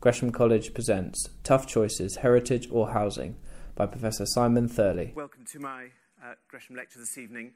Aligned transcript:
Gresham 0.00 0.30
College 0.30 0.74
presents 0.74 1.28
Tough 1.42 1.66
Choices 1.66 2.18
Heritage 2.18 2.68
or 2.70 2.90
Housing 2.90 3.34
by 3.74 3.86
Professor 3.86 4.24
Simon 4.26 4.68
Thurley. 4.68 5.12
Welcome 5.16 5.44
to 5.50 5.58
my 5.58 5.86
uh, 6.24 6.34
Gresham 6.46 6.76
lecture 6.76 7.00
this 7.00 7.18
evening. 7.18 7.50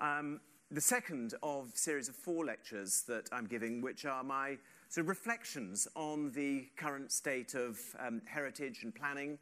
Um, 0.00 0.38
the 0.70 0.80
second 0.80 1.34
of 1.42 1.70
a 1.74 1.76
series 1.78 2.08
of 2.08 2.14
four 2.14 2.44
lectures 2.44 3.02
that 3.08 3.28
I'm 3.32 3.46
giving, 3.46 3.82
which 3.82 4.04
are 4.04 4.22
my 4.22 4.58
sort 4.90 5.06
of 5.06 5.08
reflections 5.08 5.88
on 5.96 6.30
the 6.30 6.68
current 6.76 7.10
state 7.10 7.54
of 7.54 7.76
um, 7.98 8.22
heritage 8.26 8.84
and 8.84 8.94
planning 8.94 9.36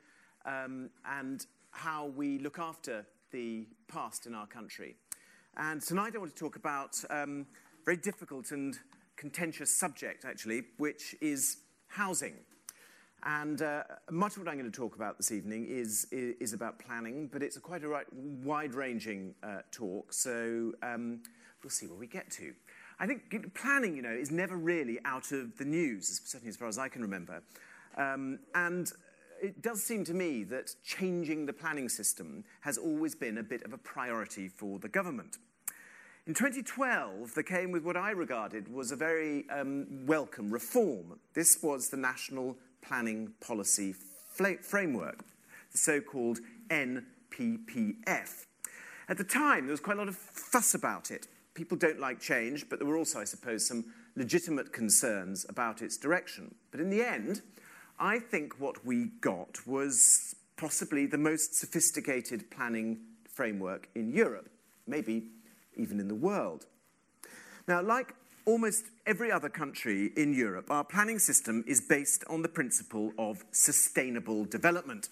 um, 0.47 0.89
and 1.05 1.45
how 1.73 2.07
we 2.07 2.39
look 2.39 2.59
after 2.59 3.05
the 3.33 3.67
past 3.87 4.25
in 4.25 4.35
our 4.35 4.47
country. 4.47 4.97
And 5.59 5.83
tonight 5.83 6.15
I 6.17 6.19
want 6.19 6.35
to 6.35 6.43
talk 6.43 6.57
about 6.57 6.97
um, 7.11 7.45
a 7.83 7.85
very 7.85 7.99
difficult 7.99 8.51
and 8.51 8.79
contentious 9.17 9.79
subject, 9.79 10.25
actually, 10.25 10.63
which 10.79 11.15
is 11.21 11.59
housing. 11.91 12.35
And 13.23 13.61
uh, 13.61 13.83
much 14.11 14.33
of 14.33 14.39
what 14.39 14.49
I'm 14.49 14.59
going 14.59 14.71
to 14.71 14.77
talk 14.77 14.97
about 14.97 15.19
this 15.19 15.31
evening 15.31 15.67
is, 15.69 16.07
is, 16.11 16.37
is 16.41 16.53
about 16.55 16.79
planning, 16.79 17.29
but 17.31 17.43
it's 17.43 17.57
a 17.57 17.61
quite 17.61 17.85
a 17.85 17.89
right, 17.89 18.07
wide 18.13 18.75
ranging 18.75 19.35
uh, 19.43 19.59
talk, 19.71 20.13
so 20.13 20.73
um, 20.83 21.21
we'll 21.63 21.71
see 21.71 21.87
where 21.87 21.99
we 21.99 22.07
get 22.07 22.31
to. 22.33 22.55
I 22.99 23.07
think 23.07 23.55
planning, 23.55 23.95
you 23.97 24.03
know, 24.03 24.11
is 24.11 24.31
never 24.31 24.57
really 24.57 24.99
out 25.05 25.33
of 25.33 25.57
the 25.59 25.65
news, 25.65 26.21
certainly 26.25 26.49
as 26.51 26.57
far 26.57 26.69
as 26.69 26.79
I 26.79 26.89
can 26.89 27.03
remember. 27.03 27.43
Um, 27.97 28.39
and 28.55 28.91
it 29.43 29.63
does 29.63 29.83
seem 29.83 30.05
to 30.05 30.15
me 30.15 30.45
that 30.45 30.75
changing 30.85 31.47
the 31.47 31.53
planning 31.53 31.89
system 31.89 32.45
has 32.61 32.79
always 32.79 33.15
been 33.15 33.39
a 33.39 33.43
bit 33.43 33.63
of 33.65 33.73
a 33.73 33.79
priority 33.79 34.49
for 34.49 34.79
the 34.79 34.89
government. 34.89 35.39
In 36.31 36.35
2012, 36.35 37.35
there 37.35 37.43
came 37.43 37.73
with 37.73 37.83
what 37.83 37.97
I 37.97 38.13
regarded 38.13 38.73
was 38.73 38.93
a 38.93 38.97
very 38.97 39.51
um, 39.51 40.07
welcome 40.07 40.49
reform. 40.49 41.19
This 41.35 41.61
was 41.61 41.89
the 41.89 41.97
National 41.97 42.57
Planning 42.83 43.33
Policy 43.41 43.97
Framework, 44.63 45.25
the 45.73 45.79
so 45.79 46.01
called 46.01 46.39
NPPF. 46.69 48.47
At 49.09 49.19
the 49.19 49.25
time, 49.25 49.65
there 49.65 49.73
was 49.73 49.81
quite 49.81 49.97
a 49.97 49.99
lot 49.99 50.07
of 50.07 50.15
fuss 50.15 50.75
about 50.75 51.11
it. 51.11 51.27
People 51.55 51.77
don't 51.77 51.99
like 51.99 52.21
change, 52.21 52.69
but 52.69 52.79
there 52.79 52.87
were 52.87 52.97
also, 52.97 53.19
I 53.19 53.25
suppose, 53.25 53.67
some 53.67 53.87
legitimate 54.15 54.73
concerns 54.73 55.45
about 55.49 55.83
its 55.83 55.97
direction. 55.97 56.55
But 56.71 56.79
in 56.79 56.91
the 56.91 57.03
end, 57.03 57.43
I 57.99 58.21
think 58.21 58.61
what 58.61 58.87
we 58.87 59.07
got 59.21 59.67
was 59.67 60.37
possibly 60.57 61.07
the 61.07 61.19
most 61.19 61.57
sophisticated 61.57 62.53
planning 62.53 63.01
framework 63.29 63.89
in 63.97 64.13
Europe, 64.13 64.49
maybe 64.87 65.25
even 65.81 66.01
in 66.01 66.09
the 66.09 66.15
world. 66.15 66.67
Now, 67.67 67.83
like 67.83 68.15
almost 68.45 68.87
every 69.07 69.31
other 69.31 69.49
country 69.49 70.13
in 70.17 70.35
Europe, 70.35 70.71
our 70.71 70.85
planning 70.85 71.19
system 71.19 71.65
is 71.67 71.81
based 71.81 72.25
on 72.29 72.43
the 72.43 72.49
principle 72.49 73.13
of 73.19 73.45
sustainable 73.53 74.45
development. 74.45 75.09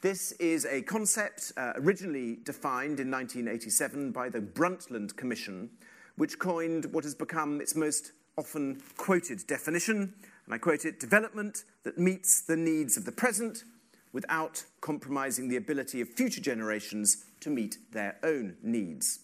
This 0.00 0.32
is 0.32 0.64
a 0.64 0.82
concept 0.82 1.52
uh, 1.56 1.72
originally 1.76 2.36
defined 2.44 3.00
in 3.00 3.10
1987 3.10 4.12
by 4.12 4.28
the 4.28 4.40
Brundtland 4.40 5.16
Commission, 5.16 5.70
which 6.16 6.38
coined 6.38 6.84
what 6.92 7.04
has 7.04 7.14
become 7.14 7.60
its 7.60 7.74
most 7.74 8.12
often 8.36 8.80
quoted 8.96 9.44
definition, 9.46 10.14
and 10.44 10.54
I 10.54 10.58
quote 10.58 10.84
it 10.84 11.00
development 11.00 11.64
that 11.82 11.98
meets 11.98 12.40
the 12.40 12.56
needs 12.56 12.96
of 12.96 13.04
the 13.04 13.12
present 13.12 13.64
without 14.12 14.64
compromising 14.80 15.48
the 15.48 15.56
ability 15.56 16.00
of 16.00 16.08
future 16.08 16.40
generations 16.40 17.24
to 17.40 17.50
meet 17.50 17.78
their 17.92 18.16
own 18.22 18.56
needs. 18.62 19.20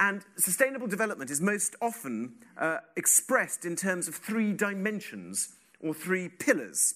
And 0.00 0.24
sustainable 0.36 0.86
development 0.86 1.30
is 1.30 1.42
most 1.42 1.76
often 1.82 2.36
uh, 2.56 2.78
expressed 2.96 3.66
in 3.66 3.76
terms 3.76 4.08
of 4.08 4.14
three 4.14 4.54
dimensions 4.54 5.50
or 5.78 5.92
three 5.92 6.30
pillars. 6.30 6.94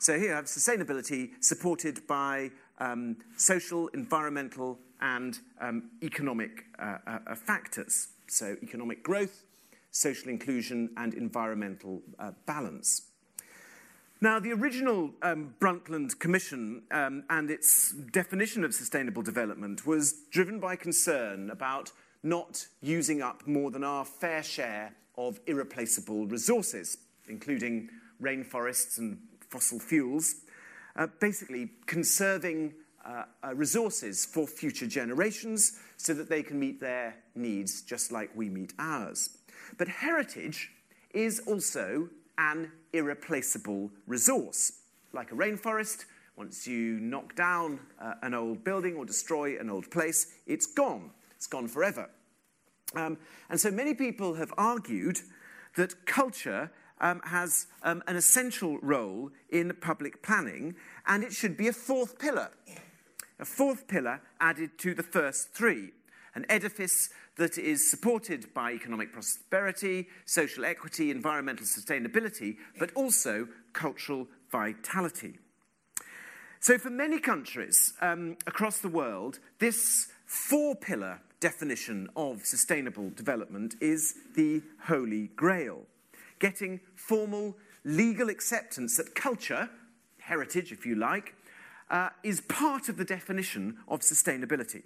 So 0.00 0.18
here 0.18 0.32
I 0.32 0.36
have 0.36 0.46
sustainability 0.46 1.30
supported 1.40 2.04
by 2.08 2.50
um, 2.78 3.18
social, 3.36 3.86
environmental, 3.88 4.80
and 5.00 5.38
um, 5.60 5.90
economic 6.02 6.64
uh, 6.80 6.96
uh, 7.06 7.34
factors. 7.36 8.08
So 8.26 8.56
economic 8.64 9.04
growth, 9.04 9.44
social 9.92 10.28
inclusion, 10.28 10.90
and 10.96 11.14
environmental 11.14 12.02
uh, 12.18 12.32
balance. 12.46 13.02
Now, 14.22 14.40
the 14.40 14.52
original 14.52 15.12
um, 15.22 15.54
Brundtland 15.60 16.18
Commission 16.18 16.82
um, 16.90 17.22
and 17.30 17.48
its 17.50 17.92
definition 17.92 18.64
of 18.64 18.74
sustainable 18.74 19.22
development 19.22 19.86
was 19.86 20.12
driven 20.30 20.58
by 20.60 20.76
concern 20.76 21.48
about 21.48 21.92
not 22.22 22.66
using 22.80 23.22
up 23.22 23.46
more 23.46 23.70
than 23.70 23.84
our 23.84 24.04
fair 24.04 24.42
share 24.42 24.94
of 25.16 25.40
irreplaceable 25.46 26.26
resources, 26.26 26.98
including 27.28 27.88
rainforests 28.22 28.98
and 28.98 29.18
fossil 29.48 29.78
fuels, 29.78 30.36
uh, 30.96 31.06
basically 31.20 31.70
conserving 31.86 32.74
uh, 33.04 33.24
uh, 33.42 33.54
resources 33.54 34.24
for 34.24 34.46
future 34.46 34.86
generations 34.86 35.78
so 35.96 36.12
that 36.14 36.28
they 36.28 36.42
can 36.42 36.58
meet 36.58 36.80
their 36.80 37.16
needs 37.34 37.82
just 37.82 38.12
like 38.12 38.30
we 38.34 38.48
meet 38.48 38.72
ours. 38.78 39.38
But 39.78 39.88
heritage 39.88 40.70
is 41.12 41.40
also 41.46 42.08
an 42.38 42.70
irreplaceable 42.92 43.90
resource. 44.06 44.72
Like 45.12 45.32
a 45.32 45.34
rainforest, 45.34 46.04
once 46.36 46.66
you 46.66 47.00
knock 47.00 47.34
down 47.34 47.80
uh, 48.00 48.14
an 48.22 48.34
old 48.34 48.64
building 48.64 48.96
or 48.96 49.04
destroy 49.04 49.58
an 49.58 49.70
old 49.70 49.90
place, 49.90 50.34
it's 50.46 50.66
gone. 50.66 51.10
It's 51.40 51.46
gone 51.46 51.68
forever. 51.68 52.10
Um, 52.94 53.16
and 53.48 53.58
so 53.58 53.70
many 53.70 53.94
people 53.94 54.34
have 54.34 54.52
argued 54.58 55.20
that 55.76 56.04
culture 56.04 56.70
um, 57.00 57.22
has 57.24 57.66
um, 57.82 58.02
an 58.06 58.16
essential 58.16 58.76
role 58.82 59.30
in 59.48 59.74
public 59.80 60.22
planning, 60.22 60.74
and 61.06 61.24
it 61.24 61.32
should 61.32 61.56
be 61.56 61.66
a 61.66 61.72
fourth 61.72 62.18
pillar. 62.18 62.50
A 63.38 63.46
fourth 63.46 63.88
pillar 63.88 64.20
added 64.38 64.78
to 64.80 64.92
the 64.92 65.02
first 65.02 65.54
three. 65.54 65.92
An 66.34 66.44
edifice 66.50 67.08
that 67.36 67.56
is 67.56 67.90
supported 67.90 68.52
by 68.52 68.72
economic 68.72 69.10
prosperity, 69.10 70.08
social 70.26 70.66
equity, 70.66 71.10
environmental 71.10 71.64
sustainability, 71.64 72.56
but 72.78 72.92
also 72.92 73.48
cultural 73.72 74.28
vitality. 74.52 75.38
So, 76.60 76.76
for 76.76 76.90
many 76.90 77.18
countries 77.18 77.94
um, 78.02 78.36
across 78.46 78.80
the 78.80 78.90
world, 78.90 79.38
this 79.58 80.08
four 80.26 80.76
pillar 80.76 81.22
definition 81.40 82.08
of 82.16 82.44
sustainable 82.44 83.10
development 83.10 83.74
is 83.80 84.14
the 84.36 84.62
Holy 84.84 85.28
Grail 85.28 85.86
getting 86.38 86.80
formal 86.94 87.56
legal 87.84 88.28
acceptance 88.28 88.96
that 88.96 89.14
culture, 89.14 89.68
heritage 90.18 90.72
if 90.72 90.84
you 90.84 90.94
like, 90.94 91.34
uh, 91.90 92.10
is 92.22 92.40
part 92.42 92.88
of 92.88 92.96
the 92.96 93.04
definition 93.04 93.78
of 93.88 94.00
sustainability. 94.00 94.82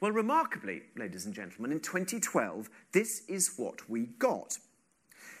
Well, 0.00 0.12
remarkably, 0.12 0.82
ladies 0.96 1.26
and 1.26 1.34
gentlemen, 1.34 1.70
in 1.70 1.80
2012, 1.80 2.68
this 2.92 3.22
is 3.28 3.54
what 3.56 3.88
we 3.88 4.06
got. 4.18 4.58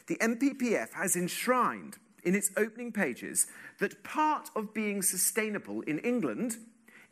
The 0.06 0.16
NPPF 0.16 0.92
has 0.92 1.16
enshrined 1.16 1.96
in 2.22 2.34
its 2.34 2.52
opening 2.56 2.92
pages 2.92 3.48
that 3.80 4.04
part 4.04 4.50
of 4.54 4.72
being 4.72 5.02
sustainable 5.02 5.80
in 5.82 5.98
England 6.00 6.58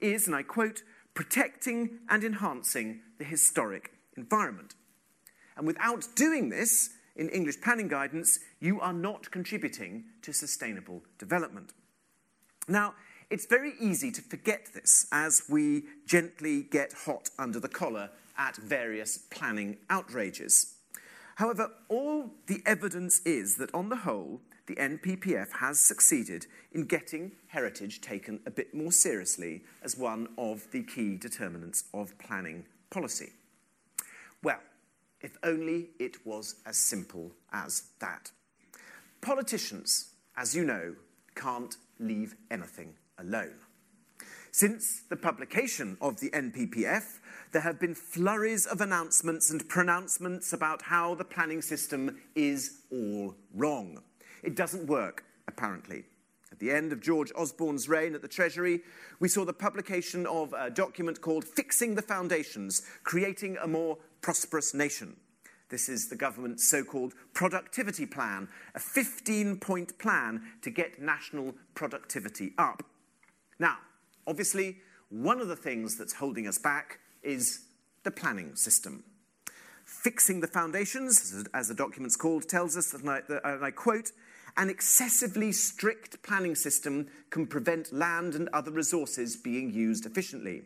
is, 0.01 0.27
and 0.27 0.37
I 0.37 0.43
quote, 0.43 0.83
protecting 1.15 1.99
and 2.09 2.25
enhancing 2.25 3.01
the 3.19 3.25
historic 3.25 3.93
environment. 4.17 4.75
And 5.57 5.67
without 5.67 6.07
doing 6.15 6.49
this, 6.49 6.91
in 7.17 7.29
English 7.29 7.61
planning 7.61 7.89
guidance, 7.89 8.39
you 8.61 8.81
are 8.81 8.93
not 8.93 9.31
contributing 9.31 10.05
to 10.23 10.33
sustainable 10.33 11.03
development. 11.19 11.73
Now, 12.69 12.95
it's 13.31 13.47
very 13.47 13.75
easy 13.81 14.11
to 14.13 14.23
forget 14.23 14.69
this 14.75 15.07
as 15.13 15.43
we 15.49 15.85
gently 16.07 16.63
get 16.63 16.93
hot 16.93 17.31
under 17.39 17.61
the 17.61 17.69
collar 17.69 18.11
at 18.39 18.57
various 18.57 19.19
planning 19.19 19.77
outrages. 19.89 20.75
However, 21.37 21.71
all 21.89 22.31
the 22.47 22.63
evidence 22.67 23.21
is 23.25 23.57
that 23.57 23.73
on 23.75 23.89
the 23.89 23.97
whole, 23.97 24.41
the 24.71 24.81
NPPF 24.81 25.51
has 25.59 25.81
succeeded 25.81 26.47
in 26.71 26.85
getting 26.85 27.33
heritage 27.49 28.01
taken 28.01 28.39
a 28.47 28.53
bit 28.53 28.73
more 28.73 28.93
seriously 28.93 29.65
as 29.83 29.99
one 29.99 30.29
of 30.39 30.71
the 30.71 30.85
key 30.85 31.17
determinants 31.17 31.83
of 31.93 32.17
planning 32.19 32.65
policy. 32.89 33.31
Well, 34.45 34.61
if 35.21 35.37
only 35.43 35.89
it 35.99 36.25
was 36.25 36.55
as 36.65 36.77
simple 36.77 37.33
as 37.53 37.83
that. 37.99 38.31
Politicians, 39.21 40.11
as 40.37 40.55
you 40.55 40.65
know, 40.65 40.95
can't 41.35 41.77
leave 41.99 42.37
anything 42.49 42.95
alone. 43.19 43.57
Since 44.53 45.03
the 45.09 45.17
publication 45.17 45.97
of 46.01 46.21
the 46.21 46.31
NPPF, 46.31 47.19
there 47.51 47.63
have 47.63 47.81
been 47.81 47.97
flurries 47.97 48.67
of 48.67 48.81
announcements 48.81 49.51
and 49.51 49.69
pronouncements 49.69 50.53
about 50.53 50.83
how 50.83 51.17
the 51.17 51.25
planning 51.25 51.61
system 51.61 52.21
is 52.37 52.83
all 52.93 53.35
wrong. 53.53 54.01
It 54.43 54.57
doesn't 54.57 54.87
work, 54.87 55.25
apparently. 55.49 56.05
At 56.53 56.59
the 56.59 56.71
end 56.71 56.93
of 56.93 57.01
George 57.01 57.33
Osborne's 57.37 57.89
reign 57.89 58.15
at 58.15 58.23
the 58.23 58.29
Treasury, 58.29 58.81
we 59.21 59.29
saw 59.29 59.45
the 59.45 59.53
publication 59.53 60.27
of 60.27 60.53
a 60.53 60.71
document 60.71 61.21
called 61.21 61.45
Fixing 61.45 61.95
the 61.95 62.03
Foundations 62.03 62.83
Creating 63.05 63.57
a 63.63 63.69
More 63.69 63.99
Prosperous 64.21 64.75
Nation. 64.75 65.17
This 65.69 65.89
is 65.89 66.09
the 66.09 66.17
government's 66.17 66.69
so 66.69 66.83
called 66.83 67.15
productivity 67.33 68.05
plan, 68.05 68.49
a 68.75 68.81
15 68.81 69.59
point 69.59 69.97
plan 69.99 70.43
to 70.63 70.71
get 70.71 71.01
national 71.01 71.55
productivity 71.75 72.53
up. 72.59 72.83
Now, 73.61 73.77
obviously, 74.27 74.79
one 75.11 75.41
of 75.41 75.47
the 75.47 75.57
things 75.57 75.97
that's 75.97 76.15
holding 76.15 76.49
us 76.49 76.59
back 76.59 76.99
is 77.23 77.67
the 78.03 78.11
planning 78.11 78.57
system. 78.57 79.05
Fixing 79.85 80.41
the 80.41 80.47
foundations, 80.49 81.45
as 81.55 81.69
the 81.69 81.75
document's 81.75 82.17
called, 82.17 82.49
tells 82.49 82.77
us 82.77 82.91
that, 82.91 83.03
and 83.03 83.11
I, 83.11 83.21
that, 83.29 83.43
and 83.45 83.65
I 83.65 83.71
quote, 83.71 84.11
an 84.61 84.69
excessively 84.69 85.53
strict 85.53 86.23
planning 86.23 86.55
system 86.55 87.07
can 87.31 87.47
prevent 87.47 87.95
land 87.95 88.35
and 88.35 88.47
other 88.53 88.71
resources 88.71 89.35
being 89.35 89.73
used 89.73 90.05
efficiently. 90.05 90.61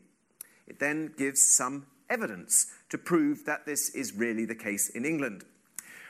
It 0.66 0.80
then 0.80 1.14
gives 1.16 1.40
some 1.40 1.86
evidence 2.10 2.66
to 2.88 2.98
prove 2.98 3.44
that 3.44 3.66
this 3.66 3.90
is 3.90 4.12
really 4.12 4.46
the 4.46 4.54
case 4.56 4.88
in 4.88 5.04
England. 5.04 5.44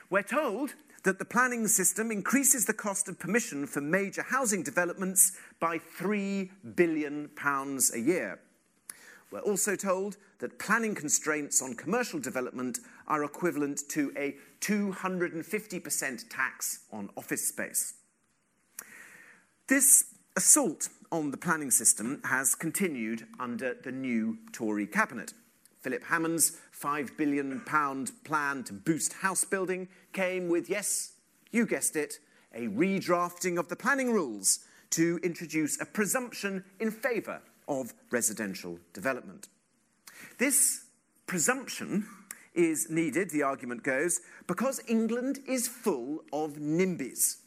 We're 0.08 0.22
told 0.22 0.72
that 1.02 1.18
the 1.18 1.26
planning 1.26 1.68
system 1.68 2.10
increases 2.10 2.64
the 2.64 2.72
cost 2.72 3.06
of 3.06 3.18
permission 3.18 3.66
for 3.66 3.82
major 3.82 4.22
housing 4.22 4.62
developments 4.62 5.32
by 5.60 5.78
£3 5.78 6.48
billion 6.74 7.28
a 7.44 7.98
year. 7.98 8.40
We're 9.34 9.40
also 9.40 9.74
told 9.74 10.16
that 10.38 10.60
planning 10.60 10.94
constraints 10.94 11.60
on 11.60 11.74
commercial 11.74 12.20
development 12.20 12.78
are 13.08 13.24
equivalent 13.24 13.80
to 13.88 14.12
a 14.16 14.36
250% 14.60 16.24
tax 16.30 16.84
on 16.92 17.10
office 17.16 17.48
space. 17.48 17.94
This 19.66 20.04
assault 20.36 20.88
on 21.10 21.32
the 21.32 21.36
planning 21.36 21.72
system 21.72 22.20
has 22.22 22.54
continued 22.54 23.26
under 23.40 23.74
the 23.74 23.90
new 23.90 24.38
Tory 24.52 24.86
cabinet. 24.86 25.34
Philip 25.80 26.04
Hammond's 26.04 26.56
£5 26.80 27.16
billion 27.16 27.60
plan 27.60 28.62
to 28.62 28.72
boost 28.72 29.14
house 29.14 29.44
building 29.44 29.88
came 30.12 30.48
with, 30.48 30.70
yes, 30.70 31.14
you 31.50 31.66
guessed 31.66 31.96
it, 31.96 32.20
a 32.54 32.68
redrafting 32.68 33.58
of 33.58 33.68
the 33.68 33.74
planning 33.74 34.12
rules 34.12 34.60
to 34.90 35.18
introduce 35.24 35.80
a 35.80 35.84
presumption 35.84 36.62
in 36.78 36.92
favour 36.92 37.42
of 37.68 37.94
residential 38.10 38.78
development. 38.92 39.48
This 40.38 40.84
presumption 41.26 42.06
is 42.54 42.88
needed, 42.88 43.30
the 43.30 43.42
argument 43.42 43.82
goes, 43.82 44.20
because 44.46 44.80
England 44.86 45.40
is 45.46 45.66
full 45.66 46.22
of 46.32 46.54
NIMBYs. 46.54 47.38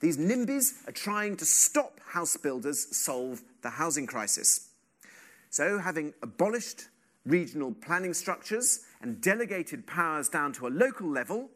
These 0.00 0.18
NIMBYs 0.18 0.86
are 0.88 0.92
trying 0.92 1.36
to 1.38 1.44
stop 1.44 1.98
house 2.06 2.36
builders 2.36 2.94
solve 2.96 3.42
the 3.62 3.70
housing 3.70 4.06
crisis. 4.06 4.68
So, 5.50 5.78
having 5.78 6.12
abolished 6.22 6.88
regional 7.24 7.72
planning 7.72 8.12
structures 8.12 8.80
and 9.00 9.20
delegated 9.20 9.86
powers 9.86 10.28
down 10.28 10.52
to 10.54 10.66
a 10.66 10.68
local 10.68 11.08
level, 11.08 11.48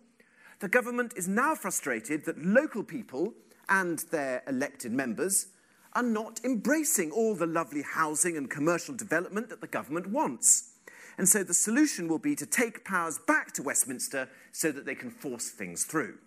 the 0.61 0.69
government 0.69 1.13
is 1.17 1.29
now 1.29 1.55
frustrated 1.55 2.25
that 2.25 2.43
local 2.43 2.83
people 2.83 3.35
and 3.69 3.99
their 4.11 4.43
elected 4.49 4.93
members 4.93 5.49
are 5.95 6.03
not 6.03 6.41
embracing 6.45 7.11
all 7.11 7.35
the 7.35 7.47
lovely 7.47 7.83
housing 7.83 8.37
and 8.37 8.51
commercial 8.51 8.95
development 8.95 9.49
that 9.49 9.61
the 9.61 9.67
government 9.67 10.09
wants. 10.09 10.75
And 11.17 11.29
so 11.29 11.43
the 11.43 11.55
solution 11.55 12.09
will 12.09 12.19
be 12.19 12.37
to 12.37 12.47
take 12.47 12.85
powers 12.85 13.19
back 13.27 13.53
to 13.55 13.63
Westminster 13.63 14.29
so 14.53 14.71
that 14.71 14.87
they 14.87 14.95
can 14.95 15.11
force 15.11 15.51
things 15.51 15.85
through. 15.85 16.19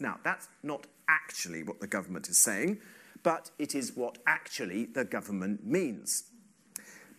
Now, 0.00 0.18
that's 0.24 0.48
not 0.62 0.86
actually 1.08 1.62
what 1.62 1.80
the 1.80 1.86
government 1.86 2.28
is 2.28 2.38
saying, 2.38 2.78
but 3.22 3.50
it 3.58 3.74
is 3.74 3.96
what 3.96 4.18
actually 4.26 4.86
the 4.86 5.04
government 5.04 5.64
means. 5.64 6.24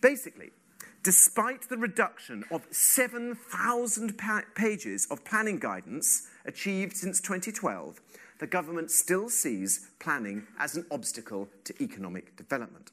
Basically, 0.00 0.50
despite 1.02 1.68
the 1.68 1.76
reduction 1.76 2.44
of 2.50 2.66
7,000 2.70 4.20
pages 4.54 5.06
of 5.10 5.24
planning 5.24 5.58
guidance 5.58 6.26
achieved 6.44 6.96
since 6.96 7.20
2012, 7.20 8.00
the 8.40 8.46
government 8.46 8.90
still 8.90 9.28
sees 9.28 9.88
planning 10.00 10.46
as 10.58 10.74
an 10.74 10.86
obstacle 10.90 11.48
to 11.64 11.74
economic 11.80 12.36
development. 12.36 12.90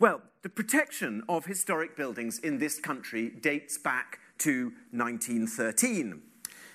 Well, 0.00 0.20
the 0.42 0.48
protection 0.48 1.22
of 1.28 1.46
historic 1.46 1.96
buildings 1.96 2.40
in 2.40 2.58
this 2.58 2.80
country 2.80 3.30
dates 3.30 3.78
back 3.78 4.18
to 4.38 4.72
1913. 4.90 6.20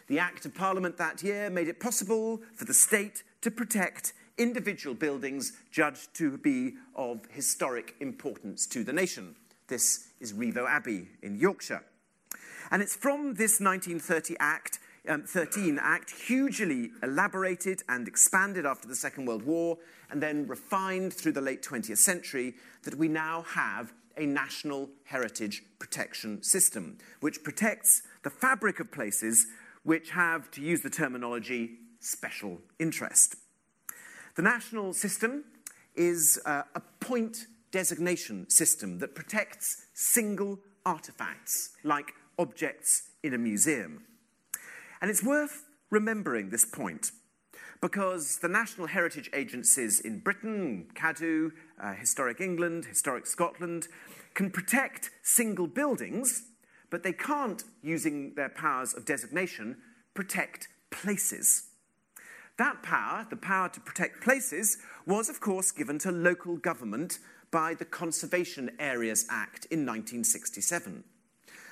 The 0.08 0.18
Act 0.18 0.46
of 0.46 0.56
Parliament 0.56 0.98
that 0.98 1.22
year 1.22 1.50
made 1.50 1.68
it 1.68 1.82
possible 1.82 2.42
for 2.56 2.64
the 2.64 2.74
state 2.74 3.24
to 3.42 3.52
protect 3.52 4.14
individual 4.38 4.96
buildings 4.96 5.52
judged 5.72 6.14
to 6.16 6.38
be 6.38 6.76
of 6.96 7.20
historic 7.30 7.96
importance 8.00 8.66
to 8.68 8.86
the 8.86 8.94
nation. 8.94 9.36
This 9.68 10.08
is 10.22 10.32
Rievaulx 10.32 10.70
Abbey 10.70 11.10
in 11.22 11.36
Yorkshire. 11.36 11.84
And 12.72 12.82
it's 12.82 12.96
from 12.96 13.34
this 13.34 13.60
1930 13.60 14.38
Act 14.40 14.80
um, 15.08 15.24
13 15.24 15.80
Act, 15.82 16.12
hugely 16.12 16.92
elaborated 17.02 17.84
and 17.88 18.08
expanded 18.08 18.66
after 18.66 18.88
the 18.88 18.96
Second 18.96 19.26
World 19.26 19.44
War, 19.44 19.78
and 20.10 20.22
then 20.22 20.48
refined 20.48 21.14
through 21.14 21.34
the 21.34 21.42
late 21.42 21.62
20th 21.62 21.98
century, 21.98 22.56
that 22.84 22.96
we 22.96 23.08
now 23.08 23.44
have 23.44 23.94
a 24.18 24.26
national 24.26 24.90
heritage 25.06 25.64
protection 25.80 26.44
system, 26.44 26.98
which 27.22 27.44
protects 27.44 28.02
the 28.24 28.30
fabric 28.30 28.80
of 28.80 28.92
places 28.92 29.48
which 29.84 30.12
have, 30.12 30.52
to 30.52 30.62
use 30.62 30.82
the 30.82 30.90
terminology, 30.90 31.78
special 32.00 32.60
interest. 32.80 33.36
The 34.36 34.42
national 34.42 34.94
system 34.94 35.46
is 35.96 36.40
uh, 36.46 36.64
a 36.76 36.82
point 37.00 37.48
designation 37.72 38.50
system 38.50 39.00
that 39.00 39.16
protects 39.16 39.86
single 39.94 40.60
artifacts, 40.86 41.72
like 41.84 42.14
objects 42.38 43.10
in 43.24 43.34
a 43.34 43.38
museum. 43.38 44.04
And 45.02 45.10
it's 45.10 45.24
worth 45.24 45.66
remembering 45.90 46.50
this 46.50 46.66
point 46.66 47.12
because 47.82 48.40
the 48.40 48.48
national 48.48 48.88
heritage 48.88 49.30
agencies 49.34 50.00
in 50.02 50.20
Britain, 50.20 50.88
Cadw, 50.96 51.52
uh, 51.82 51.94
Historic 51.94 52.42
England, 52.42 52.86
Historic 52.86 53.26
Scotland, 53.26 53.88
can 54.34 54.52
protect 54.52 55.12
single 55.24 55.68
buildings, 55.68 56.44
but 56.90 57.04
they 57.04 57.14
can't, 57.14 57.64
using 57.82 58.34
their 58.36 58.50
powers 58.50 58.94
of 58.94 59.06
designation, 59.06 59.78
protect 60.14 60.68
places. 60.90 61.70
That 62.58 62.84
power, 62.84 63.26
the 63.30 63.38
power 63.38 63.70
to 63.70 63.80
protect 63.80 64.22
places, 64.22 64.78
was 65.06 65.30
of 65.30 65.40
course 65.40 65.72
given 65.72 66.00
to 66.00 66.12
local 66.12 66.58
government 66.58 67.20
by 67.52 67.74
the 67.74 67.86
Conservation 67.86 68.72
Areas 68.80 69.26
Act 69.30 69.66
in 69.72 69.86
1967. 69.86 71.06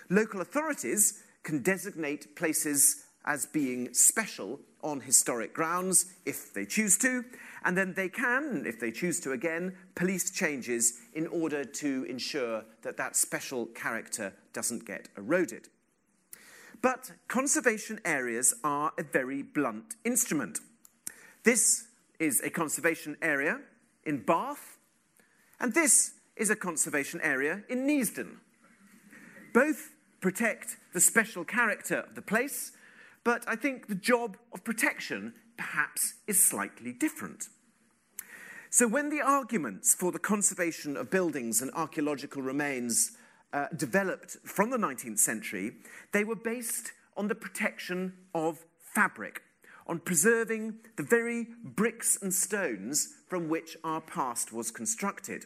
Local 0.10 0.40
authorities 0.40 1.22
can 1.44 1.62
designate 1.62 2.36
places 2.38 3.04
as 3.28 3.46
being 3.46 3.94
special 3.94 4.60
on 4.82 5.02
historic 5.02 5.54
grounds 5.54 6.06
if 6.26 6.54
they 6.54 6.66
choose 6.66 6.98
to, 6.98 7.24
and 7.66 7.78
then 7.78 7.94
they 7.94 8.08
can, 8.08 8.64
if 8.66 8.80
they 8.80 8.90
choose 8.90 9.20
to 9.20 9.34
again, 9.34 9.76
police 9.96 10.32
changes 10.32 11.00
in 11.14 11.28
order 11.28 11.66
to 11.66 12.06
ensure 12.06 12.64
that 12.84 12.96
that 12.96 13.16
special 13.16 13.66
character 13.68 14.34
doesn't 14.54 14.86
get 14.86 15.10
eroded. 15.18 15.68
But 16.82 17.12
conservation 17.28 18.00
areas 18.06 18.54
are 18.64 18.94
a 18.98 19.04
very 19.04 19.42
blunt 19.42 19.96
instrument. 20.06 20.60
This 21.44 21.88
is 22.20 22.42
a 22.42 22.50
conservation 22.50 23.18
area 23.22 23.60
in 24.06 24.24
Bath, 24.24 24.78
and 25.60 25.74
this 25.74 26.14
is 26.38 26.50
a 26.50 26.56
conservation 26.56 27.20
area 27.22 27.64
in 27.68 27.86
Neasden. 27.86 28.38
Both 29.54 29.92
protect 30.22 30.78
the 30.94 31.02
special 31.02 31.44
character 31.44 32.06
of 32.08 32.16
the 32.16 32.22
place 32.22 32.72
but 33.28 33.44
I 33.46 33.58
think 33.58 33.88
the 33.88 33.96
job 33.96 34.38
of 34.54 34.64
protection 34.64 35.34
perhaps 35.58 36.14
is 36.28 36.42
slightly 36.42 36.94
different. 36.94 37.50
So, 38.70 38.88
when 38.88 39.10
the 39.10 39.20
arguments 39.20 39.94
for 39.94 40.14
the 40.14 40.20
conservation 40.34 40.96
of 40.96 41.10
buildings 41.10 41.62
and 41.62 41.70
archaeological 41.74 42.42
remains 42.42 43.18
uh, 43.52 43.66
developed 43.76 44.38
from 44.46 44.70
the 44.70 44.78
19th 44.78 45.20
century, 45.20 45.74
they 46.14 46.24
were 46.24 46.38
based 46.38 46.94
on 47.18 47.28
the 47.28 47.36
protection 47.36 48.14
of 48.34 48.64
fabric, 48.80 49.42
on 49.88 50.00
preserving 50.00 50.76
the 50.96 51.04
very 51.04 51.48
bricks 51.66 52.18
and 52.22 52.34
stones 52.34 53.10
from 53.28 53.50
which 53.50 53.76
our 53.84 54.00
past 54.00 54.54
was 54.54 54.72
constructed. 54.72 55.44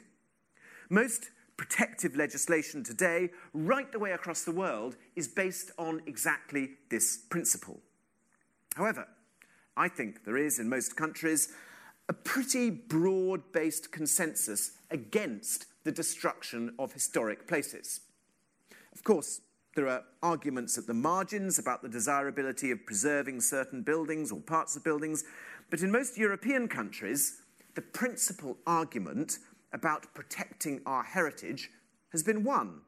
Most 0.87 1.31
protective 1.61 2.15
legislation 2.15 2.83
today, 2.83 3.29
right 3.53 3.91
the 3.91 3.99
way 3.99 4.13
across 4.13 4.43
the 4.43 4.51
world, 4.51 4.95
is 5.15 5.27
based 5.27 5.69
on 5.77 6.01
exactly 6.07 6.71
this 6.89 7.19
principle. 7.29 7.79
However, 8.75 9.07
I 9.77 9.87
think 9.87 10.25
there 10.25 10.37
is 10.37 10.57
in 10.57 10.67
most 10.67 10.95
countries 10.95 11.49
a 12.09 12.13
pretty 12.13 12.71
broad 12.71 13.51
based 13.51 13.91
consensus 13.91 14.71
against 14.89 15.67
the 15.83 15.91
destruction 15.91 16.73
of 16.79 16.93
historic 16.93 17.47
places. 17.47 18.01
Of 18.91 19.03
course, 19.03 19.41
there 19.75 19.87
are 19.87 20.03
arguments 20.23 20.79
at 20.79 20.87
the 20.87 20.95
margins 20.95 21.59
about 21.59 21.83
the 21.83 21.89
desirability 21.89 22.71
of 22.71 22.87
preserving 22.87 23.39
certain 23.39 23.83
buildings 23.83 24.31
or 24.31 24.39
parts 24.39 24.75
of 24.75 24.83
buildings, 24.83 25.25
but 25.69 25.81
in 25.81 25.91
most 25.91 26.17
European 26.17 26.67
countries, 26.67 27.41
the 27.75 27.81
principal 27.83 28.57
argument 28.65 29.37
about 29.73 30.13
protecting 30.13 30.81
our 30.85 31.03
heritage 31.03 31.69
has 32.11 32.23
been 32.23 32.43
won. 32.43 32.81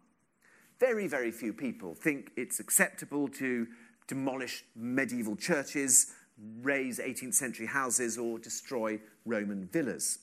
very, 0.79 1.07
very 1.07 1.31
few 1.31 1.53
people 1.53 1.93
think 1.93 2.31
it's 2.35 2.59
acceptable 2.59 3.29
to 3.29 3.67
demolish 4.07 4.65
medieval 4.75 5.35
churches, 5.35 6.07
raise 6.61 6.99
18th 6.99 7.35
century 7.35 7.67
houses, 7.67 8.17
or 8.17 8.37
destroy 8.37 8.99
Roman 9.25 9.69
villas. 9.71 10.19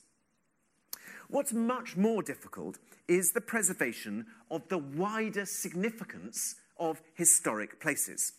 What's 1.29 1.53
much 1.53 1.97
more 1.97 2.21
difficult 2.21 2.77
is 3.07 3.31
the 3.31 3.41
preservation 3.41 4.25
of 4.51 4.67
the 4.67 4.77
wider 4.77 5.45
significance 5.45 6.55
of 6.77 7.01
historic 7.15 7.79
places. 7.79 8.33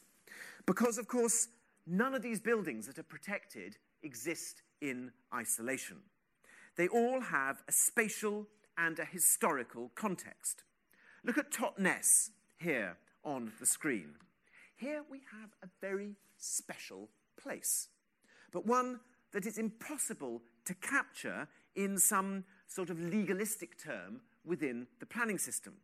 Because, 0.65 0.99
of 0.99 1.09
course, 1.09 1.49
none 1.87 2.15
of 2.15 2.23
these 2.23 2.39
buildings 2.39 2.87
that 2.87 2.99
are 2.99 3.03
protected 3.03 3.79
exist 4.03 4.63
in 4.81 5.11
isolation. 5.35 5.97
They 6.77 6.89
all 6.89 7.21
have 7.21 7.63
a 7.69 7.73
spatial 7.73 8.47
and 8.79 8.99
a 8.99 9.05
historical 9.05 9.91
context. 9.95 10.65
Look 11.25 11.39
at 11.39 11.53
Totnes 11.53 12.31
here 12.59 12.97
on 13.25 13.53
the 13.61 13.67
screen. 13.67 14.15
Here 14.77 15.03
we 15.11 15.21
have 15.31 15.51
a 15.63 15.69
very 15.81 16.17
special 16.39 17.09
place, 17.41 17.89
but 18.53 18.67
one 18.67 19.01
that 19.33 19.47
is 19.47 19.59
impossible 19.59 20.43
to 20.65 20.75
capture 20.75 21.49
in 21.75 21.99
some 21.99 22.45
sort 22.67 22.91
of 22.91 23.01
legalistic 23.01 23.79
term 23.79 24.21
within 24.45 24.87
the 24.99 25.07
planning 25.07 25.39
system. 25.39 25.75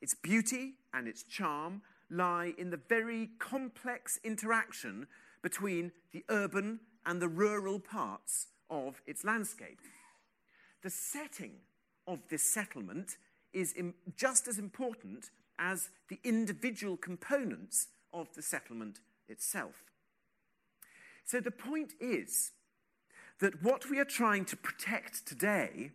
Its 0.00 0.14
beauty 0.14 0.74
and 0.94 1.08
its 1.08 1.22
charm 1.22 1.82
lie 2.10 2.54
in 2.58 2.70
the 2.70 2.80
very 2.88 3.30
complex 3.38 4.18
interaction 4.24 5.06
between 5.42 5.92
the 6.12 6.24
urban 6.28 6.80
and 7.04 7.20
the 7.20 7.28
rural 7.28 7.78
parts 7.78 8.48
of 8.70 9.02
its 9.06 9.24
landscape. 9.24 9.80
The 10.82 10.90
setting 10.90 11.52
of 12.06 12.20
this 12.28 12.42
settlement 12.42 13.16
is 13.52 13.74
just 14.16 14.48
as 14.48 14.58
important 14.58 15.30
as 15.58 15.88
the 16.08 16.20
individual 16.22 16.96
components 16.96 17.88
of 18.12 18.34
the 18.34 18.42
settlement 18.42 19.00
itself. 19.28 19.84
So 21.24 21.40
the 21.40 21.50
point 21.50 21.94
is 21.98 22.52
that 23.40 23.62
what 23.62 23.90
we 23.90 23.98
are 23.98 24.04
trying 24.04 24.44
to 24.46 24.56
protect 24.56 25.26
today 25.26 25.90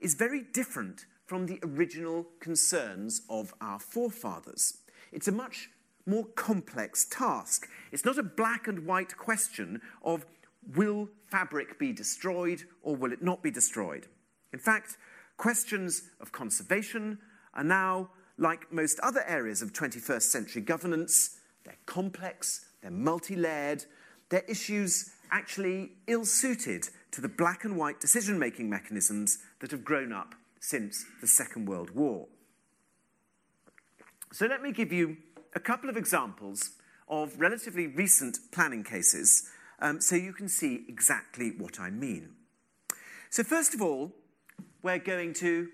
is 0.00 0.14
very 0.14 0.42
different 0.42 1.06
from 1.26 1.46
the 1.46 1.58
original 1.62 2.26
concerns 2.40 3.22
of 3.30 3.54
our 3.60 3.78
forefathers. 3.78 4.78
It's 5.10 5.28
a 5.28 5.32
much 5.32 5.70
more 6.06 6.26
complex 6.34 7.06
task. 7.06 7.68
It's 7.90 8.04
not 8.04 8.18
a 8.18 8.22
black 8.22 8.68
and 8.68 8.84
white 8.84 9.16
question 9.16 9.80
of 10.02 10.26
will 10.74 11.08
fabric 11.26 11.78
be 11.78 11.92
destroyed 11.92 12.62
or 12.82 12.96
will 12.96 13.12
it 13.12 13.22
not 13.22 13.42
be 13.42 13.50
destroyed. 13.50 14.06
In 14.52 14.58
fact, 14.58 14.96
questions 15.36 16.02
of 16.20 16.32
conservation 16.32 17.18
are 17.54 17.64
now, 17.64 18.10
like 18.38 18.72
most 18.72 18.98
other 19.00 19.24
areas 19.26 19.62
of 19.62 19.72
21st 19.72 20.22
century 20.22 20.62
governance, 20.62 21.38
they're 21.64 21.76
complex, 21.86 22.66
they're 22.82 22.90
multi 22.90 23.36
layered, 23.36 23.84
they're 24.28 24.44
issues 24.48 25.10
actually 25.30 25.92
ill 26.06 26.24
suited 26.24 26.88
to 27.10 27.20
the 27.20 27.28
black 27.28 27.64
and 27.64 27.76
white 27.76 28.00
decision 28.00 28.38
making 28.38 28.68
mechanisms 28.68 29.38
that 29.60 29.70
have 29.70 29.84
grown 29.84 30.12
up 30.12 30.34
since 30.60 31.04
the 31.20 31.26
Second 31.26 31.66
World 31.66 31.90
War. 31.90 32.26
So 34.32 34.46
let 34.46 34.62
me 34.62 34.72
give 34.72 34.92
you 34.92 35.16
a 35.54 35.60
couple 35.60 35.88
of 35.88 35.96
examples 35.96 36.70
of 37.08 37.38
relatively 37.38 37.86
recent 37.86 38.38
planning 38.50 38.82
cases 38.82 39.48
um, 39.84 40.00
so 40.00 40.16
you 40.16 40.32
can 40.32 40.48
see 40.48 40.84
exactly 40.88 41.50
what 41.50 41.78
I 41.78 41.90
mean. 41.90 42.30
So, 43.28 43.44
first 43.44 43.74
of 43.74 43.82
all, 43.82 44.12
we're 44.82 44.98
going 44.98 45.34
to. 45.34 45.68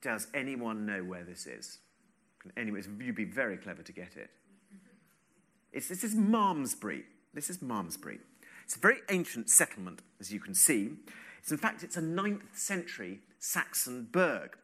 Does 0.00 0.28
anyone 0.34 0.86
know 0.86 1.04
where 1.04 1.22
this 1.22 1.46
is? 1.46 1.78
Anyways, 2.56 2.88
you'd 2.98 3.14
be 3.14 3.24
very 3.24 3.58
clever 3.58 3.82
to 3.82 3.92
get 3.92 4.16
it. 4.16 4.30
It's, 5.72 5.88
this 5.88 6.02
is 6.02 6.14
Malmesbury. 6.14 7.04
This 7.34 7.50
is 7.50 7.60
Malmesbury. 7.60 8.18
It's 8.64 8.76
a 8.76 8.80
very 8.80 9.00
ancient 9.10 9.50
settlement, 9.50 10.00
as 10.18 10.32
you 10.32 10.40
can 10.40 10.54
see. 10.54 10.92
It's, 11.38 11.52
in 11.52 11.58
fact, 11.58 11.82
it's 11.82 11.98
a 11.98 12.02
9th 12.02 12.56
century 12.56 13.20
Saxon 13.38 14.08
burg, 14.10 14.56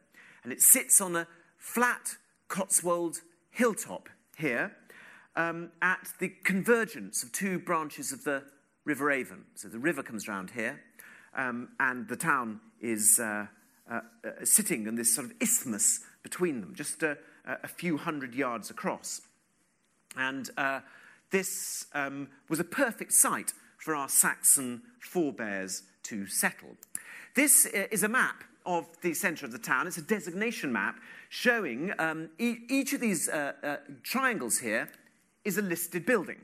and 0.43 0.51
it 0.51 0.61
sits 0.61 0.99
on 0.99 1.15
a 1.15 1.27
flat 1.57 2.17
Cotswold 2.47 3.21
hilltop 3.51 4.09
here 4.37 4.75
um, 5.35 5.71
at 5.81 6.07
the 6.19 6.29
convergence 6.43 7.23
of 7.23 7.31
two 7.31 7.59
branches 7.59 8.11
of 8.11 8.23
the 8.23 8.43
River 8.85 9.11
Avon. 9.11 9.45
So 9.55 9.67
the 9.67 9.79
river 9.79 10.03
comes 10.03 10.27
round 10.27 10.51
here, 10.51 10.79
um, 11.35 11.69
and 11.79 12.07
the 12.07 12.15
town 12.15 12.59
is 12.81 13.19
uh, 13.19 13.47
uh, 13.89 14.01
uh, 14.25 14.29
sitting 14.43 14.87
in 14.87 14.95
this 14.95 15.13
sort 15.13 15.25
of 15.25 15.33
isthmus 15.39 16.01
between 16.23 16.61
them, 16.61 16.73
just 16.75 17.03
a, 17.03 17.17
a 17.45 17.67
few 17.67 17.97
hundred 17.97 18.33
yards 18.35 18.69
across. 18.69 19.21
And 20.15 20.49
uh, 20.57 20.81
this 21.31 21.85
um, 21.93 22.29
was 22.49 22.59
a 22.59 22.63
perfect 22.63 23.13
site 23.13 23.53
for 23.77 23.95
our 23.95 24.09
Saxon 24.09 24.81
forebears 24.99 25.83
to 26.03 26.27
settle. 26.27 26.75
This 27.35 27.65
uh, 27.65 27.85
is 27.91 28.03
a 28.03 28.09
map 28.09 28.43
of 28.65 28.85
the 29.01 29.13
centre 29.13 29.45
of 29.45 29.51
the 29.51 29.59
town. 29.59 29.87
It's 29.87 29.97
a 29.97 30.01
designation 30.01 30.73
map 30.73 30.99
showing 31.29 31.93
um, 31.99 32.29
e- 32.37 32.59
each 32.69 32.93
of 32.93 33.01
these 33.01 33.29
uh, 33.29 33.77
triangles 34.03 34.59
here 34.59 34.89
is 35.43 35.57
a 35.57 35.61
listed 35.61 36.05
building. 36.05 36.39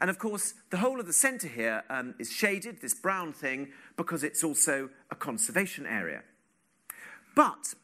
And 0.00 0.10
of 0.10 0.18
course, 0.18 0.54
the 0.70 0.78
whole 0.78 0.98
of 0.98 1.06
the 1.06 1.12
centre 1.12 1.48
here 1.48 1.84
um, 1.88 2.14
is 2.18 2.32
shaded, 2.32 2.80
this 2.80 2.94
brown 2.94 3.32
thing, 3.32 3.68
because 3.96 4.24
it's 4.24 4.42
also 4.42 4.90
a 5.10 5.14
conservation 5.14 5.86
area. 5.86 6.22
But 7.36 7.74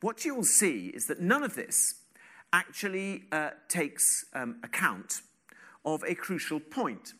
what 0.00 0.24
you 0.24 0.34
will 0.34 0.44
see 0.44 0.88
is 0.88 1.06
that 1.06 1.20
none 1.20 1.42
of 1.42 1.54
this 1.54 1.94
actually 2.52 3.24
uh, 3.30 3.50
takes 3.68 4.24
um, 4.34 4.56
account 4.62 5.22
of 5.84 6.02
a 6.04 6.14
crucial 6.14 6.60
point, 6.60 7.14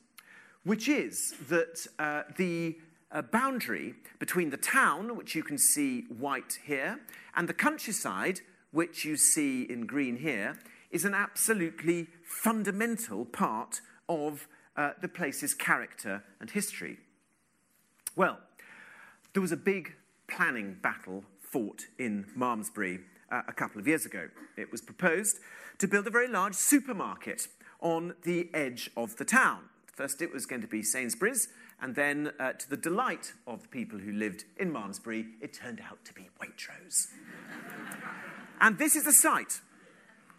which 0.65 0.89
is 0.89 1.35
that 1.49 1.87
uh, 1.99 2.23
the 2.37 2.79
uh, 3.11 3.23
boundary 3.23 3.95
between 4.19 4.51
the 4.51 4.57
town, 4.57 5.17
which 5.17 5.35
you 5.35 5.43
can 5.43 5.59
see 5.59 6.03
white 6.09 6.59
here, 6.65 7.01
and 7.37 7.49
the 7.49 7.55
countryside, 7.55 8.41
which 8.71 9.05
you 9.05 9.17
see 9.17 9.63
in 9.63 9.87
green 9.87 10.17
here, 10.17 10.59
is 10.91 11.05
an 11.05 11.15
absolutely 11.15 12.09
fundamental 12.25 13.25
part 13.25 13.81
of 14.09 14.49
uh, 14.77 14.93
the 15.01 15.09
place's 15.09 15.55
character 15.55 16.23
and 16.41 16.51
history. 16.51 16.99
Well, 18.17 18.39
there 19.33 19.43
was 19.43 19.53
a 19.53 19.57
big 19.57 19.95
planning 20.29 20.77
battle 20.83 21.25
fought 21.41 21.87
in 21.99 22.27
Malmesbury 22.37 23.01
uh, 23.31 23.43
a 23.49 23.53
couple 23.53 23.81
of 23.81 23.87
years 23.87 24.07
ago. 24.07 24.29
It 24.57 24.71
was 24.71 24.81
proposed 24.81 25.39
to 25.79 25.89
build 25.89 26.07
a 26.07 26.11
very 26.11 26.29
large 26.29 26.55
supermarket 26.55 27.49
on 27.81 28.15
the 28.25 28.49
edge 28.55 28.91
of 28.97 29.17
the 29.17 29.25
town. 29.25 29.61
First, 29.87 30.23
it 30.23 30.33
was 30.33 30.47
going 30.47 30.63
to 30.63 30.69
be 30.69 30.83
Sainsbury's, 30.83 31.49
and 31.81 31.95
then, 31.95 32.33
uh, 32.41 32.53
to 32.53 32.71
the 32.71 32.77
delight 32.77 33.33
of 33.47 33.63
the 33.63 33.69
people 33.69 33.99
who 33.99 34.13
lived 34.13 34.45
in 34.57 34.73
Malmesbury, 34.73 35.27
it 35.41 35.53
turned 35.53 35.81
out 35.81 36.05
to 36.05 36.13
be 36.13 36.29
Waitrose. 36.41 37.09
and 38.61 38.79
this 38.79 38.97
is 38.97 39.05
the 39.05 39.13
site. 39.13 39.61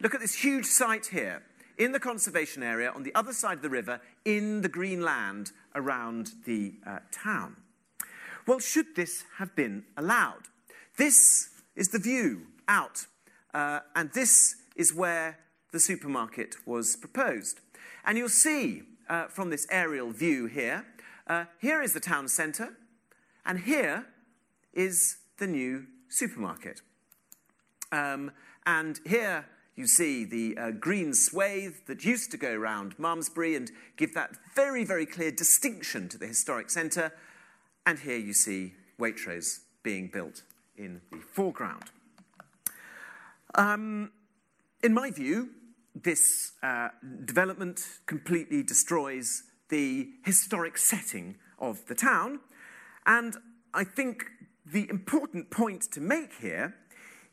Look 0.01 0.15
at 0.15 0.21
this 0.21 0.35
huge 0.35 0.65
site 0.65 1.07
here 1.07 1.43
in 1.77 1.91
the 1.91 1.99
conservation 1.99 2.63
area 2.63 2.89
on 2.89 3.03
the 3.03 3.13
other 3.15 3.33
side 3.33 3.57
of 3.57 3.61
the 3.61 3.69
river 3.69 3.99
in 4.23 4.61
the 4.61 4.69
green 4.69 5.01
land 5.01 5.51
around 5.75 6.31
the 6.45 6.75
uh, 6.87 6.99
town. 7.11 7.57
Well, 8.47 8.59
should 8.59 8.95
this 8.95 9.25
have 9.37 9.55
been 9.57 9.83
allowed? 9.97 10.43
This 10.95 11.49
is 11.75 11.89
the 11.89 11.99
view 11.99 12.47
out, 12.69 13.07
uh, 13.53 13.81
and 13.93 14.09
this 14.13 14.55
is 14.77 14.93
where 14.93 15.37
the 15.73 15.79
supermarket 15.81 16.55
was 16.65 16.95
proposed. 16.95 17.59
And 18.05 18.17
you'll 18.17 18.29
see 18.29 18.83
uh, 19.09 19.27
from 19.27 19.49
this 19.49 19.67
aerial 19.69 20.11
view 20.11 20.45
here, 20.45 20.85
uh, 21.27 21.45
here 21.59 21.81
is 21.81 21.93
the 21.93 21.99
town 21.99 22.29
centre, 22.29 22.73
and 23.45 23.59
here 23.59 24.05
is 24.73 25.17
the 25.39 25.47
new 25.47 25.87
supermarket. 26.07 26.81
Um, 27.91 28.31
and 28.65 28.99
here 29.05 29.45
you 29.79 29.87
see 29.87 30.25
the 30.25 30.57
uh, 30.57 30.71
green 30.71 31.13
swathe 31.13 31.75
that 31.87 32.03
used 32.03 32.31
to 32.31 32.37
go 32.37 32.51
around 32.51 32.99
Malmesbury 32.99 33.55
and 33.55 33.71
give 33.95 34.13
that 34.13 34.31
very, 34.53 34.83
very 34.83 35.05
clear 35.05 35.31
distinction 35.31 36.09
to 36.09 36.17
the 36.17 36.27
historic 36.27 36.69
centre. 36.69 37.13
And 37.85 37.99
here 37.99 38.17
you 38.17 38.33
see 38.33 38.73
Waitrose 38.99 39.61
being 39.81 40.09
built 40.09 40.43
in 40.77 40.99
the 41.11 41.19
foreground. 41.19 41.85
Um, 43.55 44.11
in 44.83 44.93
my 44.93 45.11
view, 45.11 45.51
this 45.95 46.51
uh, 46.61 46.89
development 47.23 47.81
completely 48.05 48.61
destroys 48.63 49.43
the 49.69 50.09
historic 50.25 50.77
setting 50.77 51.37
of 51.57 51.85
the 51.87 51.95
town. 51.95 52.41
And 53.05 53.37
I 53.73 53.85
think 53.85 54.25
the 54.65 54.89
important 54.89 55.51
point 55.51 55.83
to 55.93 56.01
make 56.01 56.33
here 56.41 56.75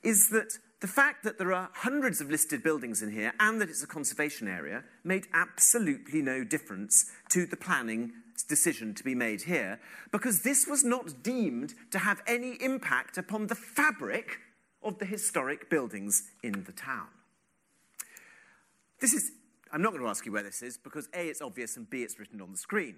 is 0.05 0.29
that 0.29 0.59
the 0.87 0.93
fact 0.93 1.25
that 1.25 1.37
there 1.37 1.53
are 1.53 1.69
hundreds 1.75 2.21
of 2.21 2.31
listed 2.31 2.63
buildings 2.63 3.03
in 3.03 3.11
here 3.11 3.33
and 3.41 3.61
that 3.61 3.69
it's 3.69 3.83
a 3.83 3.89
conservation 3.89 4.47
area 4.47 4.85
made 5.03 5.27
absolutely 5.35 6.23
no 6.23 6.45
difference 6.45 7.11
to 7.29 7.45
the 7.45 7.57
planning 7.57 8.13
decision 8.49 8.95
to 8.95 9.03
be 9.03 9.13
made 9.13 9.43
here 9.43 9.81
because 10.13 10.43
this 10.43 10.65
was 10.65 10.85
not 10.85 11.25
deemed 11.25 11.75
to 11.91 11.99
have 11.99 12.23
any 12.25 12.53
impact 12.63 13.19
upon 13.19 13.49
the 13.49 13.55
fabric 13.57 14.39
of 14.81 15.01
the 15.01 15.05
historic 15.05 15.69
buildings 15.69 16.31
in 16.45 16.63
the 16.63 16.73
town. 16.73 17.09
This 19.01 19.13
is, 19.13 19.33
I'm 19.73 19.83
not 19.83 19.91
going 19.91 20.05
to 20.05 20.09
ask 20.09 20.25
you 20.25 20.31
where 20.31 20.45
this 20.45 20.63
is 20.63 20.79
because 20.79 21.09
A, 21.15 21.27
it's 21.27 21.43
obvious, 21.43 21.77
and 21.77 21.91
B, 21.91 22.05
it's 22.05 22.17
written 22.21 22.41
on 22.41 22.53
the 22.53 22.59
screen. 22.59 22.95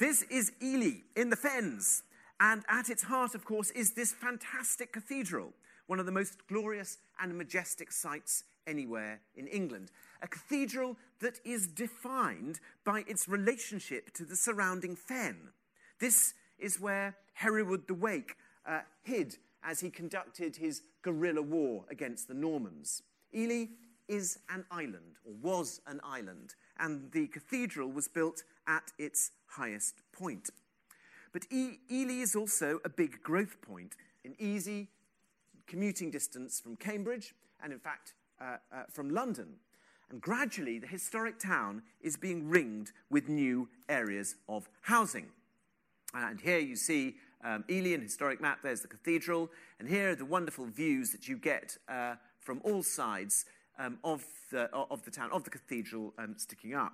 This 0.00 0.22
is 0.22 0.50
Ely 0.60 1.02
in 1.14 1.30
the 1.30 1.36
Fens. 1.36 2.02
And 2.40 2.64
at 2.68 2.88
its 2.88 3.04
heart, 3.04 3.36
of 3.36 3.44
course, 3.44 3.70
is 3.70 3.94
this 3.94 4.12
fantastic 4.12 4.92
cathedral, 4.92 5.52
one 5.86 6.00
of 6.00 6.06
the 6.06 6.12
most 6.12 6.46
glorious 6.48 6.98
and 7.20 7.36
majestic 7.36 7.92
sights 7.92 8.44
anywhere 8.66 9.20
in 9.36 9.46
England. 9.46 9.90
A 10.22 10.28
cathedral 10.28 10.96
that 11.20 11.38
is 11.44 11.66
defined 11.66 12.60
by 12.84 13.04
its 13.06 13.28
relationship 13.28 14.12
to 14.14 14.24
the 14.24 14.36
surrounding 14.36 14.96
fen. 14.96 15.50
This 16.00 16.34
is 16.58 16.80
where 16.80 17.16
Hereward 17.34 17.86
the 17.86 17.94
Wake 17.94 18.36
uh, 18.66 18.80
hid 19.02 19.36
as 19.62 19.80
he 19.80 19.90
conducted 19.90 20.56
his 20.56 20.82
guerrilla 21.02 21.42
war 21.42 21.84
against 21.90 22.28
the 22.28 22.34
Normans. 22.34 23.02
Ely 23.34 23.66
is 24.08 24.38
an 24.50 24.64
island, 24.70 25.18
or 25.24 25.32
was 25.42 25.80
an 25.86 26.00
island, 26.04 26.54
and 26.78 27.10
the 27.12 27.26
cathedral 27.28 27.90
was 27.90 28.08
built 28.08 28.42
at 28.66 28.92
its 28.98 29.30
highest 29.46 30.02
point. 30.12 30.50
But 31.32 31.46
e- 31.50 31.78
Ely 31.90 32.20
is 32.20 32.36
also 32.36 32.80
a 32.84 32.88
big 32.88 33.22
growth 33.22 33.60
point, 33.62 33.94
an 34.24 34.34
easy 34.38 34.88
commuting 35.66 36.10
distance 36.10 36.60
from 36.60 36.76
Cambridge, 36.76 37.34
and 37.62 37.72
in 37.72 37.78
fact, 37.78 38.14
uh, 38.40 38.56
uh, 38.72 38.82
from 38.90 39.10
London. 39.10 39.56
And 40.10 40.20
gradually, 40.20 40.78
the 40.78 40.86
historic 40.86 41.38
town 41.38 41.82
is 42.00 42.16
being 42.16 42.48
ringed 42.48 42.92
with 43.10 43.28
new 43.28 43.68
areas 43.88 44.36
of 44.48 44.68
housing. 44.82 45.26
And 46.12 46.40
here 46.40 46.58
you 46.58 46.76
see 46.76 47.16
um, 47.44 47.64
Ely, 47.70 47.94
an 47.94 48.02
historic 48.02 48.40
map. 48.40 48.60
There's 48.62 48.80
the 48.80 48.88
cathedral. 48.88 49.50
And 49.78 49.88
here 49.88 50.10
are 50.10 50.14
the 50.14 50.24
wonderful 50.24 50.66
views 50.66 51.10
that 51.12 51.28
you 51.28 51.36
get 51.36 51.76
uh, 51.88 52.14
from 52.38 52.60
all 52.64 52.82
sides 52.82 53.44
um, 53.78 53.98
of, 54.04 54.24
the, 54.50 54.70
of 54.72 55.04
the 55.04 55.10
town, 55.10 55.30
of 55.32 55.44
the 55.44 55.50
cathedral 55.50 56.14
um, 56.18 56.34
sticking 56.38 56.74
up. 56.74 56.92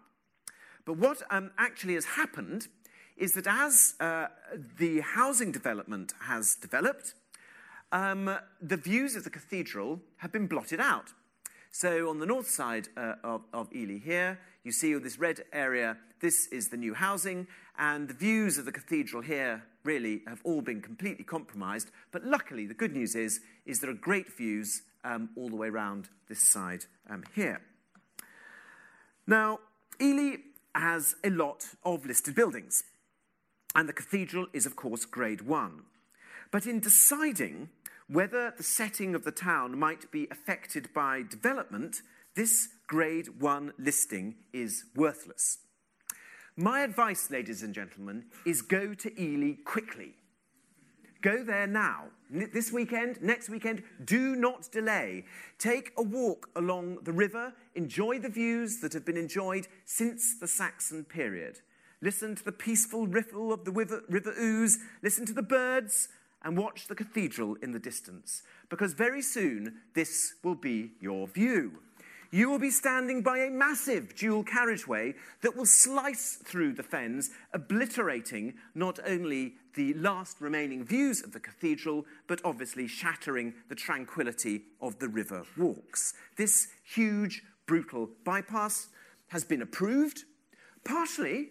But 0.85 0.97
what 0.97 1.23
um, 1.31 1.50
actually 1.59 1.95
has 1.95 2.05
happened 2.05 2.69
is 3.17 3.35
that 3.35 3.47
as 3.47 3.95
uh, 4.00 4.29
the 4.79 5.00
housing 5.00 5.53
development 5.53 6.15
has 6.21 6.55
developed, 6.55 7.15
um, 7.92 8.37
the 8.61 8.76
views 8.76 9.16
of 9.16 9.25
the 9.25 9.30
cathedral 9.30 10.00
have 10.18 10.32
been 10.32 10.47
blotted 10.47 10.80
out. 10.80 11.12
So 11.70 12.09
on 12.11 12.18
the 12.18 12.26
north 12.26 12.49
side 12.49 12.88
uh, 12.97 13.14
of, 13.23 13.42
of 13.52 13.73
Ely 13.73 13.99
here, 13.99 14.40
you 14.64 14.73
see 14.73 14.94
this 14.94 15.18
red 15.18 15.42
area, 15.52 15.97
this 16.20 16.47
is 16.49 16.68
the 16.68 16.76
new 16.76 16.94
housing, 16.94 17.47
and 17.78 18.09
the 18.09 18.14
views 18.14 18.59
of 18.59 18.64
the 18.64 18.73
cathedral 18.73 19.23
here 19.23 19.62
really 19.85 20.23
have 20.26 20.40
all 20.44 20.61
been 20.62 20.82
completely 20.82 21.25
compromised. 21.25 21.90
But 22.11 22.25
luckily, 22.25 22.66
the 22.66 22.75
good 22.75 22.92
news 22.92 23.14
is, 23.14 23.40
is 23.66 23.80
there 23.80 23.90
are 23.90 23.94
great 23.94 24.37
views 24.37 24.82
um, 25.04 25.30
all 25.37 25.49
the 25.49 25.56
way 25.56 25.68
around 25.68 26.09
this 26.28 26.42
side 26.42 26.85
um, 27.09 27.25
here. 27.35 27.61
Now, 29.26 29.61
Ely 30.00 30.37
has 30.75 31.14
a 31.25 31.30
lot 31.30 31.66
of 31.85 32.04
listed 32.04 32.35
buildings, 32.35 32.85
and 33.75 33.88
the 33.88 33.92
cathedral 33.92 34.47
is, 34.52 34.66
of 34.66 34.76
course, 34.76 35.04
grade 35.04 35.42
one. 35.42 35.82
But 36.50 36.66
in 36.66 36.80
deciding 36.80 37.68
whether 38.11 38.52
the 38.57 38.62
setting 38.62 39.14
of 39.14 39.25
the 39.25 39.31
town 39.31 39.79
might 39.79 40.11
be 40.11 40.26
affected 40.31 40.93
by 40.93 41.23
development, 41.23 42.02
this 42.35 42.69
grade 42.88 43.40
one 43.40 43.73
listing 43.79 44.35
is 44.52 44.85
worthless. 44.97 45.59
My 46.57 46.81
advice, 46.81 47.31
ladies 47.31 47.62
and 47.62 47.73
gentlemen, 47.73 48.25
is 48.45 48.62
go 48.62 48.95
to 48.95 49.21
Ely 49.21 49.55
quickly. 49.64 50.17
Go 51.23 51.45
there 51.45 51.69
now. 51.69 52.07
This 52.31 52.73
weekend, 52.73 53.23
next 53.23 53.49
weekend, 53.49 53.85
do 54.05 54.35
not 54.35 54.73
delay. 54.73 55.25
Take 55.59 55.93
a 55.97 56.02
walk 56.02 56.49
along 56.57 56.99
the 57.05 57.12
river, 57.12 57.52
enjoy 57.75 58.19
the 58.19 58.29
views 58.29 58.81
that 58.81 58.93
have 58.93 59.05
been 59.05 59.17
enjoyed 59.17 59.69
since 59.85 60.38
the 60.38 60.49
Saxon 60.49 61.05
period. 61.05 61.61
Listen 62.02 62.35
to 62.35 62.45
the 62.45 62.52
peaceful 62.52 63.07
ripple 63.07 63.52
of 63.52 63.64
the 63.64 63.71
river, 63.71 64.02
river 64.09 64.33
Ouse, 64.33 64.79
listen 65.02 65.26
to 65.26 65.35
the 65.35 65.43
birds, 65.43 66.09
and 66.42 66.56
watch 66.56 66.87
the 66.87 66.94
cathedral 66.94 67.56
in 67.62 67.73
the 67.73 67.78
distance, 67.78 68.42
because 68.68 68.92
very 68.92 69.22
soon 69.22 69.81
this 69.94 70.35
will 70.42 70.55
be 70.55 70.92
your 71.00 71.26
view. 71.26 71.81
You 72.33 72.48
will 72.48 72.61
be 72.61 72.70
standing 72.70 73.22
by 73.22 73.38
a 73.38 73.50
massive 73.50 74.14
dual 74.14 74.44
carriageway 74.44 75.14
that 75.42 75.57
will 75.57 75.66
slice 75.66 76.37
through 76.37 76.74
the 76.74 76.83
fens, 76.83 77.31
obliterating 77.53 78.55
not 78.74 79.00
only 79.05 79.55
the 79.74 79.94
last 79.94 80.40
remaining 80.40 80.85
views 80.85 81.24
of 81.24 81.33
the 81.33 81.40
cathedral, 81.40 82.07
but 82.29 82.40
obviously 82.44 82.87
shattering 82.87 83.55
the 83.68 83.74
tranquility 83.74 84.62
of 84.81 85.00
the 85.00 85.09
river 85.09 85.42
walks. 85.57 86.14
This 86.37 86.68
huge, 86.85 87.42
brutal 87.66 88.11
bypass 88.24 88.88
has 89.29 89.42
been 89.42 89.62
approved, 89.62 90.24
partially 90.85 91.48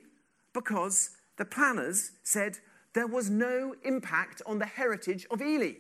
because 0.54 1.12
the 1.38 1.46
planners 1.46 2.12
said 2.24 2.60
there 2.94 3.08
was 3.08 3.30
no 3.30 3.76
impact 3.84 4.42
on 4.46 4.60
the 4.60 4.66
heritage 4.66 5.26
of 5.30 5.42
Ely. 5.42 5.74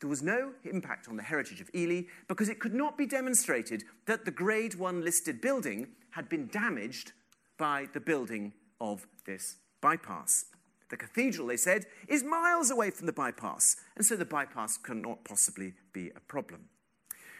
There 0.00 0.08
was 0.08 0.22
no 0.22 0.52
impact 0.64 1.08
on 1.08 1.16
the 1.16 1.22
heritage 1.22 1.60
of 1.60 1.70
Ely 1.74 2.02
because 2.26 2.48
it 2.48 2.58
could 2.58 2.74
not 2.74 2.96
be 2.96 3.06
demonstrated 3.06 3.84
that 4.06 4.24
the 4.24 4.30
Grade 4.30 4.74
1 4.74 5.04
listed 5.04 5.40
building 5.40 5.88
had 6.12 6.28
been 6.28 6.48
damaged 6.48 7.12
by 7.58 7.86
the 7.92 8.00
building 8.00 8.54
of 8.80 9.06
this 9.26 9.58
bypass. 9.82 10.46
The 10.88 10.96
cathedral, 10.96 11.46
they 11.46 11.56
said, 11.56 11.86
is 12.08 12.24
miles 12.24 12.70
away 12.70 12.90
from 12.90 13.06
the 13.06 13.12
bypass, 13.12 13.76
and 13.94 14.04
so 14.04 14.16
the 14.16 14.24
bypass 14.24 14.76
cannot 14.76 15.24
possibly 15.24 15.74
be 15.92 16.10
a 16.16 16.20
problem. 16.20 16.68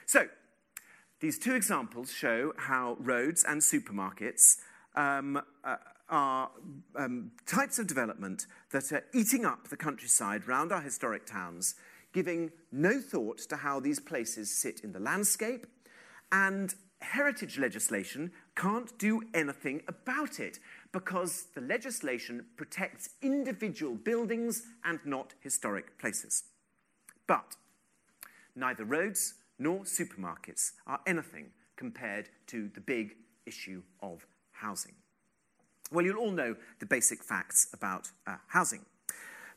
So, 0.07 0.29
these 1.21 1.39
two 1.39 1.55
examples 1.55 2.13
show 2.13 2.53
how 2.57 2.97
roads 3.01 3.45
and 3.45 3.61
supermarkets 3.61 4.59
um, 4.95 5.41
uh, 5.65 5.77
are 6.11 6.51
um, 6.97 7.31
types 7.47 7.79
of 7.79 7.87
development 7.87 8.47
that 8.73 8.93
are 8.93 9.05
eating 9.15 9.45
up 9.45 9.69
the 9.69 9.77
countryside 9.77 10.47
round 10.47 10.73
our 10.73 10.81
historic 10.81 11.25
towns, 11.25 11.75
giving 12.13 12.51
no 12.73 13.01
thought 13.01 13.39
to 13.39 13.57
how 13.57 13.81
these 13.81 14.01
places 14.01 14.51
sit 14.51 14.81
in 14.81 14.93
the 14.93 15.01
landscape, 15.01 15.67
and 16.33 16.75
heritage 17.01 17.59
legislation 17.59 18.31
can't 18.57 18.99
do 18.99 19.23
anything 19.33 19.83
about 19.89 20.39
it 20.39 20.59
because 20.93 21.47
the 21.55 21.61
legislation 21.61 22.45
protects 22.57 23.11
individual 23.23 23.95
buildings 23.95 24.63
and 24.85 24.99
not 25.05 25.35
historic 25.41 25.99
places. 25.99 26.45
But 27.27 27.57
neither 28.55 28.85
roads 28.85 29.35
nor 29.59 29.81
supermarkets 29.81 30.73
are 30.87 31.01
anything 31.07 31.51
compared 31.77 32.29
to 32.49 32.69
the 32.75 32.81
big 32.81 33.15
issue 33.47 33.83
of 34.03 34.27
housing. 34.53 34.95
Well, 35.93 36.05
you'll 36.05 36.19
all 36.19 36.31
know 36.31 36.55
the 36.79 36.87
basic 36.87 37.25
facts 37.25 37.67
about 37.73 38.11
uh, 38.27 38.37
housing. 38.47 38.85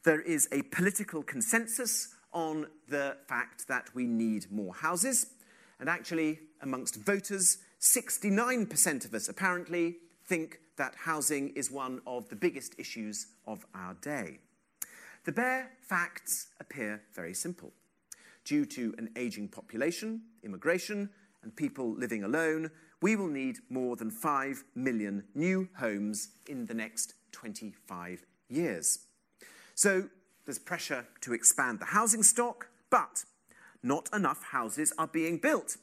There 0.03 0.21
is 0.21 0.47
a 0.51 0.63
political 0.63 1.21
consensus 1.21 2.15
on 2.33 2.67
the 2.89 3.17
fact 3.27 3.67
that 3.67 3.93
we 3.93 4.07
need 4.07 4.51
more 4.51 4.73
houses, 4.73 5.27
and 5.79 5.87
actually, 5.87 6.39
amongst 6.61 6.95
voters, 6.95 7.59
69% 7.79 9.05
of 9.05 9.13
us 9.13 9.29
apparently 9.29 9.97
think 10.25 10.59
that 10.77 10.95
housing 10.95 11.49
is 11.49 11.69
one 11.69 12.01
of 12.07 12.27
the 12.29 12.35
biggest 12.35 12.73
issues 12.79 13.27
of 13.45 13.65
our 13.75 13.93
day. 13.95 14.39
The 15.25 15.31
bare 15.31 15.71
facts 15.81 16.47
appear 16.59 17.01
very 17.13 17.33
simple. 17.35 17.71
Due 18.43 18.65
to 18.65 18.95
an 18.97 19.09
aging 19.15 19.49
population, 19.49 20.23
immigration, 20.43 21.09
and 21.43 21.55
people 21.55 21.93
living 21.93 22.23
alone, 22.23 22.71
we 23.03 23.17
will 23.17 23.27
need 23.27 23.57
more 23.69 23.97
than 23.97 24.09
5 24.09 24.63
million 24.75 25.25
new 25.35 25.67
homes 25.77 26.29
in 26.47 26.67
the 26.67 26.73
next 26.73 27.15
25 27.33 28.25
years. 28.47 28.99
So 29.75 30.07
there's 30.45 30.57
pressure 30.57 31.05
to 31.19 31.33
expand 31.33 31.79
the 31.79 31.85
housing 31.85 32.23
stock, 32.23 32.69
but 32.89 33.25
not 33.83 34.07
enough 34.13 34.41
houses 34.41 34.93
are 34.97 35.07
being 35.07 35.37
built. 35.37 35.75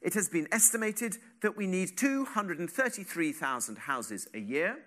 It 0.00 0.14
has 0.14 0.28
been 0.28 0.48
estimated 0.50 1.18
that 1.42 1.56
we 1.56 1.68
need 1.68 1.96
233,000 1.96 3.78
houses 3.78 4.26
a 4.34 4.40
year, 4.40 4.78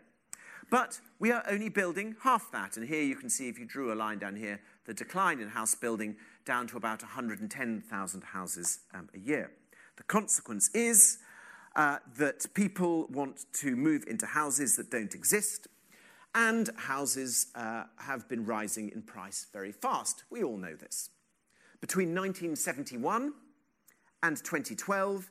but 0.70 1.00
we 1.20 1.32
are 1.32 1.46
only 1.50 1.70
building 1.70 2.18
half 2.24 2.52
that. 2.52 2.76
And 2.76 2.86
here 2.86 3.02
you 3.02 3.16
can 3.16 3.30
see, 3.30 3.48
if 3.48 3.58
you 3.58 3.66
drew 3.66 3.94
a 3.94 3.96
line 3.96 4.20
down 4.20 4.36
here, 4.36 4.60
the 4.84 4.94
decline 4.94 5.40
in 5.40 5.48
house 5.48 5.74
building 5.74 6.18
down 6.44 6.68
to 6.68 6.76
about 6.76 7.02
110,000 7.02 8.24
houses 8.26 8.80
um, 8.94 9.08
a 9.16 9.20
year. 9.20 9.52
The 9.96 10.04
consequence 10.04 10.70
is 10.74 11.20
uh, 11.76 11.98
that 12.18 12.46
people 12.54 13.08
want 13.08 13.46
to 13.54 13.76
move 13.76 14.06
into 14.08 14.26
houses 14.26 14.78
that 14.78 14.90
don't 14.90 15.14
exist, 15.14 15.68
and 16.34 16.70
houses 16.78 17.48
uh, 17.56 17.84
have 17.98 18.28
been 18.28 18.46
rising 18.46 18.90
in 18.90 19.02
price 19.02 19.48
very 19.54 19.72
fast. 19.72 20.24
We 20.30 20.44
all 20.44 20.58
know 20.58 20.76
this. 20.76 21.10
Between 21.82 22.10
1971 22.10 23.34
and 24.24 24.38
2012, 24.38 25.30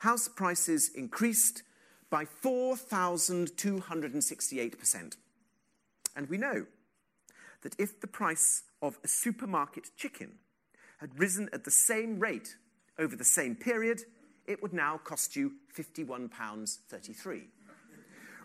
house 0.00 0.28
prices 0.28 0.90
increased 0.94 1.62
by 2.10 2.24
4,268%. 2.24 5.16
And 6.14 6.28
we 6.28 6.36
know 6.36 6.66
that 7.62 7.74
if 7.78 8.00
the 8.00 8.06
price 8.06 8.64
of 8.82 8.98
a 9.02 9.08
supermarket 9.08 9.90
chicken 9.96 10.32
had 10.98 11.18
risen 11.18 11.48
at 11.52 11.64
the 11.64 11.70
same 11.70 12.18
rate 12.18 12.56
over 12.98 13.16
the 13.16 13.24
same 13.24 13.54
period, 13.54 14.02
it 14.46 14.62
would 14.62 14.72
now 14.72 14.98
cost 14.98 15.36
you 15.36 15.52
£51.33. 15.76 17.42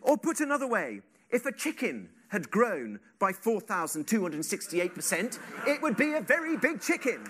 Or 0.01 0.17
put 0.17 0.39
another 0.39 0.67
way, 0.67 1.01
if 1.29 1.45
a 1.45 1.51
chicken 1.51 2.09
had 2.29 2.49
grown 2.49 2.99
by 3.19 3.31
4,268%, 3.31 5.39
it 5.67 5.81
would 5.81 5.97
be 5.97 6.13
a 6.13 6.21
very 6.21 6.57
big 6.57 6.81
chicken. 6.81 7.23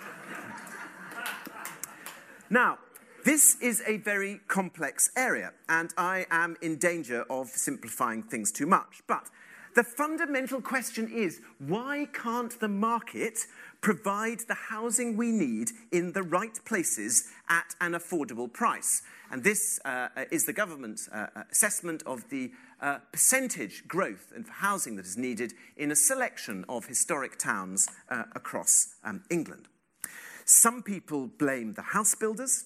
Now, 2.49 2.77
this 3.25 3.58
is 3.62 3.84
a 3.86 3.97
very 3.97 4.39
complex 4.47 5.12
area, 5.17 5.51
and 5.67 5.93
I 5.97 6.25
am 6.32 6.56
in 6.62 6.77
danger 6.77 7.25
of 7.30 7.49
simplifying 7.49 8.23
things 8.23 8.51
too 8.51 8.65
much. 8.65 9.01
But 9.06 9.30
the 9.78 9.84
fundamental 9.84 10.60
question 10.60 11.08
is 11.08 11.40
why 11.60 12.08
can't 12.12 12.60
the 12.60 12.68
market 12.68 13.46
provide 13.80 14.40
the 14.48 14.56
housing 14.56 15.16
we 15.16 15.32
need 15.32 15.70
in 15.92 16.13
the 16.13 16.24
right 16.24 16.60
places 16.66 17.26
at 17.48 17.76
an 17.80 17.92
affordable 17.92 18.52
price? 18.52 19.04
And 19.32 19.44
this 19.44 19.80
uh, 19.86 20.08
is 20.32 20.46
the 20.46 20.54
government's 20.54 21.08
uh, 21.10 21.28
assessment 21.52 22.02
of 22.08 22.28
the 22.32 22.52
uh, 22.82 22.98
percentage 23.12 23.88
growth 23.88 24.34
in 24.36 24.46
housing 24.46 24.96
that 24.96 25.06
is 25.06 25.16
needed 25.16 25.54
in 25.76 25.92
a 25.92 25.96
selection 25.96 26.66
of 26.68 26.88
historic 26.88 27.38
towns 27.38 27.88
uh, 28.10 28.24
across 28.34 28.96
um, 29.04 29.26
England. 29.30 29.68
Some 30.46 30.82
people 30.82 31.28
blame 31.28 31.74
the 31.74 31.84
house 31.84 32.16
builders, 32.16 32.66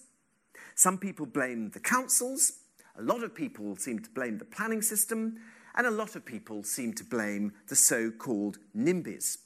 some 0.75 0.97
people 0.97 1.25
blame 1.25 1.71
the 1.71 1.81
councils, 1.81 2.53
a 2.97 3.01
lot 3.01 3.21
of 3.21 3.35
people 3.35 3.75
seem 3.75 3.99
to 3.99 4.09
blame 4.11 4.37
the 4.37 4.45
planning 4.45 4.81
system, 4.81 5.41
and 5.75 5.87
a 5.87 5.91
lot 5.91 6.15
of 6.15 6.25
people 6.25 6.63
seem 6.63 6.93
to 6.93 7.03
blame 7.03 7.53
the 7.67 7.75
so 7.75 8.11
called 8.11 8.57
NIMBYs. 8.75 9.37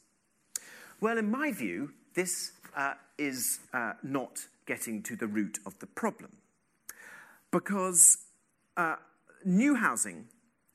Well, 1.01 1.17
in 1.17 1.29
my 1.29 1.51
view, 1.51 1.91
this 2.13 2.53
uh, 2.75 2.93
is 3.17 3.59
uh, 3.73 3.93
not 4.03 4.45
getting 4.65 5.03
to 5.03 5.15
the 5.15 5.27
root 5.27 5.59
of 5.65 5.77
the 5.79 5.87
problem. 5.87 6.31
Because 7.51 8.17
uh, 8.77 8.95
new 9.43 9.75
housing, 9.75 10.25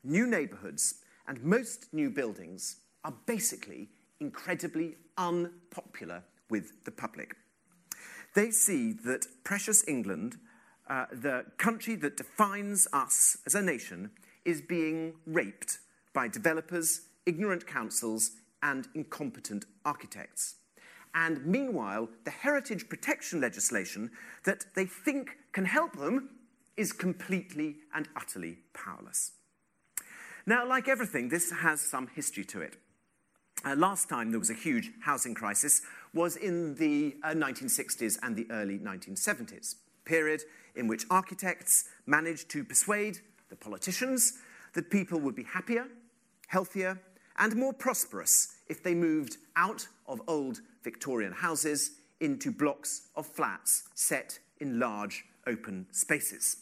new 0.04 0.26
neighbourhoods, 0.26 0.96
and 1.26 1.42
most 1.42 1.92
new 1.92 2.10
buildings 2.10 2.76
are 3.04 3.14
basically 3.26 3.88
incredibly 4.20 4.96
unpopular 5.16 6.22
with 6.48 6.84
the 6.84 6.90
public. 6.90 7.36
They 8.34 8.50
see 8.50 8.92
that 9.04 9.26
precious 9.44 9.86
England, 9.88 10.36
uh, 10.88 11.06
the 11.12 11.46
country 11.56 11.96
that 11.96 12.16
defines 12.16 12.86
us 12.92 13.38
as 13.46 13.54
a 13.54 13.62
nation, 13.62 14.10
is 14.44 14.60
being 14.60 15.14
raped 15.26 15.78
by 16.12 16.28
developers, 16.28 17.02
ignorant 17.26 17.66
councils, 17.66 18.32
and 18.62 18.88
incompetent 18.94 19.64
architects. 19.84 20.56
And 21.14 21.44
meanwhile, 21.44 22.08
the 22.24 22.30
heritage 22.30 22.88
protection 22.88 23.40
legislation 23.40 24.10
that 24.44 24.66
they 24.74 24.86
think 24.86 25.38
can 25.52 25.64
help 25.64 25.96
them 25.96 26.30
is 26.76 26.92
completely 26.92 27.76
and 27.94 28.08
utterly 28.16 28.58
powerless. 28.72 29.32
Now, 30.46 30.66
like 30.66 30.88
everything, 30.88 31.28
this 31.28 31.50
has 31.50 31.80
some 31.80 32.08
history 32.08 32.44
to 32.46 32.62
it. 32.62 32.76
Uh, 33.64 33.74
last 33.76 34.08
time 34.08 34.30
there 34.30 34.38
was 34.38 34.50
a 34.50 34.54
huge 34.54 34.90
housing 35.02 35.34
crisis 35.34 35.82
was 36.14 36.36
in 36.36 36.74
the 36.76 37.16
uh, 37.22 37.30
1960s 37.30 38.18
and 38.22 38.34
the 38.34 38.46
early 38.50 38.78
1970s, 38.78 39.74
period 40.04 40.42
in 40.74 40.88
which 40.88 41.04
architects 41.10 41.84
managed 42.06 42.48
to 42.50 42.64
persuade 42.64 43.18
the 43.50 43.56
politicians 43.56 44.34
that 44.72 44.90
people 44.90 45.20
would 45.20 45.34
be 45.34 45.42
happier, 45.42 45.86
healthier, 46.46 47.00
and 47.38 47.56
more 47.56 47.72
prosperous 47.72 48.56
if 48.68 48.82
they 48.82 48.94
moved 48.94 49.36
out 49.56 49.86
of 50.06 50.22
old 50.28 50.60
Victorian 50.82 51.32
houses 51.32 51.92
into 52.20 52.50
blocks 52.50 53.08
of 53.16 53.26
flats 53.26 53.84
set 53.94 54.38
in 54.58 54.78
large 54.78 55.24
open 55.46 55.86
spaces. 55.90 56.58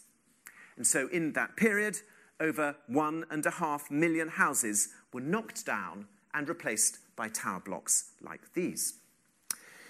And 0.77 0.87
so, 0.87 1.07
in 1.09 1.33
that 1.33 1.57
period, 1.57 1.97
over 2.39 2.75
one 2.87 3.25
and 3.29 3.45
a 3.45 3.51
half 3.51 3.91
million 3.91 4.29
houses 4.29 4.89
were 5.13 5.21
knocked 5.21 5.65
down 5.65 6.07
and 6.33 6.47
replaced 6.47 6.99
by 7.15 7.27
tower 7.27 7.59
blocks 7.59 8.11
like 8.21 8.53
these. 8.53 8.95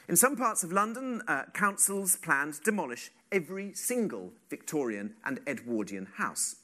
In 0.08 0.16
some 0.16 0.36
parts 0.36 0.64
of 0.64 0.72
London, 0.72 1.22
uh, 1.28 1.44
councils 1.54 2.16
planned 2.16 2.56
to 2.56 2.62
demolish 2.62 3.12
every 3.32 3.74
single 3.76 4.34
Victorian 4.50 5.14
and 5.24 5.40
Edwardian 5.46 6.08
house. 6.16 6.56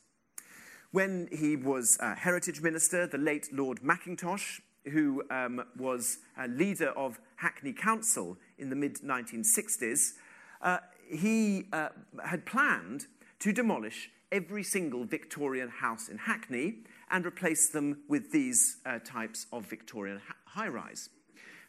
When 0.96 1.28
he 1.30 1.58
was 1.58 1.98
Heritage 2.00 2.62
Minister, 2.62 3.06
the 3.06 3.18
late 3.18 3.50
Lord 3.52 3.82
McIntosh, 3.82 4.62
who 4.94 5.24
um, 5.30 5.62
was 5.78 6.20
a 6.38 6.48
leader 6.48 6.92
of 6.92 7.20
Hackney 7.36 7.74
Council 7.74 8.38
in 8.58 8.70
the 8.70 8.78
mid 8.78 9.02
1960s, 9.02 10.14
uh, 10.62 10.78
he 11.06 11.66
uh, 11.74 11.90
had 12.24 12.46
planned 12.46 13.08
to 13.40 13.52
demolish 13.52 14.10
every 14.32 14.64
single 14.64 15.04
Victorian 15.04 15.68
house 15.68 16.08
in 16.08 16.18
Hackney 16.18 16.76
and 17.12 17.26
replace 17.26 17.68
them 17.68 18.04
with 18.08 18.32
these 18.32 18.78
uh, 18.86 19.00
types 19.00 19.48
of 19.52 19.66
Victorian 19.66 20.22
high 20.46 20.70
rise. 20.70 21.10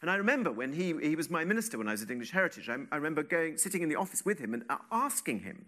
And 0.02 0.08
I 0.08 0.14
remember 0.14 0.52
when 0.52 0.72
he, 0.72 0.94
he 1.02 1.16
was 1.16 1.30
my 1.30 1.44
minister 1.44 1.78
when 1.78 1.88
I 1.88 1.92
was 1.92 2.02
at 2.02 2.12
English 2.12 2.30
Heritage, 2.30 2.68
I, 2.68 2.76
I 2.92 2.94
remember 2.94 3.24
going, 3.24 3.58
sitting 3.58 3.82
in 3.82 3.88
the 3.88 3.96
office 3.96 4.24
with 4.24 4.38
him 4.38 4.54
and 4.54 4.62
uh, 4.70 4.76
asking 4.92 5.40
him 5.40 5.66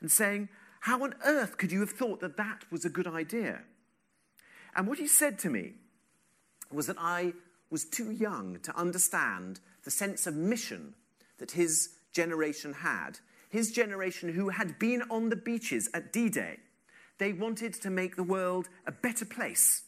and 0.00 0.10
saying, 0.10 0.48
How 0.80 1.02
on 1.02 1.14
earth 1.24 1.56
could 1.56 1.72
you 1.72 1.80
have 1.80 1.90
thought 1.90 2.20
that 2.20 2.36
that 2.36 2.64
was 2.70 2.84
a 2.84 2.90
good 2.90 3.06
idea? 3.06 3.62
And 4.74 4.86
what 4.86 4.98
he 4.98 5.08
said 5.08 5.38
to 5.40 5.50
me 5.50 5.74
was 6.70 6.86
that 6.86 6.98
I 6.98 7.32
was 7.70 7.84
too 7.84 8.10
young 8.10 8.58
to 8.60 8.76
understand 8.76 9.60
the 9.84 9.90
sense 9.90 10.26
of 10.26 10.34
mission 10.34 10.94
that 11.38 11.52
his 11.52 11.90
generation 12.12 12.72
had. 12.72 13.18
His 13.48 13.72
generation, 13.72 14.32
who 14.32 14.50
had 14.50 14.78
been 14.78 15.02
on 15.10 15.28
the 15.28 15.36
beaches 15.36 15.88
at 15.94 16.12
D 16.12 16.28
Day, 16.28 16.58
they 17.18 17.32
wanted 17.32 17.74
to 17.74 17.90
make 17.90 18.16
the 18.16 18.22
world 18.22 18.68
a 18.86 18.92
better 18.92 19.24
place. 19.24 19.82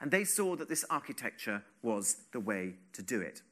And 0.00 0.10
they 0.10 0.24
saw 0.24 0.56
that 0.56 0.68
this 0.68 0.84
architecture 0.90 1.62
was 1.82 2.16
the 2.32 2.40
way 2.40 2.74
to 2.92 3.02
do 3.02 3.20
it. 3.20 3.42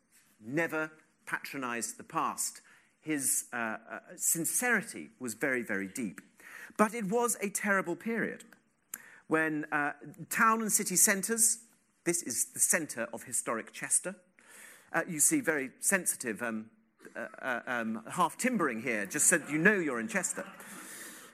Never 0.45 0.91
patronize 1.25 1.95
the 1.95 2.03
past. 2.03 2.61
His 3.01 3.45
uh, 3.53 3.57
uh, 3.57 3.99
sincerity 4.17 5.11
was 5.19 5.35
very, 5.35 5.63
very 5.63 5.89
deep. 5.89 6.21
But 6.77 6.95
it 6.95 7.05
was 7.07 7.37
a 7.41 7.51
terrible 7.51 7.97
period 7.97 8.45
when 9.29 9.65
uh, 9.73 9.93
town 10.31 10.61
and 10.61 10.71
city 10.71 10.97
centres, 10.97 11.61
this 12.05 12.23
is 12.23 12.47
the 12.53 12.61
centre 12.61 13.09
of 13.13 13.23
historic 13.23 13.73
Chester. 13.73 14.15
Uh, 14.93 15.03
you 15.09 15.21
see 15.21 15.41
very 15.41 15.71
sensitive 15.81 16.43
um, 16.43 16.67
uh, 17.17 17.27
uh, 17.41 17.61
um, 17.67 18.03
half 18.11 18.37
timbering 18.37 18.83
here, 18.83 19.07
just 19.07 19.29
so 19.29 19.41
you 19.51 19.59
know 19.59 19.73
you're 19.73 20.01
in 20.01 20.09
Chester. 20.09 20.45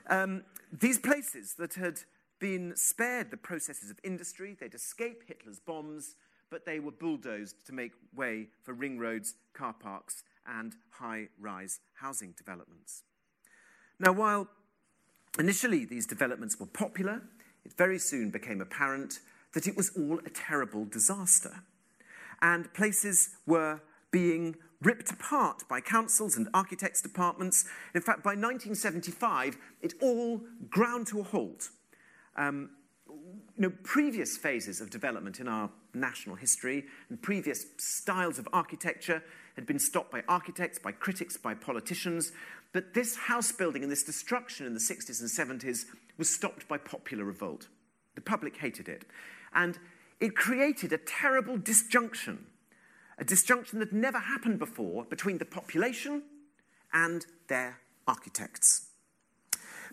Um, 0.09 0.43
these 0.71 0.97
places 0.97 1.55
that 1.55 1.73
had 1.73 1.99
been 2.39 2.73
spared 2.75 3.31
the 3.31 3.37
processes 3.37 3.91
of 3.91 3.99
industry, 4.03 4.55
they'd 4.59 4.73
escape 4.73 5.23
Hitler's 5.27 5.59
bombs, 5.59 6.15
but 6.49 6.65
they 6.65 6.79
were 6.79 6.91
bulldozed 6.91 7.65
to 7.67 7.73
make 7.73 7.91
way 8.15 8.47
for 8.63 8.73
ring 8.73 8.97
roads, 8.97 9.35
car 9.53 9.73
parks, 9.73 10.23
and 10.47 10.73
high 10.91 11.27
rise 11.39 11.79
housing 11.95 12.33
developments. 12.37 13.03
Now, 13.99 14.13
while 14.13 14.47
initially 15.39 15.85
these 15.85 16.05
developments 16.05 16.59
were 16.59 16.65
popular, 16.65 17.21
it 17.65 17.73
very 17.73 17.99
soon 17.99 18.29
became 18.29 18.61
apparent 18.61 19.19
that 19.53 19.67
it 19.67 19.75
was 19.75 19.91
all 19.97 20.19
a 20.25 20.29
terrible 20.29 20.85
disaster. 20.85 21.63
And 22.41 22.73
places 22.73 23.29
were 23.45 23.81
being 24.11 24.55
ripped 24.81 25.11
apart 25.11 25.63
by 25.69 25.81
councils 25.81 26.37
and 26.37 26.47
architects' 26.53 27.01
departments. 27.01 27.65
In 27.93 28.01
fact, 28.01 28.23
by 28.23 28.31
1975, 28.31 29.57
it 29.81 29.93
all 30.01 30.41
ground 30.69 31.07
to 31.07 31.19
a 31.19 31.23
halt. 31.23 31.69
Um, 32.37 32.71
you 33.07 33.63
know, 33.63 33.73
previous 33.83 34.37
phases 34.37 34.79
of 34.79 34.89
development 34.89 35.39
in 35.39 35.47
our 35.47 35.69
national 35.93 36.35
history 36.35 36.85
and 37.09 37.21
previous 37.21 37.65
styles 37.77 38.39
of 38.39 38.47
architecture 38.53 39.21
had 39.55 39.65
been 39.65 39.79
stopped 39.79 40.11
by 40.11 40.23
architects, 40.29 40.79
by 40.79 40.91
critics, 40.91 41.35
by 41.35 41.53
politicians. 41.53 42.31
But 42.71 42.93
this 42.93 43.15
house 43.15 43.51
building 43.51 43.83
and 43.83 43.91
this 43.91 44.03
destruction 44.03 44.65
in 44.65 44.73
the 44.73 44.79
60s 44.79 45.21
and 45.21 45.61
70s 45.61 45.85
was 46.17 46.29
stopped 46.29 46.67
by 46.67 46.77
popular 46.77 47.23
revolt. 47.23 47.67
The 48.15 48.21
public 48.21 48.57
hated 48.57 48.87
it. 48.87 49.05
And 49.53 49.79
it 50.19 50.35
created 50.35 50.93
a 50.93 50.97
terrible 50.97 51.57
disjunction 51.57 52.45
a 53.19 53.25
disjunction 53.25 53.79
that 53.79 53.93
never 53.93 54.17
happened 54.17 54.57
before 54.57 55.03
between 55.03 55.37
the 55.37 55.45
population 55.45 56.23
and 56.93 57.25
their 57.47 57.79
architects. 58.07 58.87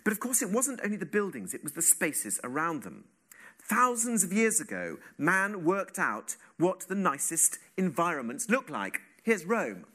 But 0.04 0.12
of 0.12 0.20
course, 0.20 0.40
it 0.40 0.50
wasn't 0.50 0.80
only 0.84 0.96
the 0.96 1.06
buildings, 1.06 1.52
it 1.52 1.64
was 1.64 1.72
the 1.72 1.82
spaces 1.82 2.38
around 2.44 2.84
them. 2.84 3.04
Thousands 3.60 4.22
of 4.22 4.32
years 4.32 4.60
ago, 4.60 4.98
man 5.18 5.64
worked 5.64 5.98
out 5.98 6.36
what 6.56 6.86
the 6.88 6.94
nicest 6.94 7.58
environments 7.76 8.48
look 8.48 8.70
like. 8.70 9.00
Here's 9.24 9.44
Rome, 9.44 9.86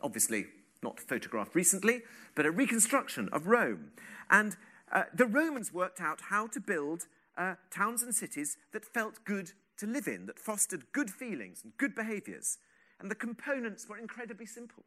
obviously 0.00 0.46
not 0.82 1.00
photographed 1.00 1.54
recently, 1.54 2.02
but 2.34 2.46
a 2.46 2.50
reconstruction 2.50 3.28
of 3.32 3.46
Rome. 3.46 3.92
And 4.30 4.56
uh, 4.92 5.04
the 5.14 5.26
Romans 5.26 5.72
worked 5.72 6.00
out 6.00 6.20
how 6.30 6.46
to 6.48 6.60
build 6.60 7.06
uh, 7.36 7.54
towns 7.70 8.02
and 8.02 8.14
cities 8.14 8.56
that 8.72 8.84
felt 8.84 9.24
good 9.24 9.52
to 9.78 9.86
live 9.86 10.06
in, 10.06 10.26
that 10.26 10.38
fostered 10.38 10.84
good 10.92 11.10
feelings 11.10 11.60
and 11.62 11.76
good 11.76 11.94
behaviors. 11.94 12.58
And 12.98 13.10
the 13.10 13.14
components 13.14 13.88
were 13.88 13.98
incredibly 13.98 14.46
simple 14.46 14.84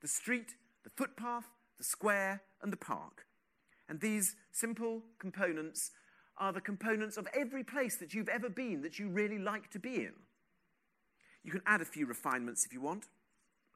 the 0.00 0.08
street, 0.08 0.54
the 0.84 0.90
footpath, 0.90 1.46
the 1.76 1.84
square, 1.84 2.42
and 2.62 2.72
the 2.72 2.76
park. 2.76 3.26
And 3.88 4.00
these 4.00 4.36
simple 4.52 5.02
components 5.18 5.90
are 6.36 6.52
the 6.52 6.60
components 6.60 7.16
of 7.16 7.26
every 7.34 7.64
place 7.64 7.96
that 7.96 8.14
you've 8.14 8.28
ever 8.28 8.48
been 8.48 8.82
that 8.82 8.98
you 8.98 9.08
really 9.08 9.38
like 9.38 9.70
to 9.70 9.78
be 9.78 9.96
in. 9.96 10.12
You 11.42 11.50
can 11.50 11.62
add 11.66 11.80
a 11.80 11.84
few 11.84 12.06
refinements 12.06 12.64
if 12.64 12.72
you 12.72 12.80
want 12.80 13.06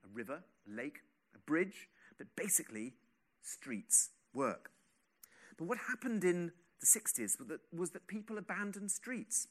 a 0.05 0.09
river, 0.15 0.43
a 0.69 0.77
lake, 0.77 1.01
bridge, 1.53 1.91
but 2.17 2.27
basically, 2.35 2.95
streets 3.43 4.09
work. 4.33 4.71
But 5.59 5.69
what 5.69 5.77
happened 5.87 6.25
in 6.25 6.51
the 6.81 6.87
60s 6.87 7.37
was 7.77 7.91
that, 7.91 8.07
people 8.07 8.39
abandoned 8.39 8.91
streets. 8.91 9.49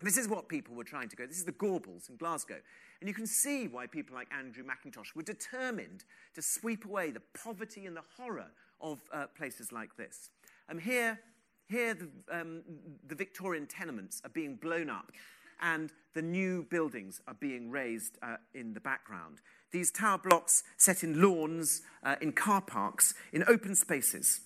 This 0.00 0.16
is 0.16 0.28
what 0.28 0.48
people 0.48 0.74
were 0.74 0.90
trying 0.94 1.10
to 1.10 1.16
go. 1.16 1.26
This 1.26 1.36
is 1.36 1.44
the 1.44 1.52
Gorbals 1.52 2.08
in 2.08 2.16
Glasgow. 2.16 2.56
And 3.00 3.08
you 3.08 3.12
can 3.12 3.26
see 3.26 3.68
why 3.68 3.86
people 3.86 4.14
like 4.14 4.28
Andrew 4.32 4.64
McIntosh 4.64 5.14
were 5.14 5.22
determined 5.22 6.04
to 6.34 6.40
sweep 6.40 6.86
away 6.86 7.10
the 7.10 7.22
poverty 7.44 7.84
and 7.84 7.94
the 7.94 8.04
horror 8.16 8.50
of 8.80 8.98
uh, 9.12 9.26
places 9.36 9.72
like 9.72 9.94
this. 9.98 10.30
Um, 10.70 10.78
here, 10.78 11.20
here 11.68 11.92
the, 11.92 12.08
um, 12.34 12.62
the 13.06 13.14
Victorian 13.14 13.66
tenements 13.66 14.22
are 14.24 14.30
being 14.30 14.56
blown 14.56 14.88
up 14.88 15.12
and 15.60 15.92
the 16.14 16.22
new 16.22 16.66
buildings 16.70 17.20
are 17.28 17.34
being 17.34 17.70
raised 17.70 18.18
uh, 18.22 18.36
in 18.54 18.74
the 18.74 18.80
background. 18.80 19.38
These 19.72 19.92
tower 19.92 20.18
blocks 20.18 20.64
set 20.76 21.04
in 21.04 21.22
lawns, 21.22 21.82
uh, 22.02 22.16
in 22.20 22.32
car 22.32 22.60
parks, 22.60 23.14
in 23.32 23.44
open 23.46 23.74
spaces. 23.74 24.40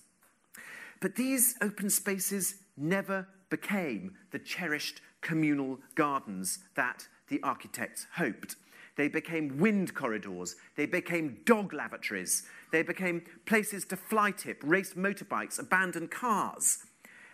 But 1.01 1.15
these 1.15 1.55
open 1.61 1.89
spaces 1.89 2.55
never 2.77 3.27
became 3.49 4.15
the 4.31 4.39
cherished 4.39 5.01
communal 5.21 5.79
gardens 5.95 6.59
that 6.75 7.07
the 7.29 7.41
architects 7.41 8.05
hoped. 8.15 8.55
They 8.95 9.07
became 9.07 9.57
wind 9.57 9.93
corridors. 9.93 10.55
They 10.77 10.85
became 10.85 11.39
dog 11.45 11.73
lavatories. 11.73 12.43
They 12.71 12.83
became 12.83 13.23
places 13.45 13.85
to 13.85 13.97
fly 13.97 14.31
tip, 14.31 14.61
race 14.63 14.93
motorbikes, 14.93 15.59
abandon 15.59 16.07
cars. 16.07 16.85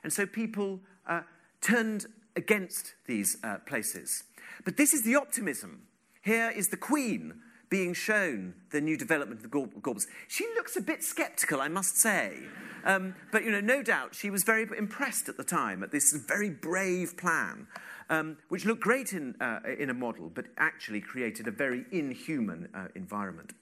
And 0.04 0.12
so 0.12 0.26
people 0.26 0.80
uh, 1.06 1.22
turned 1.62 2.08
against 2.36 2.94
these 3.08 3.38
uh, 3.44 3.58
places. 3.66 4.24
But 4.66 4.78
this 4.78 4.94
is 4.94 5.04
the 5.04 5.16
optimism. 5.16 5.84
Here 6.22 6.52
is 6.56 6.70
the 6.70 6.78
Queen 6.78 7.34
being 7.70 7.94
shown 7.94 8.54
the 8.72 8.82
new 8.82 8.98
development 8.98 9.44
of 9.44 9.50
the 9.50 9.58
Gorbals. 9.58 10.06
She 10.28 10.46
looks 10.56 10.76
a 10.76 10.82
bit 10.82 11.04
sceptical, 11.04 11.62
I 11.62 11.70
must 11.70 11.98
say. 11.98 12.38
Um, 12.84 13.16
but, 13.32 13.44
you 13.44 13.52
know, 13.52 13.62
no 13.62 13.82
doubt 13.82 14.14
she 14.14 14.30
was 14.30 14.44
very 14.44 14.68
impressed 14.78 15.30
at 15.30 15.38
the 15.38 15.44
time 15.44 15.82
at 15.82 15.92
this 15.92 16.12
very 16.28 16.50
brave 16.50 17.16
plan, 17.16 17.68
um, 18.10 18.38
which 18.50 18.66
looked 18.66 18.82
great 18.82 19.14
in, 19.14 19.36
uh, 19.40 19.60
in 19.80 19.90
a 19.90 19.94
model, 19.94 20.30
but 20.34 20.48
actually 20.58 21.00
created 21.00 21.48
a 21.48 21.52
very 21.52 21.86
inhuman 21.92 22.68
uh, 22.74 22.88
environment. 22.96 23.54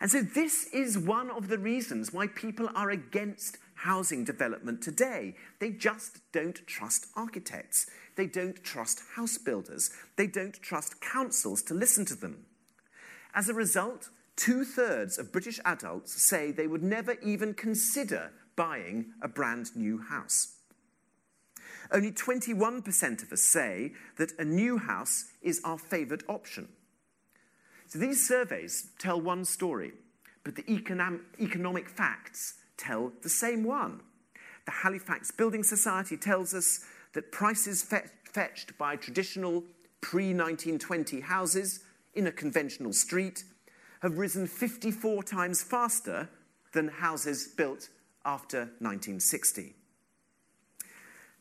And 0.00 0.10
so 0.10 0.22
this 0.22 0.64
is 0.72 0.96
one 0.96 1.30
of 1.30 1.48
the 1.48 1.58
reasons 1.58 2.12
why 2.12 2.28
people 2.28 2.70
are 2.74 2.90
against 2.90 3.58
housing 3.78 4.24
development 4.24 4.82
today. 4.82 5.34
They 5.60 5.70
just 5.70 6.20
don't 6.32 6.66
trust 6.66 7.06
architects. 7.14 7.86
They 8.16 8.26
don't 8.26 8.62
trust 8.64 9.00
house 9.14 9.38
builders. 9.38 9.90
They 10.16 10.26
don't 10.26 10.60
trust 10.60 11.00
councils 11.00 11.62
to 11.64 11.74
listen 11.74 12.04
to 12.06 12.14
them. 12.14 12.44
As 13.34 13.48
a 13.48 13.54
result, 13.54 14.08
two 14.36 14.64
thirds 14.64 15.18
of 15.18 15.32
British 15.32 15.60
adults 15.64 16.28
say 16.28 16.50
they 16.50 16.66
would 16.66 16.82
never 16.82 17.12
even 17.22 17.54
consider 17.54 18.32
buying 18.56 19.12
a 19.22 19.28
brand 19.28 19.76
new 19.76 19.98
house. 19.98 20.56
Only 21.92 22.10
21% 22.10 23.22
of 23.22 23.32
us 23.32 23.42
say 23.42 23.92
that 24.16 24.32
a 24.38 24.44
new 24.44 24.78
house 24.78 25.26
is 25.40 25.60
our 25.64 25.78
favourite 25.78 26.24
option. 26.28 26.68
So 27.86 27.98
these 27.98 28.26
surveys 28.26 28.90
tell 28.98 29.20
one 29.20 29.44
story, 29.44 29.92
but 30.44 30.56
the 30.56 30.70
economic, 30.70 31.20
economic 31.40 31.88
facts 31.88 32.54
tell 32.78 33.12
the 33.22 33.28
same 33.28 33.64
one. 33.64 34.00
The 34.64 34.72
Halifax 34.72 35.30
Building 35.30 35.62
Society 35.62 36.16
tells 36.16 36.54
us 36.54 36.80
that 37.12 37.32
prices 37.32 37.82
fetched 37.82 38.78
by 38.78 38.96
traditional 38.96 39.64
pre 40.00 40.34
1920 40.34 41.20
houses 41.20 41.80
in 42.14 42.26
a 42.26 42.32
conventional 42.32 42.92
street 42.92 43.44
have 44.00 44.18
risen 44.18 44.46
54 44.46 45.22
times 45.22 45.62
faster 45.62 46.28
than 46.72 46.88
houses 46.88 47.48
built 47.48 47.88
after 48.24 48.58
1960. 48.80 49.74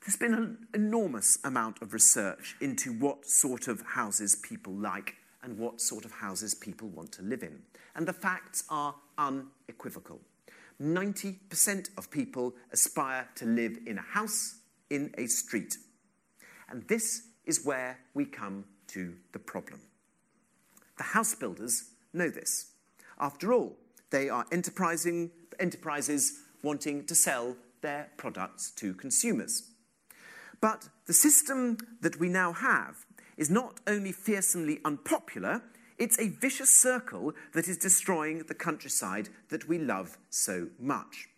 There's 0.01 0.15
been 0.15 0.33
an 0.33 0.67
enormous 0.73 1.37
amount 1.43 1.81
of 1.81 1.93
research 1.93 2.55
into 2.61 2.93
what 2.93 3.25
sort 3.25 3.67
of 3.67 3.81
houses 3.81 4.35
people 4.35 4.73
like 4.73 5.15
and 5.43 5.57
what 5.57 5.81
sort 5.81 6.05
of 6.05 6.11
houses 6.11 6.55
people 6.55 6.87
want 6.87 7.11
to 7.13 7.21
live 7.21 7.43
in. 7.43 7.61
And 7.95 8.07
the 8.07 8.13
facts 8.13 8.63
are 8.69 8.95
unequivocal. 9.17 10.21
90% 10.81 11.89
of 11.97 12.11
people 12.11 12.53
aspire 12.71 13.27
to 13.35 13.45
live 13.45 13.77
in 13.85 13.97
a 13.97 14.01
house 14.01 14.55
in 14.89 15.13
a 15.17 15.27
street. 15.27 15.77
And 16.69 16.87
this 16.87 17.23
is 17.45 17.65
where 17.65 17.99
we 18.13 18.25
come 18.25 18.65
to 18.87 19.15
the 19.31 19.39
problem. 19.39 19.81
The 20.97 21.03
house 21.03 21.35
builders 21.35 21.91
know 22.13 22.29
this. 22.29 22.71
After 23.19 23.53
all, 23.53 23.77
they 24.09 24.29
are 24.29 24.45
enterprising, 24.51 25.31
enterprises 25.59 26.39
wanting 26.63 27.05
to 27.05 27.15
sell 27.15 27.55
their 27.81 28.09
products 28.17 28.71
to 28.71 28.93
consumers. 28.93 29.71
But 30.61 30.89
the 31.05 31.13
system 31.13 31.77
that 32.01 32.19
we 32.19 32.29
now 32.29 32.53
have 32.53 33.05
is 33.37 33.49
not 33.49 33.79
only 33.85 34.11
fearsomely 34.11 34.79
unpopular, 34.83 35.61
it's 35.97 36.19
a 36.19 36.29
vicious 36.29 36.69
circle 36.69 37.33
that 37.53 37.67
is 37.67 37.77
destroying 37.77 38.39
the 38.39 38.53
countryside 38.53 39.29
that 39.49 39.67
we 39.67 39.79
love 39.79 40.17
so 40.29 40.67
much. 40.79 41.29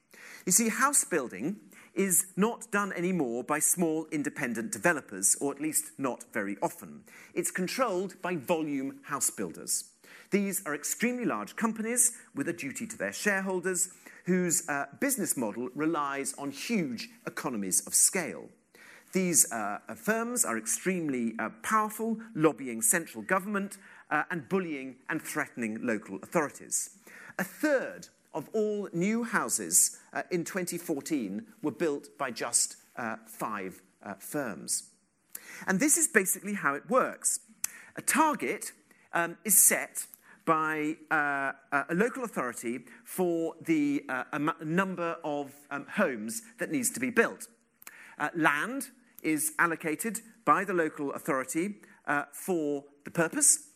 You 0.45 0.51
see, 0.51 0.69
house 0.69 1.03
building 1.03 1.57
is 1.93 2.27
not 2.35 2.71
done 2.71 2.93
anymore 2.93 3.43
by 3.43 3.59
small 3.59 4.07
independent 4.11 4.71
developers, 4.71 5.35
or 5.41 5.51
at 5.51 5.61
least 5.61 5.91
not 5.97 6.23
very 6.33 6.57
often. 6.61 7.03
It's 7.33 7.51
controlled 7.51 8.21
by 8.21 8.35
volume 8.35 8.99
house 9.03 9.29
builders. 9.29 9.85
These 10.31 10.61
are 10.65 10.75
extremely 10.75 11.25
large 11.25 11.55
companies 11.55 12.13
with 12.35 12.47
a 12.47 12.53
duty 12.53 12.85
to 12.87 12.97
their 12.97 13.13
shareholders, 13.13 13.89
whose 14.25 14.67
uh, 14.69 14.85
business 14.99 15.35
model 15.35 15.69
relies 15.73 16.35
on 16.37 16.51
huge 16.51 17.09
economies 17.25 17.85
of 17.87 17.95
scale. 17.95 18.49
These 19.11 19.51
uh, 19.51 19.79
firms 19.95 20.45
are 20.45 20.57
extremely 20.57 21.33
uh, 21.39 21.49
powerful, 21.63 22.19
lobbying 22.35 22.83
central 22.83 23.23
government 23.23 23.77
uh, 24.11 24.23
and 24.31 24.47
bullying 24.49 24.95
and 25.09 25.21
threatening 25.21 25.79
local 25.81 26.17
authorities. 26.23 26.91
A 27.37 27.43
third 27.43 28.07
of 28.33 28.49
all 28.53 28.89
new 28.93 29.23
houses 29.23 29.97
uh, 30.13 30.23
in 30.31 30.43
2014 30.43 31.45
were 31.61 31.71
built 31.71 32.17
by 32.17 32.31
just 32.31 32.77
uh, 32.95 33.15
five 33.25 33.81
uh, 34.03 34.13
firms. 34.19 34.89
And 35.67 35.79
this 35.79 35.97
is 35.97 36.07
basically 36.07 36.53
how 36.53 36.75
it 36.75 36.89
works. 36.89 37.39
A 37.95 38.01
target 38.01 38.71
um, 39.13 39.37
is 39.43 39.61
set 39.61 40.05
by 40.45 40.95
uh, 41.11 41.51
a 41.71 41.93
local 41.93 42.23
authority 42.23 42.79
for 43.03 43.53
the 43.61 44.03
uh, 44.09 44.23
number 44.63 45.17
of 45.23 45.53
um, 45.69 45.85
homes 45.95 46.41
that 46.57 46.71
needs 46.71 46.89
to 46.91 46.99
be 46.99 47.11
built. 47.11 47.47
Uh, 48.17 48.29
land 48.35 48.87
is 49.21 49.53
allocated 49.59 50.21
by 50.45 50.63
the 50.63 50.73
local 50.73 51.13
authority 51.13 51.75
uh, 52.07 52.23
for 52.33 52.83
the 53.03 53.11
purpose. 53.11 53.68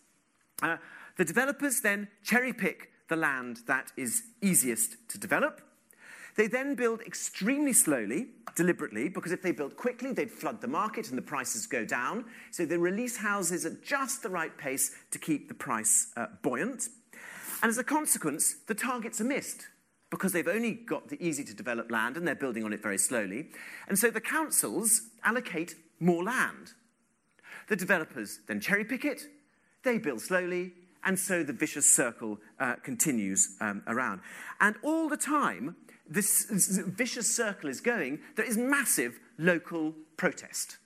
Uh, 0.61 0.77
the 1.17 1.25
developers 1.25 1.81
then 1.81 2.07
cherry 2.23 2.53
pick 2.53 2.91
the 3.09 3.15
land 3.15 3.61
that 3.67 3.91
is 3.97 4.23
easiest 4.41 4.97
to 5.09 5.17
develop. 5.17 5.61
They 6.35 6.47
then 6.47 6.73
build 6.73 7.01
extremely 7.01 7.73
slowly, 7.73 8.29
deliberately, 8.55 9.07
because 9.07 9.31
if 9.31 9.43
they 9.43 9.51
built 9.51 9.77
quickly, 9.77 10.13
they'd 10.13 10.31
flood 10.31 10.61
the 10.61 10.67
market 10.67 11.09
and 11.09 11.17
the 11.17 11.21
prices 11.21 11.67
go 11.67 11.85
down. 11.85 12.25
So 12.49 12.65
they 12.65 12.77
release 12.77 13.17
houses 13.17 13.65
at 13.65 13.83
just 13.83 14.23
the 14.23 14.29
right 14.29 14.55
pace 14.57 14.95
to 15.11 15.19
keep 15.19 15.47
the 15.47 15.53
price 15.53 16.07
uh, 16.17 16.27
buoyant. 16.41 16.89
And 17.61 17.69
as 17.69 17.77
a 17.77 17.83
consequence, 17.83 18.55
the 18.67 18.73
targets 18.73 19.21
are 19.21 19.25
missed 19.25 19.67
because 20.09 20.31
they've 20.31 20.47
only 20.47 20.73
got 20.73 21.09
the 21.09 21.23
easy 21.23 21.43
to 21.43 21.53
develop 21.53 21.91
land 21.91 22.17
and 22.17 22.27
they're 22.27 22.35
building 22.35 22.63
on 22.63 22.73
it 22.73 22.81
very 22.81 22.97
slowly. 22.97 23.49
And 23.87 23.97
so 23.97 24.09
the 24.09 24.21
councils 24.21 25.09
allocate 25.23 25.75
more 25.99 26.23
land. 26.23 26.73
The 27.67 27.75
developers 27.75 28.39
then 28.47 28.59
cherry 28.59 28.85
pick 28.85 29.05
it, 29.05 29.27
they 29.83 29.97
build 29.97 30.21
slowly, 30.21 30.73
and 31.03 31.19
so 31.19 31.43
the 31.43 31.53
vicious 31.53 31.91
circle 31.91 32.39
uh, 32.59 32.75
continues 32.83 33.55
um, 33.59 33.83
around. 33.87 34.21
And 34.59 34.75
all 34.83 35.09
the 35.09 35.17
time, 35.17 35.75
this, 36.07 36.45
vicious 36.49 37.33
circle 37.33 37.69
is 37.69 37.81
going, 37.81 38.19
there 38.35 38.45
is 38.45 38.57
massive 38.57 39.19
local 39.37 39.93
protest. 40.17 40.77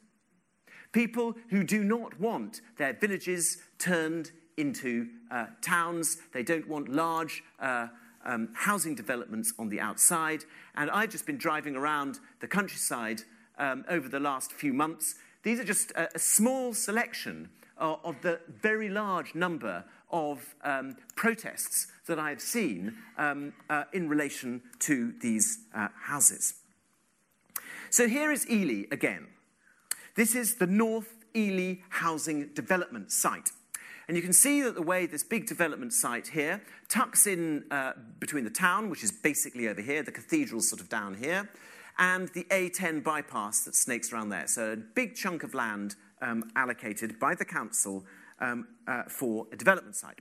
People 0.91 1.35
who 1.49 1.63
do 1.63 1.83
not 1.83 2.19
want 2.19 2.61
their 2.77 2.93
villages 2.93 3.57
turned 3.77 4.31
into 4.57 5.07
uh, 5.29 5.47
towns, 5.61 6.17
they 6.33 6.43
don't 6.43 6.67
want 6.67 6.89
large 6.89 7.43
uh, 7.59 7.87
um, 8.25 8.49
housing 8.53 8.95
developments 8.95 9.53
on 9.59 9.69
the 9.69 9.79
outside. 9.79 10.43
And 10.75 10.89
I've 10.89 11.11
just 11.11 11.25
been 11.25 11.37
driving 11.37 11.75
around 11.75 12.19
the 12.39 12.47
countryside 12.47 13.21
um, 13.59 13.85
over 13.89 14.09
the 14.09 14.19
last 14.19 14.51
few 14.51 14.73
months. 14.73 15.15
These 15.43 15.59
are 15.59 15.63
just 15.63 15.91
a, 15.91 16.09
a 16.15 16.19
small 16.19 16.73
selection 16.73 17.49
uh, 17.79 17.95
of 18.03 18.21
the 18.21 18.39
very 18.61 18.89
large 18.89 19.35
number 19.35 19.83
of 20.11 20.55
um, 20.63 20.95
protests 21.15 21.87
that 22.07 22.19
I've 22.19 22.41
seen 22.41 22.95
um, 23.17 23.53
uh, 23.69 23.83
in 23.93 24.07
relation 24.07 24.61
to 24.79 25.13
these 25.21 25.59
uh, 25.75 25.89
houses. 25.95 26.55
So 27.89 28.07
here 28.07 28.31
is 28.31 28.49
Ely 28.49 28.85
again. 28.91 29.27
This 30.15 30.35
is 30.35 30.55
the 30.55 30.67
North 30.67 31.13
Ely 31.35 31.75
Housing 31.89 32.47
Development 32.53 33.11
Site. 33.11 33.51
And 34.07 34.15
you 34.15 34.23
can 34.23 34.33
see 34.33 34.61
that 34.61 34.75
the 34.75 34.81
way 34.81 35.05
this 35.05 35.23
big 35.23 35.47
development 35.47 35.91
site 35.91 36.29
here 36.29 36.61
tucks 36.87 37.27
in 37.27 37.65
uh, 37.71 37.91
between 38.19 38.45
the 38.45 38.49
town, 38.49 38.89
which 38.89 39.03
is 39.03 39.11
basically 39.11 39.67
over 39.67 39.81
here, 39.81 40.01
the 40.01 40.13
cathedral's 40.13 40.69
sort 40.69 40.81
of 40.81 40.87
down 40.87 41.15
here, 41.15 41.49
and 41.99 42.29
the 42.29 42.45
A10 42.45 43.03
bypass 43.03 43.65
that 43.65 43.75
snakes 43.75 44.13
around 44.13 44.29
there. 44.29 44.47
So 44.47 44.71
a 44.71 44.75
big 44.77 45.15
chunk 45.15 45.43
of 45.43 45.53
land 45.53 45.95
um, 46.21 46.49
allocated 46.55 47.19
by 47.19 47.35
the 47.35 47.45
council 47.45 48.05
um, 48.39 48.67
uh, 48.87 49.03
for 49.03 49.47
a 49.51 49.55
development 49.55 49.95
site. 49.95 50.19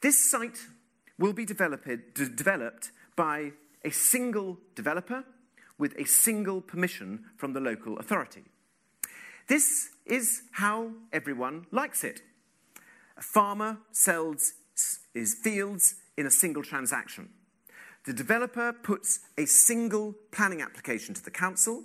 This 0.00 0.18
site 0.30 0.58
will 1.18 1.32
be 1.32 1.44
developed, 1.44 1.86
d- 1.86 2.28
developed 2.34 2.90
by 3.16 3.52
a 3.84 3.90
single 3.90 4.58
developer 4.74 5.24
with 5.78 5.94
a 5.98 6.04
single 6.04 6.60
permission 6.60 7.24
from 7.36 7.52
the 7.52 7.60
local 7.60 7.98
authority. 7.98 8.44
This 9.46 9.90
is 10.04 10.42
how 10.52 10.90
everyone 11.12 11.66
likes 11.70 12.02
it. 12.02 12.22
A 13.16 13.22
farmer 13.22 13.78
sells 13.92 14.54
his 15.14 15.34
fields 15.34 15.96
in 16.16 16.26
a 16.26 16.30
single 16.30 16.62
transaction. 16.62 17.30
The 18.04 18.12
developer 18.12 18.72
puts 18.72 19.20
a 19.36 19.46
single 19.46 20.14
planning 20.30 20.62
application 20.62 21.14
to 21.14 21.24
the 21.24 21.30
council. 21.30 21.82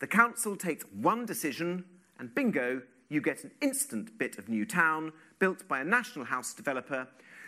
The 0.00 0.06
council 0.06 0.56
takes 0.56 0.84
one 0.92 1.26
decision, 1.26 1.84
and 2.24 2.34
bingo, 2.34 2.80
you 3.10 3.20
get 3.20 3.44
an 3.44 3.50
instant 3.60 4.16
bit 4.18 4.38
of 4.38 4.48
new 4.48 4.64
town 4.64 5.12
built 5.38 5.68
by 5.68 5.80
a 5.80 5.84
national 5.84 6.24
house 6.24 6.54
developer 6.54 7.06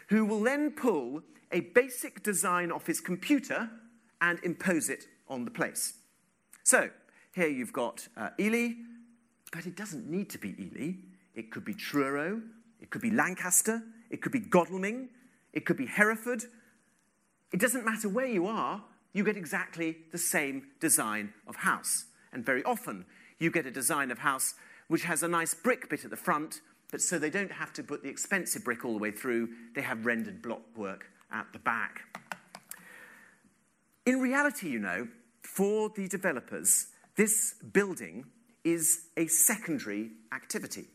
who 0.09 0.27
will 0.27 0.43
then 0.43 0.71
pull 0.71 1.23
a 1.51 1.61
basic 1.61 2.23
design 2.23 2.71
off 2.71 2.87
his 2.87 3.01
computer 3.01 3.71
and 4.21 4.39
impose 4.41 4.91
it 4.91 5.07
on 5.29 5.47
the 5.47 5.51
place. 5.51 5.95
So, 6.63 6.91
here 7.35 7.49
you've 7.49 7.73
got 7.73 8.07
uh, 8.19 8.31
Ely, 8.39 8.75
but 9.51 9.65
it 9.65 9.77
doesn't 9.77 10.11
need 10.11 10.29
to 10.29 10.39
be 10.39 10.55
Ely. 10.61 10.97
It 11.35 11.51
could 11.51 11.65
be 11.65 11.73
Truro, 11.73 12.43
it 12.79 12.91
could 12.91 13.01
be 13.01 13.11
Lancaster, 13.11 13.83
it 14.11 14.21
could 14.21 14.33
be 14.33 14.41
Godalming, 14.41 15.09
it 15.55 15.65
could 15.65 15.79
be 15.79 15.87
Hereford. 15.87 16.43
It 17.51 17.61
doesn't 17.61 17.87
matter 17.87 18.11
where 18.11 18.27
you 18.27 18.47
are, 18.47 18.85
you 19.15 19.25
get 19.25 19.39
exactly 19.39 19.97
the 20.13 20.19
same 20.19 20.67
design 20.81 21.33
of 21.47 21.57
house. 21.57 22.05
And 22.31 22.45
very 22.45 22.63
often, 22.65 23.07
you 23.39 23.51
get 23.51 23.67
a 23.67 23.71
design 23.71 24.11
of 24.11 24.19
house 24.19 24.55
which 24.89 25.05
has 25.05 25.23
a 25.23 25.29
nice 25.29 25.55
brick 25.55 25.89
bit 25.89 26.05
at 26.05 26.11
the 26.11 26.17
front, 26.17 26.61
but 26.91 27.01
so 27.01 27.19
they 27.19 27.31
don't 27.31 27.53
have 27.53 27.73
to 27.75 27.83
put 27.83 28.03
the 28.03 28.09
expensive 28.09 28.65
brick 28.65 28.85
all 28.85 28.93
the 28.93 28.99
way 28.99 29.11
through, 29.11 29.49
they 29.75 29.83
have 29.83 30.07
rendered 30.07 30.43
block 30.43 30.63
work 30.77 31.07
at 31.33 31.47
the 31.53 31.59
back. 31.59 32.03
In 34.05 34.21
reality, 34.21 34.69
you 34.69 34.79
know, 34.79 35.09
for 35.43 35.91
the 35.91 36.07
developers, 36.07 36.89
this 37.17 37.55
building 37.73 38.27
is 38.65 39.07
a 39.17 39.27
secondary 39.27 40.11
activity. 40.33 40.87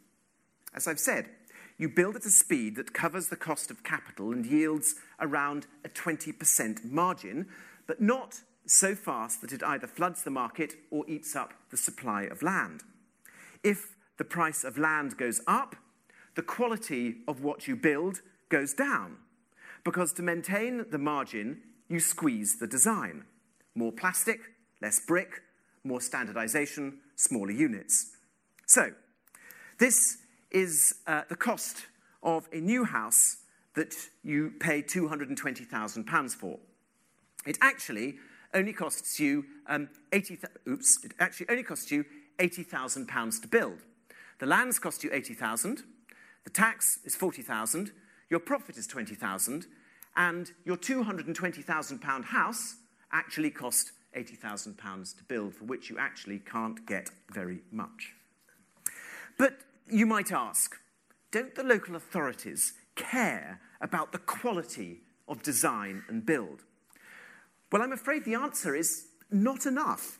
As 0.73 0.87
I've 0.87 0.99
said, 0.99 1.29
you 1.77 1.89
build 1.89 2.15
at 2.15 2.25
a 2.25 2.29
speed 2.29 2.75
that 2.75 2.93
covers 2.93 3.27
the 3.27 3.35
cost 3.35 3.71
of 3.71 3.83
capital 3.83 4.31
and 4.31 4.45
yields 4.45 4.95
around 5.19 5.67
a 5.83 5.89
20% 5.89 6.85
margin, 6.85 7.47
but 7.87 7.99
not 7.99 8.41
so 8.65 8.93
fast 8.93 9.41
that 9.41 9.51
it 9.51 9.63
either 9.63 9.87
floods 9.87 10.23
the 10.23 10.29
market 10.29 10.75
or 10.91 11.09
eats 11.09 11.35
up 11.35 11.53
the 11.71 11.77
supply 11.77 12.23
of 12.23 12.43
land. 12.43 12.83
If 13.63 13.95
the 14.17 14.23
price 14.23 14.63
of 14.63 14.77
land 14.77 15.17
goes 15.17 15.41
up, 15.47 15.75
the 16.35 16.41
quality 16.41 17.17
of 17.27 17.41
what 17.43 17.67
you 17.67 17.75
build 17.75 18.21
goes 18.49 18.73
down, 18.73 19.17
because 19.83 20.13
to 20.13 20.21
maintain 20.21 20.85
the 20.89 20.97
margin, 20.97 21.61
you 21.89 21.99
squeeze 21.99 22.59
the 22.59 22.67
design. 22.67 23.25
More 23.75 23.91
plastic, 23.91 24.39
less 24.81 24.99
brick, 24.99 25.41
more 25.83 26.01
standardization, 26.01 26.99
smaller 27.15 27.51
units. 27.51 28.11
So, 28.65 28.91
this 29.79 30.17
is 30.51 30.95
uh, 31.07 31.23
the 31.29 31.35
cost 31.35 31.85
of 32.23 32.47
a 32.53 32.59
new 32.59 32.83
house 32.83 33.37
that 33.75 33.95
you 34.23 34.53
pay 34.59 34.81
£220,000 34.81 36.31
for. 36.31 36.59
It 37.45 37.57
actually 37.61 38.15
only 38.53 38.73
costs 38.73 39.19
you 39.19 39.45
um, 39.67 39.89
80, 40.11 40.39
oops, 40.67 40.99
it 41.03 41.13
actually 41.19 41.47
only 41.49 41.63
costs 41.63 41.91
you 41.91 42.05
£80,000 42.41 43.41
to 43.41 43.47
build. 43.47 43.79
The 44.39 44.47
lands 44.47 44.79
cost 44.79 45.03
you 45.03 45.11
80,000, 45.13 45.83
the 46.43 46.49
tax 46.49 46.99
is 47.05 47.15
40,000, 47.15 47.91
your 48.29 48.39
profit 48.39 48.77
is 48.77 48.87
20,000, 48.87 49.67
and 50.17 50.51
your 50.65 50.77
£220,000 50.77 52.23
house 52.25 52.75
actually 53.11 53.51
cost 53.51 53.91
£80,000 54.15 55.17
to 55.17 55.23
build, 55.25 55.53
for 55.53 55.65
which 55.65 55.89
you 55.89 55.99
actually 55.99 56.39
can't 56.39 56.85
get 56.87 57.11
very 57.31 57.61
much. 57.71 58.13
But 59.37 59.59
you 59.87 60.05
might 60.05 60.31
ask, 60.31 60.75
don't 61.31 61.53
the 61.53 61.63
local 61.63 61.95
authorities 61.95 62.73
care 62.95 63.61
about 63.79 64.11
the 64.11 64.17
quality 64.17 65.01
of 65.27 65.43
design 65.43 66.03
and 66.09 66.25
build? 66.25 66.63
Well, 67.71 67.81
I'm 67.81 67.93
afraid 67.93 68.25
the 68.25 68.35
answer 68.35 68.75
is 68.75 69.07
not 69.29 69.65
enough. 69.65 70.19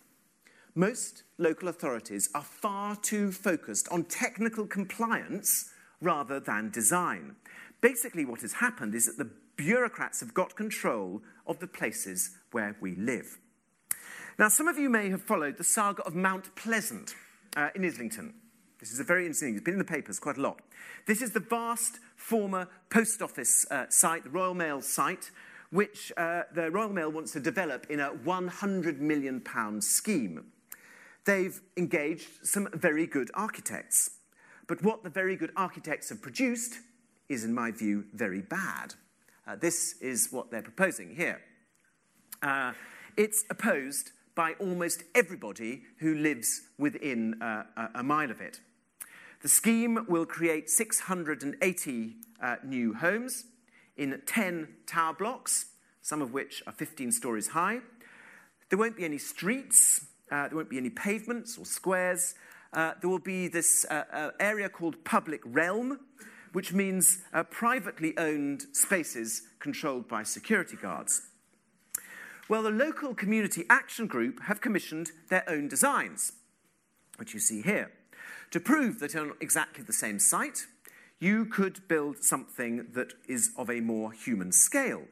Most 0.76 1.24
local 1.38 1.68
authorities 1.68 2.30
are 2.34 2.44
far 2.44 2.96
too 2.96 3.32
focused 3.32 3.90
on 3.90 4.06
technical 4.06 4.66
compliance 4.66 5.72
rather 6.00 6.40
than 6.40 6.70
design. 6.70 7.36
Basically, 7.82 8.24
what 8.24 8.42
has 8.42 8.54
happened 8.54 8.96
is 8.96 9.06
that 9.06 9.18
the 9.18 9.30
bureaucrats 9.58 10.22
have 10.22 10.34
got 10.34 10.56
control 10.56 11.22
of 11.46 11.60
the 11.60 11.68
places 11.68 12.32
where 12.52 12.78
we 12.80 12.96
live. 12.96 13.38
Now, 14.40 14.48
some 14.48 14.70
of 14.70 14.78
you 14.78 14.90
may 14.90 15.10
have 15.10 15.22
followed 15.22 15.58
the 15.58 15.64
saga 15.64 16.04
of 16.04 16.16
Mount 16.16 16.56
Pleasant 16.56 17.16
uh, 17.58 17.70
in 17.76 17.84
Islington. 17.84 18.34
This 18.80 18.92
is 18.92 19.00
a 19.00 19.04
very 19.04 19.26
interesting. 19.26 19.56
It's 19.56 19.64
been 19.64 19.74
in 19.74 19.80
the 19.80 19.86
papers 19.86 20.20
quite 20.20 20.38
a 20.38 20.42
lot. 20.42 20.62
This 21.06 21.22
is 21.22 21.32
the 21.32 21.42
vast 21.42 22.00
former 22.16 22.68
post 22.90 23.22
office 23.22 23.66
uh, 23.70 23.86
site, 23.90 24.24
the 24.24 24.30
Royal 24.30 24.54
Mail 24.54 24.82
site, 24.82 25.32
which 25.70 26.14
uh, 26.16 26.44
the 26.54 26.72
Royal 26.72 26.94
Mail 26.94 27.12
wants 27.12 27.34
to 27.34 27.40
develop 27.40 27.88
in 27.90 28.00
a 28.00 28.12
£100 28.12 29.00
million 29.00 29.44
scheme. 29.82 30.46
They've 31.26 31.62
engaged 31.78 32.28
some 32.46 32.68
very 32.74 33.06
good 33.06 33.30
architects. 33.34 34.12
But 34.68 34.84
what 34.84 35.04
the 35.04 35.10
very 35.10 35.36
good 35.36 35.52
architects 35.56 36.10
have 36.10 36.22
produced 36.22 36.76
is, 37.30 37.44
in 37.44 37.54
my 37.54 37.72
view, 37.72 38.06
very 38.14 38.42
bad. 38.42 38.96
Uh, 39.48 39.56
this 39.56 39.96
is 40.02 40.30
what 40.32 40.50
they're 40.52 40.62
proposing 40.62 41.16
here. 41.16 41.42
Uh, 42.42 42.74
it's 43.18 43.44
opposed 43.50 44.12
by 44.36 44.54
almost 44.54 45.04
everybody 45.14 45.84
who 46.00 46.16
lives 46.16 46.62
within 46.78 47.42
uh, 47.42 47.64
a 47.96 48.04
mile 48.04 48.32
of 48.32 48.42
it. 48.42 48.62
The 49.42 49.50
scheme 49.50 50.06
will 50.08 50.26
create 50.26 50.70
680 50.70 52.16
uh, 52.42 52.56
new 52.64 52.94
homes 52.94 53.46
in 53.98 54.22
10 54.26 54.68
tower 54.88 55.14
blocks, 55.14 55.66
some 56.02 56.22
of 56.22 56.32
which 56.34 56.64
are 56.66 56.74
15 56.74 57.12
stories 57.12 57.50
high. 57.50 57.80
There 58.70 58.80
won't 58.80 58.96
be 58.96 59.04
any 59.04 59.18
streets, 59.18 60.06
uh, 60.32 60.48
there 60.48 60.56
won't 60.56 60.70
be 60.70 60.78
any 60.78 60.90
pavements 60.90 61.58
or 61.58 61.66
squares. 61.66 62.36
Uh, 62.74 62.94
there 63.02 63.10
will 63.10 63.20
be 63.20 63.48
this 63.48 63.86
uh, 63.90 64.04
uh, 64.14 64.32
area 64.40 64.70
called 64.70 65.04
public 65.04 65.42
realm, 65.44 66.00
which 66.54 66.74
means 66.74 67.20
privately 67.50 68.18
owned 68.18 68.66
spaces 68.72 69.44
controlled 69.60 70.08
by 70.08 70.24
security 70.24 70.78
guards. 70.78 71.22
Well, 72.50 72.64
the 72.64 72.70
local 72.70 73.14
community 73.14 73.66
action 73.70 74.08
group 74.08 74.42
have 74.44 74.62
commissioned 74.62 75.12
their 75.30 75.48
own 75.50 75.68
designs, 75.68 76.34
which 77.18 77.34
you 77.34 77.40
see 77.40 77.62
here. 77.62 77.92
To 78.52 78.60
prove 78.60 79.00
that 79.00 79.16
on 79.16 79.34
exactly 79.40 79.84
the 79.84 79.94
same 79.94 80.20
site, 80.20 80.66
you 81.20 81.46
could 81.46 81.88
build 81.88 82.24
something 82.24 82.88
that 82.94 83.14
is 83.28 83.52
of 83.58 83.70
a 83.70 83.80
more 83.80 84.12
human 84.12 84.52
scale. 84.52 85.04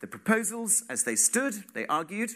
The 0.00 0.06
proposals, 0.06 0.82
as 0.90 1.04
they 1.04 1.16
stood, 1.16 1.64
they 1.74 1.86
argued, 1.86 2.32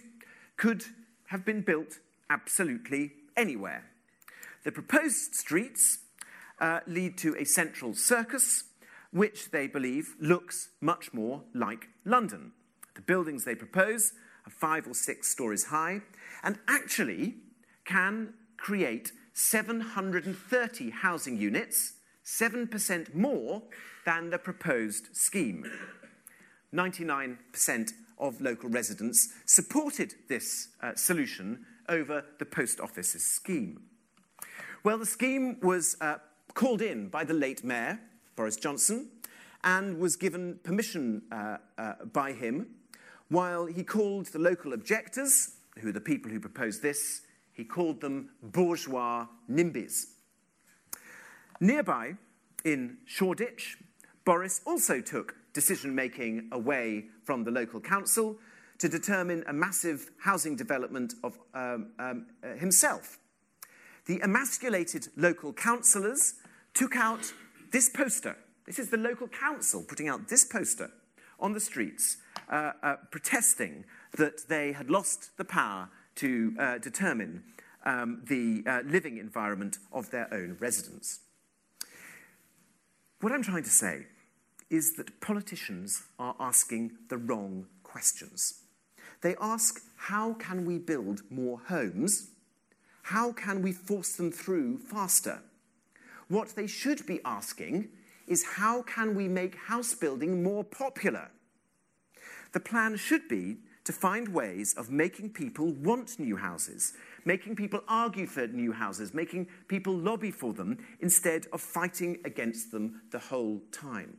could 0.56 0.84
have 1.26 1.44
been 1.44 1.62
built 1.62 1.98
absolutely 2.30 3.12
anywhere. 3.36 3.84
The 4.64 4.72
proposed 4.72 5.34
streets 5.34 5.98
uh, 6.60 6.80
lead 6.86 7.18
to 7.18 7.36
a 7.36 7.44
central 7.44 7.94
circus, 7.94 8.64
which 9.12 9.50
they 9.50 9.66
believe 9.66 10.14
looks 10.20 10.70
much 10.80 11.12
more 11.12 11.42
like 11.54 11.88
London. 12.04 12.52
The 12.94 13.02
buildings 13.02 13.44
they 13.44 13.54
propose 13.54 14.12
are 14.46 14.50
five 14.50 14.86
or 14.86 14.94
six 14.94 15.28
stories 15.28 15.64
high 15.64 16.00
and 16.42 16.58
actually 16.68 17.34
can 17.84 18.34
create 18.56 19.12
730 19.34 20.90
housing 20.90 21.36
units, 21.36 21.94
7% 22.24 23.14
more 23.14 23.62
than 24.04 24.30
the 24.30 24.38
proposed 24.38 25.14
scheme. 25.14 25.70
99% 26.72 27.92
of 28.18 28.40
local 28.40 28.68
residents 28.68 29.28
supported 29.44 30.14
this 30.28 30.68
uh, 30.82 30.94
solution 30.94 31.64
over 31.88 32.24
the 32.38 32.46
post 32.46 32.80
office's 32.80 33.24
scheme. 33.24 33.82
Well, 34.84 34.98
the 34.98 35.06
scheme 35.06 35.58
was 35.62 35.96
uh, 36.00 36.16
called 36.54 36.82
in 36.82 37.08
by 37.08 37.24
the 37.24 37.34
late 37.34 37.64
mayor, 37.64 38.00
Boris 38.36 38.56
Johnson, 38.56 39.10
and 39.64 39.98
was 39.98 40.16
given 40.16 40.60
permission 40.62 41.22
uh, 41.32 41.56
uh, 41.76 41.94
by 42.12 42.32
him, 42.32 42.68
while 43.28 43.66
he 43.66 43.82
called 43.82 44.26
the 44.26 44.38
local 44.38 44.72
objectors, 44.72 45.56
who 45.78 45.88
are 45.88 45.92
the 45.92 46.00
people 46.00 46.30
who 46.30 46.38
proposed 46.38 46.82
this, 46.82 47.22
he 47.52 47.64
called 47.64 48.00
them 48.00 48.30
bourgeois 48.42 49.26
NIMBYs. 49.50 50.06
Nearby, 51.60 52.14
in 52.64 52.98
Shoreditch, 53.06 53.78
Boris 54.24 54.60
also 54.66 55.00
took 55.00 55.34
decision 55.56 55.94
making 55.94 56.46
away 56.52 57.06
from 57.24 57.42
the 57.42 57.50
local 57.50 57.80
council 57.80 58.36
to 58.76 58.90
determine 58.90 59.42
a 59.48 59.54
massive 59.54 60.10
housing 60.18 60.54
development 60.54 61.14
of 61.24 61.38
um, 61.54 61.92
um, 61.98 62.26
uh, 62.44 62.54
himself. 62.56 63.18
The 64.04 64.20
emasculated 64.22 65.08
local 65.16 65.54
councillors 65.54 66.34
took 66.74 66.94
out 66.94 67.32
this 67.72 67.88
poster. 67.88 68.36
This 68.66 68.78
is 68.78 68.90
the 68.90 68.98
local 68.98 69.28
council 69.28 69.82
putting 69.82 70.08
out 70.08 70.28
this 70.28 70.44
poster 70.44 70.90
on 71.40 71.54
the 71.54 71.60
streets, 71.60 72.18
uh, 72.50 72.72
uh, 72.82 72.96
protesting 73.10 73.86
that 74.18 74.46
they 74.48 74.72
had 74.72 74.90
lost 74.90 75.38
the 75.38 75.44
power 75.44 75.88
to 76.16 76.54
uh, 76.58 76.76
determine 76.78 77.42
um, 77.86 78.20
the 78.28 78.62
uh, 78.66 78.82
living 78.84 79.16
environment 79.16 79.78
of 79.90 80.10
their 80.10 80.28
own 80.34 80.58
residents. 80.60 81.20
What 83.22 83.32
I'm 83.32 83.42
trying 83.42 83.64
to 83.64 83.70
say 83.70 84.06
is 84.70 84.94
that 84.96 85.20
politicians 85.20 86.02
are 86.18 86.34
asking 86.40 86.92
the 87.08 87.16
wrong 87.16 87.66
questions. 87.82 88.62
They 89.22 89.36
ask, 89.40 89.80
how 89.96 90.34
can 90.34 90.64
we 90.64 90.78
build 90.78 91.22
more 91.30 91.60
homes? 91.66 92.30
How 93.02 93.32
can 93.32 93.62
we 93.62 93.72
force 93.72 94.16
them 94.16 94.32
through 94.32 94.78
faster? 94.78 95.40
What 96.28 96.56
they 96.56 96.66
should 96.66 97.06
be 97.06 97.20
asking 97.24 97.88
is, 98.26 98.44
how 98.56 98.82
can 98.82 99.14
we 99.14 99.28
make 99.28 99.54
house 99.54 99.94
building 99.94 100.42
more 100.42 100.64
popular? 100.64 101.30
The 102.52 102.60
plan 102.60 102.96
should 102.96 103.28
be 103.28 103.58
to 103.84 103.92
find 103.92 104.28
ways 104.28 104.74
of 104.74 104.90
making 104.90 105.30
people 105.30 105.72
want 105.72 106.18
new 106.18 106.36
houses, 106.36 106.94
making 107.24 107.54
people 107.54 107.80
argue 107.86 108.26
for 108.26 108.48
new 108.48 108.72
houses, 108.72 109.14
making 109.14 109.46
people 109.68 109.96
lobby 109.96 110.32
for 110.32 110.52
them, 110.52 110.78
instead 110.98 111.46
of 111.52 111.60
fighting 111.60 112.18
against 112.24 112.72
them 112.72 113.02
the 113.12 113.20
whole 113.20 113.62
time. 113.70 114.16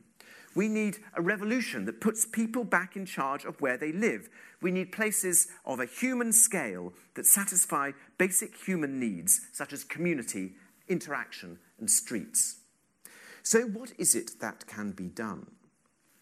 We 0.54 0.68
need 0.68 0.98
a 1.14 1.22
revolution 1.22 1.84
that 1.84 2.00
puts 2.00 2.26
people 2.26 2.64
back 2.64 2.96
in 2.96 3.06
charge 3.06 3.44
of 3.44 3.60
where 3.60 3.76
they 3.76 3.92
live. 3.92 4.28
We 4.60 4.70
need 4.70 4.92
places 4.92 5.48
of 5.64 5.80
a 5.80 5.86
human 5.86 6.32
scale 6.32 6.92
that 7.14 7.26
satisfy 7.26 7.92
basic 8.16 8.56
human 8.56 8.98
needs, 8.98 9.40
such 9.52 9.72
as 9.72 9.84
community, 9.84 10.54
interaction, 10.88 11.58
and 11.78 11.90
streets. 11.90 12.56
So, 13.42 13.62
what 13.62 13.92
is 13.98 14.14
it 14.14 14.40
that 14.40 14.66
can 14.66 14.92
be 14.92 15.08
done? 15.08 15.46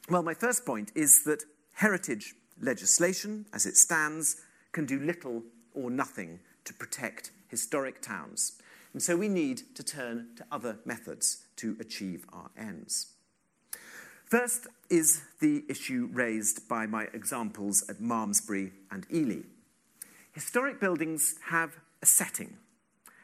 Well, 0.09 0.23
my 0.23 0.35
first 0.35 0.65
point 0.65 0.93
is 0.95 1.25
that 1.25 1.45
heritage 1.73 2.35
legislation, 2.61 3.47
as 3.53 3.67
it 3.67 3.77
stands, 3.77 4.37
can 4.73 4.87
do 4.87 5.01
little 5.01 5.43
or 5.75 5.91
nothing 5.91 6.41
to 6.65 6.75
protect 6.75 7.31
historic 7.49 8.03
towns. 8.03 8.61
And 8.93 9.03
so 9.03 9.17
we 9.17 9.29
need 9.29 9.75
to 9.75 9.83
turn 9.83 10.29
to 10.37 10.47
other 10.51 10.79
methods 10.85 11.45
to 11.57 11.77
achieve 11.81 12.25
our 12.33 12.51
ends. 12.57 13.09
First 14.27 14.67
is 14.91 15.23
the 15.41 15.63
issue 15.69 16.09
raised 16.13 16.69
by 16.69 16.87
my 16.87 17.05
examples 17.13 17.85
at 17.89 18.01
Malmesbury 18.01 18.73
and 18.91 19.07
Ely. 19.13 19.43
Historic 20.33 20.81
buildings 20.81 21.37
have 21.51 21.77
a 22.03 22.07
setting, 22.07 22.57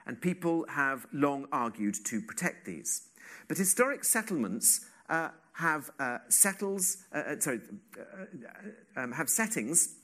and 0.07 0.21
people 0.21 0.65
have 0.69 1.07
long 1.13 1.49
argued 1.51 1.97
to 2.05 2.21
protect 2.21 2.67
these. 2.67 3.09
But 3.49 3.59
historic 3.59 4.05
settlements 4.05 4.87
uh, 5.09 5.31
have 5.55 5.91
uh, 5.99 6.19
settles, 6.29 6.99
uh, 7.13 7.19
uh 7.19 7.41
sorry, 7.41 7.61
uh, 7.99 9.01
um, 9.01 9.11
have 9.11 9.29
settings 9.29 9.97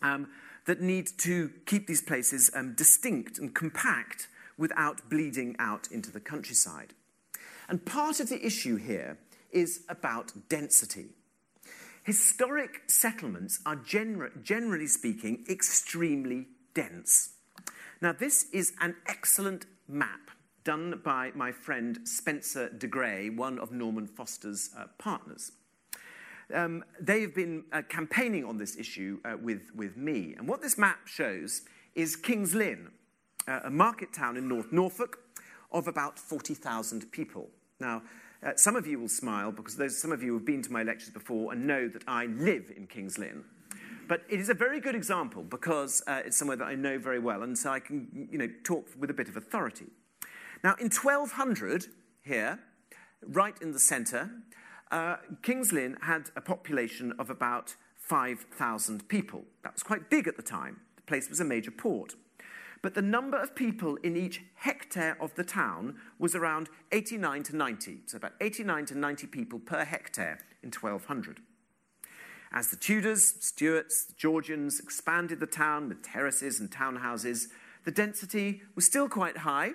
um, 0.00 0.28
that 0.66 0.80
need 0.80 1.08
to 1.18 1.50
keep 1.66 1.88
these 1.88 2.02
places 2.02 2.52
um, 2.54 2.74
distinct 2.74 3.40
and 3.40 3.52
compact 3.52 4.28
without 4.56 5.10
bleeding 5.10 5.56
out 5.58 5.88
into 5.90 6.12
the 6.12 6.20
countryside. 6.20 6.94
And 7.68 7.84
part 7.84 8.20
of 8.20 8.28
the 8.28 8.44
issue 8.46 8.76
here 8.76 9.18
is 9.52 9.84
about 9.88 10.32
density. 10.48 11.10
Historic 12.02 12.82
settlements 12.88 13.60
are 13.66 13.76
gener- 13.76 14.42
generally 14.42 14.86
speaking 14.86 15.44
extremely 15.48 16.46
dense. 16.74 17.34
Now, 18.00 18.12
this 18.12 18.46
is 18.52 18.72
an 18.80 18.96
excellent 19.06 19.66
map 19.86 20.30
done 20.64 21.00
by 21.04 21.32
my 21.34 21.52
friend 21.52 22.00
Spencer 22.04 22.70
de 22.70 22.86
Grey, 22.86 23.30
one 23.30 23.58
of 23.58 23.72
Norman 23.72 24.06
Foster's 24.06 24.70
uh, 24.76 24.86
partners. 24.98 25.52
Um, 26.52 26.84
they've 27.00 27.34
been 27.34 27.64
uh, 27.72 27.82
campaigning 27.88 28.44
on 28.44 28.58
this 28.58 28.76
issue 28.76 29.20
uh, 29.24 29.36
with, 29.40 29.70
with 29.74 29.96
me. 29.96 30.34
And 30.36 30.48
what 30.48 30.62
this 30.62 30.76
map 30.76 31.06
shows 31.06 31.62
is 31.94 32.16
King's 32.16 32.54
Lynn, 32.54 32.90
uh, 33.46 33.60
a 33.64 33.70
market 33.70 34.12
town 34.12 34.36
in 34.36 34.48
North 34.48 34.72
Norfolk 34.72 35.18
of 35.72 35.86
about 35.86 36.18
40,000 36.18 37.12
people. 37.12 37.48
Now, 37.78 38.02
uh, 38.42 38.52
some 38.56 38.76
of 38.76 38.86
you 38.86 38.98
will 38.98 39.08
smile 39.08 39.52
because 39.52 39.76
those, 39.76 40.00
some 40.00 40.12
of 40.12 40.22
you 40.22 40.34
have 40.34 40.46
been 40.46 40.62
to 40.62 40.72
my 40.72 40.82
lectures 40.82 41.10
before 41.10 41.52
and 41.52 41.66
know 41.66 41.88
that 41.88 42.02
I 42.06 42.26
live 42.26 42.72
in 42.74 42.86
King's 42.86 43.18
Lynn. 43.18 43.44
But 44.08 44.22
it 44.28 44.40
is 44.40 44.48
a 44.48 44.54
very 44.54 44.80
good 44.80 44.94
example 44.94 45.42
because 45.42 46.02
uh, 46.06 46.22
it's 46.24 46.36
somewhere 46.36 46.56
that 46.56 46.64
I 46.64 46.74
know 46.74 46.98
very 46.98 47.20
well, 47.20 47.42
and 47.42 47.56
so 47.56 47.70
I 47.70 47.78
can 47.78 48.28
you 48.30 48.38
know, 48.38 48.48
talk 48.64 48.86
with 48.98 49.10
a 49.10 49.14
bit 49.14 49.28
of 49.28 49.36
authority. 49.36 49.86
Now, 50.64 50.74
in 50.80 50.90
1200, 50.90 51.86
here, 52.22 52.58
right 53.22 53.54
in 53.62 53.72
the 53.72 53.78
centre, 53.78 54.30
uh, 54.90 55.16
King's 55.42 55.72
Lynn 55.72 55.96
had 56.02 56.30
a 56.34 56.40
population 56.40 57.12
of 57.18 57.30
about 57.30 57.76
5,000 57.98 59.08
people. 59.08 59.44
That 59.62 59.74
was 59.74 59.82
quite 59.84 60.10
big 60.10 60.26
at 60.26 60.36
the 60.36 60.42
time. 60.42 60.80
The 60.96 61.02
place 61.02 61.28
was 61.28 61.38
a 61.38 61.44
major 61.44 61.70
port. 61.70 62.14
But 62.82 62.94
the 62.94 63.02
number 63.02 63.38
of 63.40 63.54
people 63.54 63.96
in 63.96 64.16
each 64.16 64.42
hectare 64.54 65.16
of 65.20 65.34
the 65.34 65.44
town 65.44 65.96
was 66.18 66.34
around 66.34 66.70
89 66.92 67.42
to 67.44 67.56
90, 67.56 67.98
so 68.06 68.16
about 68.16 68.32
89 68.40 68.86
to 68.86 68.98
90 68.98 69.26
people 69.26 69.58
per 69.58 69.84
hectare 69.84 70.38
in 70.62 70.70
1200. 70.70 71.40
As 72.52 72.68
the 72.68 72.76
Tudors, 72.76 73.34
Stuarts, 73.40 74.04
the 74.04 74.14
Georgians 74.14 74.80
expanded 74.80 75.40
the 75.40 75.46
town 75.46 75.88
with 75.88 76.02
terraces 76.02 76.58
and 76.58 76.70
townhouses, 76.70 77.48
the 77.84 77.90
density 77.90 78.62
was 78.74 78.86
still 78.86 79.08
quite 79.08 79.38
high. 79.38 79.72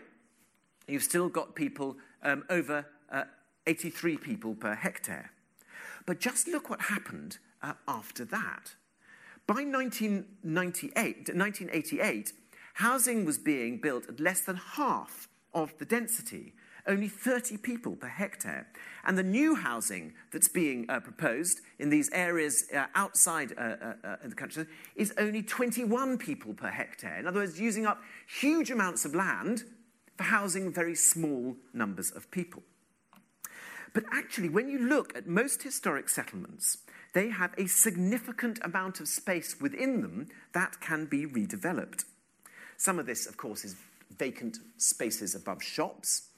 You've 0.88 1.04
still 1.04 1.30
got 1.30 1.56
people 1.56 1.98
um, 2.22 2.44
over 2.50 2.86
uh, 3.12 3.24
83 3.66 4.18
people 4.18 4.56
per 4.56 4.76
hectare. 4.76 5.32
But 6.06 6.20
just 6.20 6.48
look 6.48 6.70
what 6.70 6.82
happened 6.82 7.38
uh, 7.64 7.74
after 7.88 8.26
that. 8.26 8.76
By 9.48 9.64
1998, 9.64 11.30
1988, 11.34 12.34
Housing 12.76 13.24
was 13.24 13.38
being 13.38 13.78
built 13.80 14.10
at 14.10 14.20
less 14.20 14.42
than 14.42 14.58
half 14.58 15.30
of 15.54 15.78
the 15.78 15.86
density, 15.86 16.54
only 16.86 17.08
30 17.08 17.56
people 17.56 17.96
per 17.96 18.10
hectare. 18.10 18.68
And 19.06 19.18
the 19.18 19.24
new 19.24 19.56
housing 19.56 20.14
that's 20.34 20.50
being 20.50 20.86
uh, 20.90 21.00
proposed 21.00 21.62
in 21.80 21.90
these 21.90 22.10
areas 22.12 22.66
uh, 22.76 22.88
outside 22.94 23.54
uh, 23.58 23.62
uh, 23.62 23.94
uh 24.04 24.16
the 24.26 24.36
country 24.36 24.66
is 24.98 25.14
only 25.18 25.42
21 25.42 26.18
people 26.18 26.54
per 26.54 26.68
hectare. 26.68 27.18
In 27.18 27.28
other 27.28 27.40
words, 27.40 27.62
using 27.62 27.86
up 27.86 28.02
huge 28.28 28.70
amounts 28.70 29.06
of 29.06 29.16
land 29.16 29.64
for 30.18 30.24
housing 30.24 30.70
very 30.70 30.96
small 30.96 31.56
numbers 31.74 32.12
of 32.12 32.30
people. 32.30 32.62
But 33.94 34.04
actually, 34.12 34.50
when 34.50 34.68
you 34.68 34.80
look 34.80 35.16
at 35.16 35.28
most 35.28 35.64
historic 35.64 36.10
settlements, 36.10 36.80
they 37.14 37.30
have 37.30 37.54
a 37.58 37.68
significant 37.68 38.60
amount 38.62 39.00
of 39.00 39.08
space 39.08 39.56
within 39.62 40.02
them 40.02 40.28
that 40.52 40.82
can 40.82 41.06
be 41.06 41.26
redeveloped. 41.26 42.04
Some 42.78 43.00
of 43.00 43.06
this, 43.06 43.26
of 43.26 43.38
course, 43.38 43.66
is 43.66 43.76
vacant 44.18 44.60
spaces 44.78 45.36
above 45.36 45.64
shops, 45.64 46.30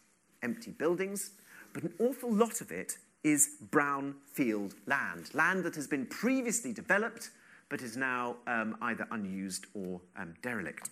empty 0.44 0.72
buildings, 0.72 1.32
but 1.74 1.84
an 1.84 1.94
awful 2.00 2.32
lot 2.32 2.62
of 2.62 2.72
it 2.72 2.98
is 3.24 3.58
brownfield 3.72 4.74
land, 4.86 5.34
land 5.34 5.64
that 5.64 5.76
has 5.76 5.88
been 5.88 6.06
previously 6.06 6.72
developed 6.72 7.32
but 7.70 7.82
is 7.82 7.98
now 7.98 8.38
um, 8.48 8.78
either 8.82 9.08
unused 9.12 9.66
or 9.74 10.02
um, 10.18 10.34
derelict. 10.42 10.90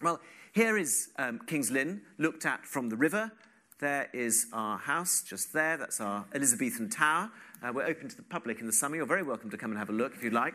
Well, 0.00 0.20
here 0.52 0.76
is 0.76 1.10
um, 1.16 1.40
King's 1.46 1.70
Lynn, 1.70 2.02
looked 2.18 2.46
at 2.46 2.66
from 2.66 2.88
the 2.88 2.96
river. 2.96 3.30
There 3.78 4.08
is 4.12 4.46
our 4.52 4.78
house 4.78 5.22
just 5.22 5.52
there. 5.52 5.76
That's 5.76 6.00
our 6.00 6.24
Elizabethan 6.34 6.88
tower. 6.88 7.30
Uh, 7.62 7.72
we're 7.72 7.86
open 7.86 8.08
to 8.08 8.16
the 8.16 8.22
public 8.22 8.60
in 8.60 8.66
the 8.66 8.72
summer. 8.72 8.96
You're 8.96 9.06
very 9.06 9.22
welcome 9.22 9.50
to 9.50 9.56
come 9.56 9.70
and 9.70 9.78
have 9.78 9.90
a 9.90 9.92
look 9.92 10.14
if 10.14 10.22
you'd 10.22 10.32
like. 10.32 10.54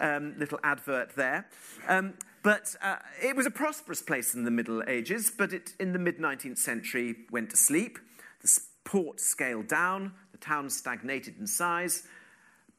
Um, 0.00 0.34
little 0.38 0.58
advert 0.62 1.14
there. 1.14 1.46
Um, 1.88 2.14
but 2.44 2.76
uh, 2.82 2.96
it 3.22 3.34
was 3.34 3.46
a 3.46 3.50
prosperous 3.50 4.02
place 4.02 4.34
in 4.34 4.44
the 4.44 4.50
Middle 4.50 4.82
Ages, 4.86 5.32
but 5.36 5.54
it, 5.54 5.72
in 5.80 5.94
the 5.94 5.98
mid 5.98 6.18
19th 6.18 6.58
century, 6.58 7.16
went 7.30 7.48
to 7.50 7.56
sleep. 7.56 7.98
The 8.42 8.60
port 8.84 9.18
scaled 9.18 9.66
down, 9.66 10.12
the 10.30 10.38
town 10.38 10.68
stagnated 10.68 11.36
in 11.40 11.46
size. 11.46 12.06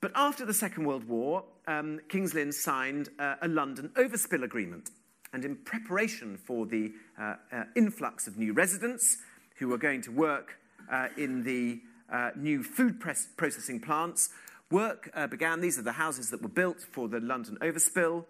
But 0.01 0.11
after 0.13 0.45
the 0.45 0.53
Second 0.53 0.86
World 0.86 1.05
War, 1.05 1.45
um, 1.68 1.99
King's 2.09 2.36
Lynn 2.36 2.51
signed 2.51 3.09
uh, 3.18 3.38
a 3.41 3.47
London 3.47 3.89
overspill 3.95 4.43
agreement. 4.43 4.91
And 5.34 5.43
in 5.43 5.55
preparation 5.55 6.38
for 6.38 6.68
the 6.68 6.93
uh, 7.20 7.36
uh 7.51 7.63
influx 7.76 8.28
of 8.28 8.38
new 8.38 8.53
residents, 8.53 9.18
who 9.57 9.68
were 9.70 9.80
going 9.80 10.01
to 10.01 10.11
work 10.11 10.59
uh, 10.91 11.07
in 11.18 11.43
the 11.43 11.82
uh, 12.13 12.30
new 12.36 12.61
food 12.61 12.99
press- 12.99 13.28
processing 13.36 13.80
plants. 13.80 14.30
Work 14.70 15.11
began, 15.30 15.61
these 15.61 15.80
are 15.80 15.84
the 15.84 15.93
houses 15.93 16.30
that 16.32 16.41
were 16.41 16.49
built 16.49 16.82
for 16.82 17.07
the 17.07 17.20
London 17.20 17.57
overspill. 17.61 18.26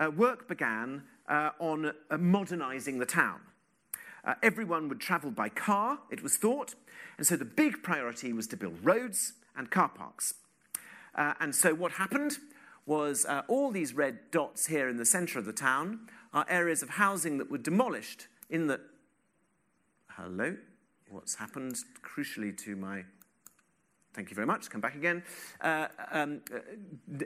Uh, 0.00 0.10
work 0.10 0.48
began 0.48 1.02
uh, 1.28 1.50
on 1.58 1.92
modernising 2.18 2.98
the 2.98 3.04
town. 3.04 3.38
everyone 4.42 4.88
would 4.88 4.98
travel 4.98 5.30
by 5.30 5.48
car, 5.48 5.98
it 6.10 6.22
was 6.22 6.38
thought, 6.38 6.74
and 7.18 7.26
so 7.26 7.36
the 7.36 7.44
big 7.44 7.82
priority 7.82 8.32
was 8.32 8.46
to 8.46 8.56
build 8.56 8.78
roads 8.82 9.34
and 9.56 9.70
car 9.70 9.90
parks. 9.90 10.34
and 11.14 11.54
so 11.54 11.74
what 11.74 11.92
happened 11.92 12.38
was 12.86 13.26
all 13.46 13.70
these 13.70 13.92
red 13.92 14.18
dots 14.30 14.66
here 14.66 14.88
in 14.88 14.96
the 14.96 15.04
centre 15.04 15.38
of 15.38 15.44
the 15.44 15.52
town 15.52 16.00
are 16.32 16.46
areas 16.48 16.82
of 16.82 16.90
housing 16.90 17.36
that 17.36 17.50
were 17.50 17.58
demolished 17.58 18.26
in 18.48 18.68
the. 18.68 18.80
Hello? 20.12 20.56
What's 21.10 21.34
happened 21.34 21.76
crucially 22.02 22.56
to 22.64 22.74
my. 22.74 23.04
Thank 24.12 24.30
you 24.30 24.34
very 24.34 24.46
much. 24.46 24.68
Come 24.70 24.80
back 24.80 24.96
again. 24.96 25.22
Uh, 25.60 25.86
um, 26.10 26.40
uh, 26.52 26.58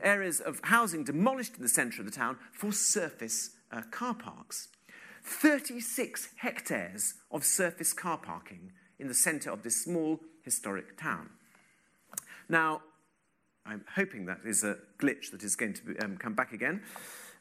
areas 0.02 0.40
of 0.40 0.60
housing 0.64 1.04
demolished 1.04 1.56
in 1.56 1.62
the 1.62 1.68
centre 1.68 2.00
of 2.00 2.06
the 2.06 2.12
town 2.12 2.36
for 2.52 2.72
surface 2.72 3.50
uh, 3.72 3.82
car 3.90 4.14
parks. 4.14 4.68
36 5.22 6.28
hectares 6.36 7.14
of 7.30 7.44
surface 7.44 7.94
car 7.94 8.18
parking 8.18 8.72
in 8.98 9.08
the 9.08 9.14
centre 9.14 9.50
of 9.50 9.62
this 9.62 9.82
small 9.82 10.20
historic 10.42 10.98
town. 10.98 11.30
Now, 12.48 12.82
I'm 13.66 13.84
hoping 13.94 14.26
that 14.26 14.40
is 14.44 14.62
a 14.62 14.76
glitch 14.98 15.30
that 15.30 15.42
is 15.42 15.56
going 15.56 15.72
to 15.74 15.84
be, 15.84 15.98
um, 16.00 16.18
come 16.18 16.34
back 16.34 16.52
again. 16.52 16.82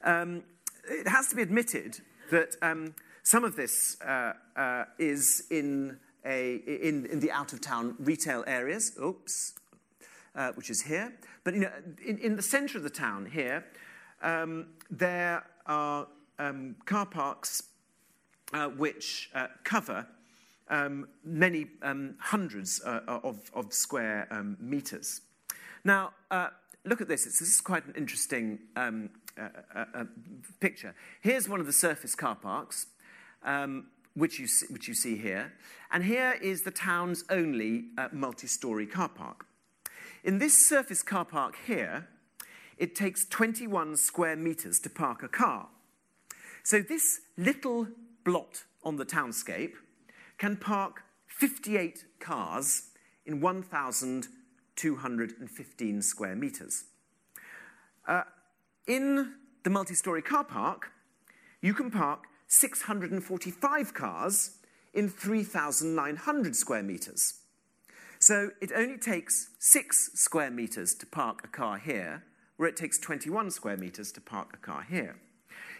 Um, 0.03 0.43
it 0.89 1.07
has 1.07 1.27
to 1.27 1.35
be 1.35 1.41
admitted 1.41 1.99
that 2.31 2.55
um, 2.61 2.95
some 3.23 3.43
of 3.43 3.55
this 3.55 3.97
uh, 4.01 4.33
uh, 4.55 4.85
is 4.97 5.43
in, 5.51 5.99
a, 6.25 6.55
in, 6.55 7.05
in 7.07 7.19
the 7.19 7.31
out 7.31 7.53
of 7.53 7.61
town 7.61 7.95
retail 7.99 8.43
areas, 8.47 8.93
oops, 9.01 9.53
uh, 10.35 10.51
which 10.53 10.69
is 10.69 10.81
here. 10.81 11.13
But 11.43 11.53
you 11.53 11.61
know, 11.61 11.71
in, 12.05 12.17
in 12.19 12.35
the 12.35 12.41
centre 12.41 12.77
of 12.77 12.83
the 12.83 12.89
town 12.89 13.25
here, 13.25 13.65
um, 14.21 14.67
there 14.89 15.43
are 15.65 16.07
um, 16.39 16.75
car 16.85 17.05
parks 17.05 17.63
uh, 18.53 18.67
which 18.67 19.29
uh, 19.33 19.47
cover 19.63 20.07
um, 20.69 21.07
many 21.23 21.67
um, 21.81 22.15
hundreds 22.19 22.81
uh, 22.85 23.01
of, 23.07 23.51
of, 23.53 23.73
square 23.73 24.27
um, 24.31 24.57
meters. 24.59 25.21
Now, 25.83 26.13
look 26.85 27.01
at 27.01 27.07
this. 27.07 27.25
It's, 27.25 27.39
this 27.39 27.49
is 27.49 27.61
quite 27.61 27.85
an 27.85 27.93
interesting 27.97 28.59
um, 28.75 29.09
uh, 29.37 29.47
uh, 29.75 29.85
uh, 29.95 30.03
picture. 30.59 30.93
Here's 31.21 31.49
one 31.49 31.59
of 31.59 31.65
the 31.65 31.73
surface 31.73 32.15
car 32.15 32.35
parks, 32.35 32.87
um, 33.43 33.87
which, 34.15 34.39
you 34.39 34.47
see, 34.47 34.65
which 34.69 34.87
you 34.87 34.93
see 34.93 35.17
here. 35.17 35.53
And 35.91 36.03
here 36.03 36.37
is 36.41 36.63
the 36.63 36.71
town's 36.71 37.23
only 37.29 37.85
uh, 37.97 38.09
multi 38.11 38.47
story 38.47 38.85
car 38.85 39.09
park. 39.09 39.45
In 40.23 40.39
this 40.39 40.67
surface 40.67 41.03
car 41.03 41.25
park 41.25 41.55
here, 41.67 42.07
it 42.77 42.95
takes 42.95 43.25
21 43.25 43.97
square 43.97 44.35
meters 44.35 44.79
to 44.79 44.89
park 44.89 45.21
a 45.23 45.27
car. 45.27 45.67
So 46.63 46.81
this 46.81 47.21
little 47.37 47.87
blot 48.23 48.63
on 48.83 48.95
the 48.97 49.05
townscape 49.05 49.73
can 50.37 50.57
park 50.57 51.03
58 51.27 52.05
cars 52.19 52.89
in 53.25 53.39
1,215 53.41 56.01
square 56.01 56.35
meters. 56.35 56.83
Uh, 58.07 58.23
in 58.87 59.33
the 59.63 59.69
multi 59.69 59.93
story 59.93 60.21
car 60.21 60.43
park, 60.43 60.91
you 61.61 61.73
can 61.73 61.89
park 61.91 62.25
645 62.53 63.93
cars 63.95 64.51
in 64.93 65.09
3,900 65.09 66.55
square 66.55 66.83
metres. 66.83 67.41
So 68.19 68.51
it 68.61 68.71
only 68.75 68.97
takes 68.97 69.49
six 69.57 70.11
square 70.13 70.51
metres 70.51 70.93
to 70.95 71.07
park 71.07 71.41
a 71.43 71.47
car 71.47 71.79
here, 71.79 72.23
where 72.57 72.69
it 72.69 72.77
takes 72.77 72.99
21 72.99 73.49
square 73.49 73.75
metres 73.75 74.11
to 74.11 74.21
park 74.21 74.51
a 74.53 74.57
car 74.57 74.85
here. 74.87 75.17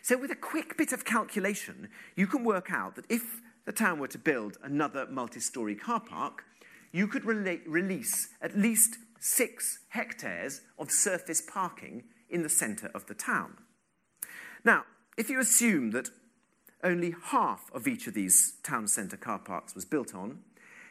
So, 0.01 0.17
with 0.17 0.31
a 0.31 0.35
quick 0.35 0.75
bit 0.75 0.91
of 0.91 1.05
calculation, 1.05 1.89
you 2.15 2.27
can 2.27 2.43
work 2.43 2.71
out 2.71 2.95
that 2.95 3.05
if 3.07 3.39
the 3.65 3.71
town 3.71 3.99
were 3.99 4.09
to 4.09 4.17
build 4.17 4.57
another 4.63 5.05
multi 5.05 5.39
story 5.39 5.75
car 5.75 6.01
park, 6.01 6.43
you 6.91 7.07
could 7.07 7.23
release 7.23 8.29
at 8.41 8.57
least 8.57 8.97
six 9.19 9.79
hectares 9.89 10.61
of 10.77 10.91
surface 10.91 11.41
parking 11.41 12.03
in 12.29 12.41
the 12.41 12.49
centre 12.49 12.91
of 12.93 13.05
the 13.05 13.13
town. 13.13 13.57
Now, 14.65 14.83
if 15.17 15.29
you 15.29 15.39
assume 15.39 15.91
that 15.91 16.09
only 16.83 17.15
half 17.23 17.71
of 17.73 17.87
each 17.87 18.07
of 18.07 18.13
these 18.13 18.55
town 18.63 18.87
centre 18.87 19.17
car 19.17 19.39
parks 19.39 19.73
was 19.73 19.85
built 19.85 20.13
on, 20.13 20.39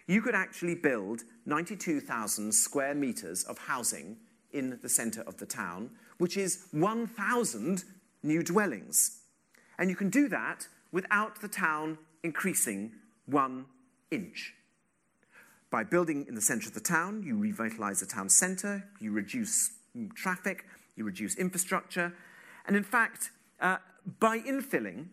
you 0.06 0.20
could 0.22 0.34
actually 0.34 0.74
build 0.74 1.22
92,000 1.46 2.52
square 2.52 2.94
metres 2.94 3.44
of 3.44 3.58
housing 3.58 4.16
in 4.52 4.78
the 4.82 4.88
centre 4.88 5.22
of 5.22 5.36
the 5.38 5.46
town, 5.46 5.90
which 6.18 6.36
is 6.36 6.66
1,000 6.72 7.84
new 8.22 8.42
dwellings. 8.42 9.20
And 9.78 9.90
you 9.90 9.96
can 9.96 10.10
do 10.10 10.28
that 10.28 10.66
without 10.90 11.40
the 11.40 11.48
town 11.48 11.98
increasing 12.22 12.92
one 13.26 13.66
inch. 14.10 14.54
By 15.70 15.84
building 15.84 16.26
in 16.28 16.34
the 16.34 16.42
centre 16.42 16.68
of 16.68 16.74
the 16.74 16.80
town, 16.80 17.22
you 17.22 17.34
revitalise 17.34 18.00
the 18.00 18.06
town 18.06 18.28
centre, 18.28 18.84
you 19.00 19.12
reduce 19.12 19.70
traffic, 20.14 20.66
you 20.96 21.04
reduce 21.04 21.36
infrastructure, 21.36 22.12
and 22.66 22.76
in 22.76 22.84
fact, 22.84 23.30
uh, 23.60 23.78
by 24.20 24.38
infilling, 24.38 25.06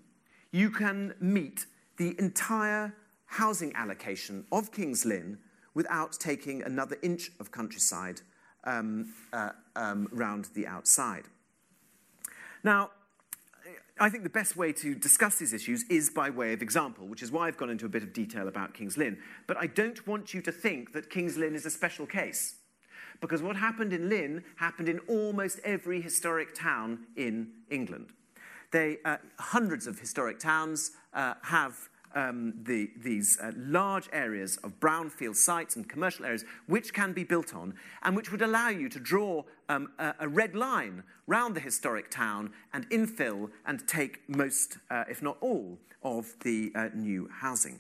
you 0.51 0.69
can 0.69 1.13
meet 1.19 1.65
the 1.97 2.15
entire 2.19 2.95
housing 3.25 3.75
allocation 3.75 4.45
of 4.51 4.71
King's 4.71 5.05
Lynn 5.05 5.37
without 5.73 6.13
taking 6.13 6.63
another 6.63 6.97
inch 7.03 7.31
of 7.39 7.51
countryside 7.51 8.21
um, 8.63 9.13
uh, 9.31 9.51
um, 9.75 10.07
round 10.11 10.49
the 10.55 10.65
outside. 10.65 11.25
Now, 12.63 12.91
I 13.99 14.09
think 14.09 14.23
the 14.23 14.29
best 14.29 14.55
way 14.55 14.71
to 14.73 14.95
discuss 14.95 15.37
these 15.37 15.53
issues 15.53 15.83
is 15.89 16.09
by 16.09 16.29
way 16.29 16.53
of 16.53 16.61
example, 16.61 17.05
which 17.05 17.21
is 17.21 17.31
why 17.31 17.47
I've 17.47 17.57
gone 17.57 17.69
into 17.69 17.85
a 17.85 17.89
bit 17.89 18.01
of 18.01 18.13
detail 18.13 18.47
about 18.47 18.73
King's 18.73 18.97
Lynn. 18.97 19.17
But 19.45 19.57
I 19.57 19.67
don't 19.67 20.05
want 20.07 20.33
you 20.33 20.41
to 20.41 20.51
think 20.51 20.93
that 20.93 21.09
King's 21.09 21.37
Lynn 21.37 21.53
is 21.53 21.65
a 21.65 21.69
special 21.69 22.05
case. 22.05 22.55
Because 23.21 23.41
what 23.41 23.57
happened 23.57 23.91
in 23.91 24.07
Lynn 24.07 24.43
happened 24.55 24.87
in 24.87 24.99
almost 24.99 25.59
every 25.65 25.99
historic 26.01 26.55
town 26.55 27.07
in 27.17 27.49
England. 27.69 28.13
They, 28.71 28.97
uh, 29.05 29.17
hundreds 29.39 29.87
of 29.87 29.99
historic 29.99 30.39
towns 30.39 30.91
uh, 31.13 31.35
have 31.43 31.89
um, 32.15 32.53
the, 32.63 32.89
these 32.97 33.37
uh, 33.41 33.51
large 33.55 34.09
areas 34.11 34.57
of 34.57 34.79
brownfield 34.79 35.35
sites 35.35 35.75
and 35.75 35.87
commercial 35.87 36.25
areas 36.25 36.43
which 36.67 36.93
can 36.93 37.13
be 37.13 37.23
built 37.23 37.53
on 37.53 37.75
and 38.03 38.15
which 38.15 38.31
would 38.31 38.41
allow 38.41 38.69
you 38.69 38.89
to 38.89 38.99
draw 38.99 39.43
um, 39.69 39.91
a, 39.99 40.15
a, 40.21 40.27
red 40.27 40.55
line 40.55 41.03
round 41.27 41.55
the 41.55 41.59
historic 41.59 42.09
town 42.09 42.51
and 42.73 42.89
infill 42.89 43.49
and 43.65 43.87
take 43.87 44.27
most, 44.27 44.77
uh, 44.89 45.03
if 45.09 45.21
not 45.21 45.37
all, 45.41 45.77
of 46.03 46.33
the 46.43 46.71
uh, 46.75 46.89
new 46.95 47.29
housing. 47.31 47.79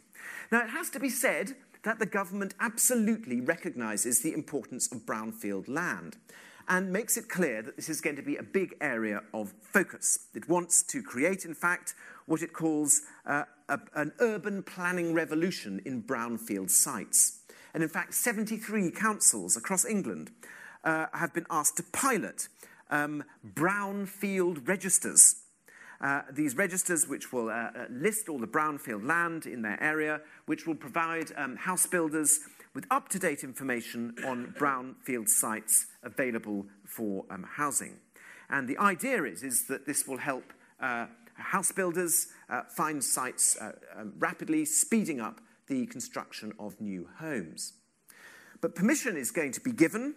Now, 0.51 0.61
it 0.63 0.69
has 0.69 0.89
to 0.91 0.99
be 0.99 1.09
said 1.09 1.55
that 1.83 1.99
the 1.99 2.05
government 2.05 2.53
absolutely 2.59 3.39
recognises 3.41 4.21
the 4.21 4.33
importance 4.33 4.91
of 4.91 5.05
brownfield 5.05 5.67
land 5.67 6.17
and 6.69 6.93
makes 6.93 7.17
it 7.17 7.27
clear 7.27 7.61
that 7.63 7.75
this 7.75 7.89
is 7.89 7.99
going 7.99 8.15
to 8.15 8.21
be 8.21 8.37
a 8.37 8.43
big 8.43 8.75
area 8.79 9.21
of 9.33 9.53
focus. 9.61 10.27
It 10.35 10.47
wants 10.47 10.83
to 10.83 11.01
create, 11.01 11.43
in 11.43 11.55
fact, 11.55 11.95
what 12.27 12.43
it 12.43 12.53
calls 12.53 13.01
uh, 13.25 13.43
a, 13.67 13.79
an 13.95 14.13
urban 14.19 14.61
planning 14.61 15.13
revolution 15.13 15.81
in 15.83 16.03
brownfield 16.03 16.69
sites. 16.69 17.39
And 17.73 17.81
in 17.81 17.89
fact, 17.89 18.13
73 18.13 18.91
councils 18.91 19.57
across 19.57 19.83
England 19.83 20.31
uh, 20.83 21.07
have 21.13 21.33
been 21.33 21.47
asked 21.49 21.77
to 21.77 21.83
pilot 21.91 22.47
um, 22.91 23.23
brownfield 23.55 24.67
registers 24.67 25.35
uh, 26.01 26.21
these 26.31 26.55
registers, 26.55 27.07
which 27.07 27.33
will 27.33 27.49
uh, 27.49 27.53
uh, 27.53 27.85
list 27.89 28.29
all 28.29 28.39
the 28.39 28.47
brownfield 28.47 29.05
land 29.05 29.45
in 29.45 29.61
their 29.61 29.81
area, 29.83 30.21
which 30.45 30.65
will 30.65 30.75
provide 30.75 31.31
um, 31.35 31.57
house 31.57 31.85
builders 31.85 32.39
with 32.79 32.87
up 32.91 33.09
to 33.09 33.19
date 33.19 33.43
information 33.43 34.15
on 34.25 34.55
brownfield 34.57 35.27
sites 35.27 35.87
available 36.01 36.65
for 36.85 37.25
um, 37.29 37.45
housing. 37.57 37.97
And 38.49 38.69
the 38.69 38.77
idea 38.77 39.25
is, 39.25 39.43
is 39.43 39.67
that 39.67 39.85
this 39.85 40.07
will 40.07 40.17
help 40.17 40.45
uh, 40.79 41.07
house 41.33 41.73
builders 41.73 42.27
uh, 42.49 42.61
find 42.73 43.03
sites 43.03 43.57
um, 43.59 44.13
rapidly, 44.17 44.63
speeding 44.63 45.19
up 45.19 45.41
the 45.67 45.87
construction 45.87 46.53
of 46.57 46.79
new 46.79 47.09
homes. 47.17 47.73
But 48.61 48.75
permission 48.75 49.17
is 49.17 49.29
going 49.29 49.51
to 49.51 49.59
be 49.59 49.73
given, 49.73 50.15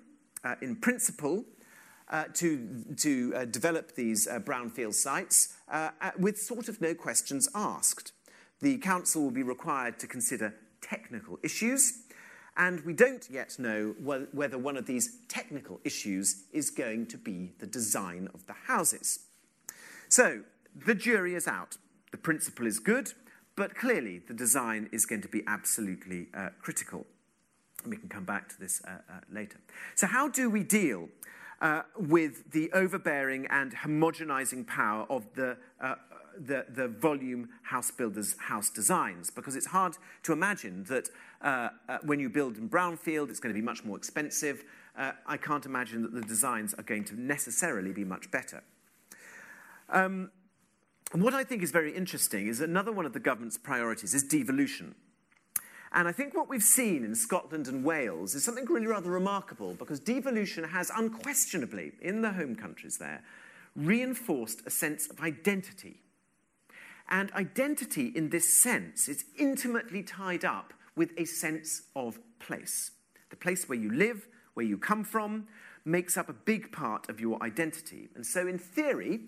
in 0.60 0.76
principle, 0.76 1.44
uh, 2.10 2.26
to, 2.34 2.84
to 2.98 3.32
uh, 3.34 3.44
develop 3.46 3.96
these 3.96 4.28
uh, 4.28 4.38
brownfield 4.38 4.94
sites 4.94 5.54
uh, 5.68 5.90
uh, 6.00 6.10
with 6.16 6.38
sort 6.38 6.68
of 6.68 6.80
no 6.80 6.94
questions 6.94 7.48
asked. 7.56 8.12
The 8.60 8.78
council 8.78 9.22
will 9.24 9.32
be 9.32 9.42
required 9.42 9.98
to 9.98 10.06
consider 10.06 10.54
technical 10.80 11.40
issues, 11.42 12.02
and 12.56 12.80
we 12.82 12.92
don't 12.92 13.28
yet 13.30 13.58
know 13.58 13.94
whether 14.32 14.58
one 14.58 14.76
of 14.76 14.86
these 14.86 15.18
technical 15.28 15.80
issues 15.84 16.44
is 16.52 16.70
going 16.70 17.06
to 17.06 17.16
be 17.16 17.52
the 17.58 17.66
design 17.66 18.28
of 18.34 18.46
the 18.46 18.52
houses. 18.66 19.20
So, 20.08 20.42
the 20.74 20.94
jury 20.94 21.34
is 21.34 21.46
out. 21.46 21.76
The 22.10 22.18
principle 22.18 22.66
is 22.66 22.78
good, 22.78 23.12
but 23.56 23.74
clearly, 23.74 24.18
the 24.26 24.34
design 24.34 24.88
is 24.92 25.06
going 25.06 25.22
to 25.22 25.28
be 25.28 25.42
absolutely 25.46 26.28
uh, 26.34 26.50
critical. 26.60 27.06
We 27.86 27.96
can 27.96 28.08
come 28.08 28.24
back 28.24 28.48
to 28.50 28.60
this 28.60 28.82
uh, 28.86 28.90
uh, 28.90 29.20
later. 29.32 29.58
So, 29.94 30.06
how 30.06 30.28
do 30.28 30.50
we 30.50 30.62
deal 30.62 31.08
uh, 31.62 31.82
with 31.96 32.50
the 32.50 32.70
overbearing 32.72 33.46
and 33.46 33.72
homogenizing 33.72 34.66
power 34.66 35.06
of 35.08 35.24
the, 35.34 35.56
uh, 35.80 35.94
the, 36.38 36.66
the, 36.68 36.88
volume 36.88 37.48
house 37.62 37.90
builders' 37.90 38.36
house 38.38 38.70
designs? 38.70 39.30
Because 39.30 39.56
it's 39.56 39.66
hard 39.66 39.96
to 40.22 40.32
imagine 40.32 40.84
that 40.84 41.08
uh, 41.40 41.70
uh, 41.88 41.98
when 42.02 42.20
you 42.20 42.28
build 42.28 42.58
in 42.58 42.68
brownfield, 42.68 43.30
it's 43.30 43.40
going 43.40 43.54
to 43.54 43.58
be 43.58 43.64
much 43.64 43.84
more 43.84 43.96
expensive. 43.96 44.64
I 44.94 45.38
can't 45.38 45.64
imagine 45.64 46.02
that 46.02 46.12
the 46.12 46.20
designs 46.20 46.74
are 46.74 46.82
going 46.82 47.04
to 47.04 47.18
necessarily 47.18 47.92
be 47.92 48.04
much 48.04 48.30
better. 48.30 48.62
Um, 49.88 50.30
what 51.12 51.34
I 51.34 51.44
think 51.44 51.62
is 51.62 51.70
very 51.70 51.94
interesting 51.94 52.46
is 52.46 52.60
another 52.60 52.92
one 52.92 53.06
of 53.06 53.12
the 53.12 53.20
government's 53.20 53.58
priorities 53.58 54.14
is 54.14 54.22
devolution. 54.22 54.94
And 55.94 56.08
I 56.08 56.12
think 56.12 56.34
what 56.34 56.48
we've 56.48 56.62
seen 56.62 57.04
in 57.04 57.14
Scotland 57.14 57.68
and 57.68 57.84
Wales 57.84 58.34
is 58.34 58.44
something 58.44 58.64
really 58.64 58.86
rather 58.86 59.10
remarkable 59.10 59.74
because 59.74 60.00
devolution 60.00 60.64
has 60.64 60.90
unquestionably, 60.96 61.92
in 62.00 62.22
the 62.22 62.32
home 62.32 62.56
countries 62.56 62.96
there, 62.96 63.22
reinforced 63.76 64.62
a 64.66 64.70
sense 64.70 65.06
of 65.08 65.20
identity. 65.20 66.00
And 67.12 67.30
identity 67.32 68.10
in 68.14 68.30
this 68.30 68.60
sense 68.62 69.06
is 69.06 69.26
intimately 69.38 70.02
tied 70.02 70.46
up 70.46 70.72
with 70.96 71.10
a 71.18 71.26
sense 71.26 71.82
of 71.94 72.18
place. 72.38 72.90
The 73.28 73.36
place 73.36 73.68
where 73.68 73.78
you 73.78 73.92
live, 73.92 74.26
where 74.54 74.64
you 74.64 74.78
come 74.78 75.04
from, 75.04 75.46
makes 75.84 76.16
up 76.16 76.30
a 76.30 76.32
big 76.32 76.72
part 76.72 77.10
of 77.10 77.20
your 77.20 77.42
identity. 77.42 78.08
And 78.14 78.24
so, 78.24 78.48
in 78.48 78.58
theory, 78.58 79.20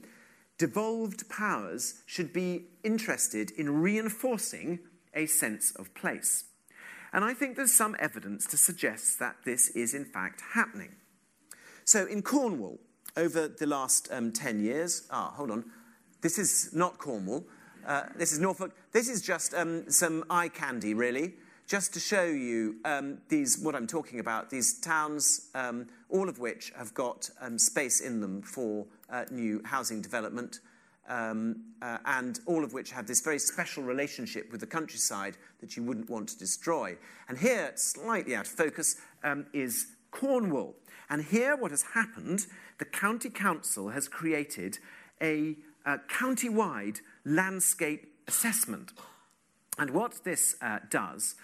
devolved 0.56 1.28
powers 1.28 2.02
should 2.06 2.32
be 2.32 2.64
interested 2.82 3.50
in 3.50 3.82
reinforcing 3.82 4.78
a 5.12 5.26
sense 5.26 5.70
of 5.76 5.94
place. 5.94 6.44
And 7.12 7.22
I 7.22 7.34
think 7.34 7.54
there's 7.54 7.74
some 7.74 7.96
evidence 7.98 8.46
to 8.46 8.56
suggest 8.56 9.18
that 9.18 9.36
this 9.44 9.68
is 9.68 9.92
in 9.94 10.06
fact 10.06 10.42
happening. 10.54 10.96
So 11.84 12.06
in 12.06 12.22
Cornwall, 12.22 12.78
over 13.16 13.46
the 13.46 13.66
last 13.66 14.08
um, 14.10 14.32
10 14.32 14.60
years, 14.60 15.06
ah, 15.10 15.32
hold 15.36 15.50
on, 15.50 15.64
this 16.22 16.38
is 16.38 16.70
not 16.72 16.98
Cornwall, 16.98 17.46
uh, 17.86 18.02
this 18.16 18.32
is 18.32 18.38
Norfolk. 18.38 18.72
This 18.92 19.08
is 19.08 19.22
just 19.22 19.54
um, 19.54 19.90
some 19.90 20.24
eye 20.30 20.48
candy, 20.48 20.94
really, 20.94 21.34
just 21.66 21.94
to 21.94 22.00
show 22.00 22.24
you 22.24 22.76
um, 22.84 23.18
these, 23.28 23.58
what 23.58 23.74
I'm 23.74 23.86
talking 23.86 24.20
about, 24.20 24.50
these 24.50 24.80
towns, 24.80 25.48
um, 25.54 25.86
all 26.08 26.28
of 26.28 26.38
which 26.38 26.72
have 26.76 26.94
got 26.94 27.30
um, 27.40 27.58
space 27.58 28.00
in 28.00 28.20
them 28.20 28.42
for 28.42 28.86
uh, 29.10 29.24
new 29.30 29.62
housing 29.64 30.00
development 30.00 30.60
um, 31.08 31.56
uh, 31.82 31.98
and 32.06 32.40
all 32.46 32.64
of 32.64 32.72
which 32.72 32.90
have 32.90 33.06
this 33.06 33.20
very 33.20 33.38
special 33.38 33.82
relationship 33.82 34.50
with 34.50 34.60
the 34.60 34.66
countryside 34.66 35.36
that 35.60 35.76
you 35.76 35.82
wouldn't 35.82 36.08
want 36.08 36.28
to 36.28 36.38
destroy. 36.38 36.96
And 37.28 37.38
here, 37.38 37.72
slightly 37.74 38.34
out 38.34 38.46
of 38.46 38.52
focus, 38.52 38.96
um, 39.22 39.46
is 39.52 39.86
Cornwall. 40.10 40.74
And 41.10 41.22
here, 41.22 41.56
what 41.56 41.70
has 41.70 41.82
happened, 41.82 42.46
the 42.78 42.84
County 42.84 43.30
Council 43.30 43.90
has 43.90 44.08
created 44.08 44.78
a, 45.20 45.56
a 45.84 45.98
county-wide 46.08 47.00
landscape 47.24 48.06
assessment. 48.28 48.92
And 49.78 49.90
what 49.90 50.24
this 50.24 50.56
uh, 50.60 50.78
does 50.90 51.34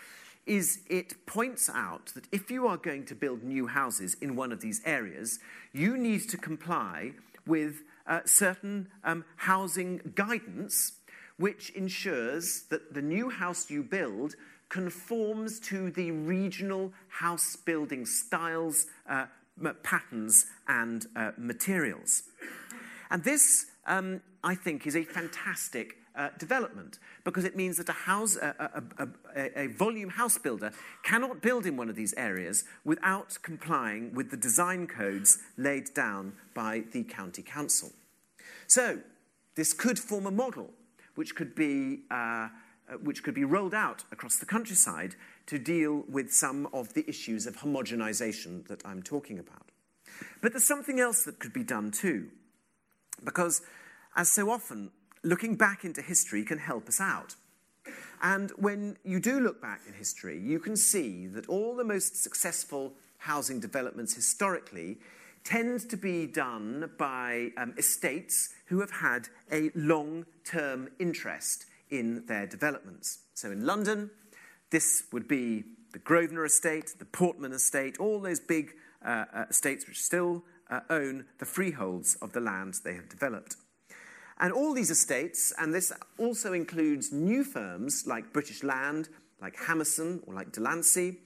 is 0.46 0.80
it 0.88 1.26
points 1.26 1.70
out 1.72 2.06
that 2.14 2.26
if 2.32 2.50
you 2.50 2.66
are 2.66 2.76
going 2.76 3.04
to 3.06 3.14
build 3.14 3.42
new 3.42 3.66
houses 3.66 4.16
in 4.20 4.36
one 4.36 4.52
of 4.52 4.60
these 4.60 4.80
areas, 4.84 5.38
you 5.72 5.96
need 5.96 6.28
to 6.28 6.36
comply 6.36 7.12
with 7.46 7.82
uh, 8.06 8.20
certain 8.24 8.88
um, 9.04 9.24
housing 9.36 10.00
guidance 10.14 10.92
which 11.36 11.70
ensures 11.70 12.64
that 12.68 12.92
the 12.92 13.00
new 13.00 13.30
house 13.30 13.70
you 13.70 13.82
build 13.82 14.34
conforms 14.68 15.58
to 15.58 15.90
the 15.90 16.10
regional 16.10 16.92
house 17.08 17.56
building 17.56 18.04
styles, 18.04 18.86
uh, 19.08 19.26
patterns, 19.82 20.46
and 20.68 21.06
uh, 21.16 21.32
materials. 21.38 22.24
And 23.10 23.24
this, 23.24 23.66
um, 23.90 24.22
I 24.42 24.54
think, 24.54 24.86
is 24.86 24.96
a 24.96 25.04
fantastic 25.04 25.96
uh, 26.16 26.28
development 26.38 26.98
because 27.24 27.44
it 27.44 27.56
means 27.56 27.76
that 27.76 27.88
a, 27.88 27.92
house, 27.92 28.36
a, 28.36 28.82
a, 28.98 29.08
a, 29.36 29.64
a, 29.64 29.66
volume 29.68 30.10
house 30.10 30.38
builder 30.38 30.72
cannot 31.02 31.42
build 31.42 31.66
in 31.66 31.76
one 31.76 31.88
of 31.88 31.96
these 31.96 32.14
areas 32.14 32.64
without 32.84 33.38
complying 33.42 34.14
with 34.14 34.30
the 34.30 34.36
design 34.36 34.86
codes 34.86 35.38
laid 35.56 35.92
down 35.94 36.32
by 36.54 36.84
the 36.92 37.02
county 37.04 37.42
council. 37.42 37.90
So, 38.66 39.00
this 39.56 39.72
could 39.72 39.98
form 39.98 40.26
a 40.26 40.30
model 40.30 40.70
which 41.16 41.34
could 41.34 41.54
be, 41.54 42.00
uh, 42.10 42.14
uh, 42.14 42.48
which 43.02 43.22
could 43.22 43.34
be 43.34 43.44
rolled 43.44 43.74
out 43.74 44.04
across 44.12 44.36
the 44.36 44.46
countryside 44.46 45.16
to 45.46 45.58
deal 45.58 46.04
with 46.08 46.32
some 46.32 46.68
of 46.72 46.94
the 46.94 47.08
issues 47.08 47.46
of 47.46 47.56
homogenization 47.56 48.66
that 48.68 48.84
I'm 48.86 49.02
talking 49.02 49.38
about. 49.38 49.70
But 50.40 50.52
there's 50.52 50.64
something 50.66 51.00
else 51.00 51.24
that 51.24 51.38
could 51.38 51.52
be 51.52 51.64
done 51.64 51.90
too, 51.90 52.28
because 53.24 53.62
as 54.16 54.30
so 54.30 54.50
often, 54.50 54.90
looking 55.22 55.56
back 55.56 55.84
into 55.84 56.02
history 56.02 56.44
can 56.44 56.58
help 56.58 56.88
us 56.88 57.00
out. 57.00 57.36
And 58.22 58.50
when 58.56 58.96
you 59.04 59.20
do 59.20 59.40
look 59.40 59.62
back 59.62 59.82
in 59.86 59.94
history, 59.94 60.38
you 60.38 60.58
can 60.58 60.76
see 60.76 61.26
that 61.28 61.48
all 61.48 61.74
the 61.74 61.84
most 61.84 62.22
successful 62.22 62.92
housing 63.18 63.60
developments 63.60 64.14
historically 64.14 64.98
tend 65.44 65.88
to 65.88 65.96
be 65.96 66.26
done 66.26 66.90
by 66.98 67.50
um, 67.56 67.74
estates 67.78 68.50
who 68.66 68.80
have 68.80 68.90
had 68.90 69.28
a 69.50 69.70
long 69.74 70.26
term 70.44 70.88
interest 70.98 71.66
in 71.90 72.24
their 72.26 72.46
developments. 72.46 73.20
So 73.34 73.50
in 73.50 73.64
London, 73.64 74.10
this 74.70 75.04
would 75.12 75.26
be 75.26 75.64
the 75.92 75.98
Grosvenor 75.98 76.44
estate, 76.44 76.94
the 76.98 77.04
Portman 77.04 77.52
estate, 77.52 77.98
all 77.98 78.20
those 78.20 78.38
big 78.38 78.74
uh, 79.04 79.24
uh, 79.32 79.44
estates 79.50 79.86
which 79.88 80.00
still 80.00 80.44
uh, 80.70 80.80
own 80.88 81.24
the 81.38 81.46
freeholds 81.46 82.16
of 82.16 82.32
the 82.32 82.40
land 82.40 82.74
they 82.84 82.94
have 82.94 83.08
developed. 83.08 83.56
And 84.40 84.54
all 84.54 84.72
these 84.72 84.90
estates, 84.90 85.52
and 85.58 85.72
this 85.72 85.92
also 86.18 86.54
includes 86.54 87.12
new 87.12 87.44
firms 87.44 88.06
like 88.06 88.32
British 88.32 88.64
Land, 88.64 89.10
like 89.40 89.54
Hammerson, 89.56 90.22
or 90.26 90.32
like 90.32 90.50
Delancey, 90.50 91.18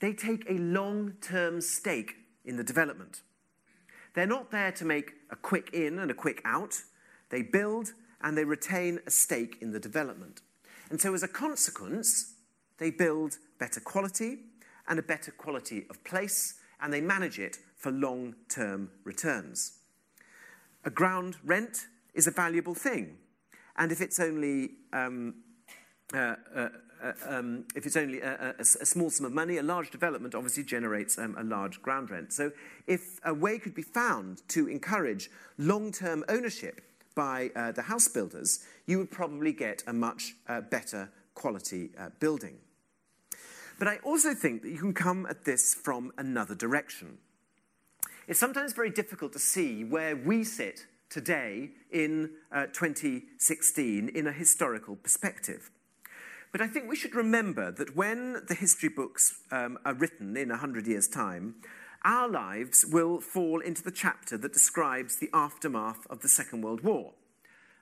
they 0.00 0.12
take 0.12 0.44
a 0.50 0.54
long 0.54 1.14
term 1.20 1.60
stake 1.60 2.16
in 2.44 2.56
the 2.56 2.64
development. 2.64 3.22
They're 4.14 4.26
not 4.26 4.50
there 4.50 4.72
to 4.72 4.84
make 4.84 5.12
a 5.30 5.36
quick 5.36 5.70
in 5.72 6.00
and 6.00 6.10
a 6.10 6.14
quick 6.14 6.42
out. 6.44 6.82
They 7.30 7.42
build 7.42 7.92
and 8.20 8.36
they 8.36 8.44
retain 8.44 8.98
a 9.06 9.10
stake 9.10 9.58
in 9.60 9.70
the 9.70 9.78
development. 9.78 10.40
And 10.90 11.00
so, 11.00 11.14
as 11.14 11.22
a 11.22 11.28
consequence, 11.28 12.34
they 12.78 12.90
build 12.90 13.38
better 13.60 13.78
quality 13.78 14.38
and 14.88 14.98
a 14.98 15.02
better 15.02 15.30
quality 15.30 15.86
of 15.90 16.02
place, 16.02 16.54
and 16.80 16.92
they 16.92 17.00
manage 17.00 17.38
it 17.38 17.58
for 17.76 17.92
long 17.92 18.34
term 18.48 18.90
returns. 19.04 19.78
A 20.84 20.90
ground 20.90 21.36
rent 21.44 21.86
is 22.18 22.26
a 22.26 22.32
valuable 22.32 22.74
thing. 22.74 23.16
And 23.76 23.92
if 23.92 24.00
it's 24.00 24.18
only 24.18 24.70
um, 24.92 25.36
uh, 26.12 26.34
uh, 26.54 26.68
uh, 27.00 27.12
um, 27.28 27.64
if 27.76 27.86
it's 27.86 27.96
only 27.96 28.20
a, 28.20 28.56
a, 28.58 28.60
a, 28.60 28.64
small 28.64 29.08
sum 29.08 29.24
of 29.24 29.32
money, 29.32 29.58
a 29.58 29.62
large 29.62 29.90
development 29.90 30.34
obviously 30.34 30.64
generates 30.64 31.16
um, 31.16 31.36
a 31.38 31.44
large 31.44 31.80
ground 31.80 32.10
rent. 32.10 32.32
So, 32.32 32.50
if 32.88 33.20
a 33.24 33.32
way 33.32 33.60
could 33.60 33.74
be 33.74 33.82
found 33.82 34.42
to 34.48 34.66
encourage 34.66 35.30
long 35.58 35.92
term 35.92 36.24
ownership 36.28 36.80
by 37.14 37.50
uh, 37.54 37.70
the 37.70 37.82
house 37.82 38.08
builders, 38.08 38.64
you 38.86 38.98
would 38.98 39.12
probably 39.12 39.52
get 39.52 39.84
a 39.86 39.92
much 39.92 40.34
uh, 40.48 40.60
better 40.60 41.08
quality 41.34 41.90
uh, 41.96 42.08
building. 42.18 42.58
But 43.78 43.86
I 43.86 43.98
also 43.98 44.34
think 44.34 44.62
that 44.62 44.70
you 44.70 44.78
can 44.78 44.94
come 44.94 45.24
at 45.26 45.44
this 45.44 45.72
from 45.72 46.10
another 46.18 46.56
direction. 46.56 47.18
It's 48.26 48.40
sometimes 48.40 48.72
very 48.72 48.90
difficult 48.90 49.32
to 49.34 49.38
see 49.38 49.84
where 49.84 50.16
we 50.16 50.42
sit 50.42 50.86
today 51.10 51.70
in 51.90 52.30
uh, 52.52 52.66
2016 52.66 54.08
in 54.08 54.26
a 54.26 54.32
historical 54.32 54.96
perspective. 54.96 55.70
But 56.52 56.60
I 56.60 56.66
think 56.66 56.88
we 56.88 56.96
should 56.96 57.14
remember 57.14 57.70
that 57.72 57.94
when 57.94 58.42
the 58.46 58.54
history 58.54 58.88
books 58.88 59.40
um, 59.50 59.78
are 59.84 59.94
written 59.94 60.36
in 60.36 60.48
100 60.48 60.86
years' 60.86 61.08
time, 61.08 61.56
our 62.04 62.28
lives 62.28 62.86
will 62.86 63.20
fall 63.20 63.60
into 63.60 63.82
the 63.82 63.90
chapter 63.90 64.38
that 64.38 64.52
describes 64.52 65.16
the 65.16 65.30
aftermath 65.34 66.06
of 66.08 66.20
the 66.20 66.28
Second 66.28 66.62
World 66.62 66.82
War. 66.82 67.12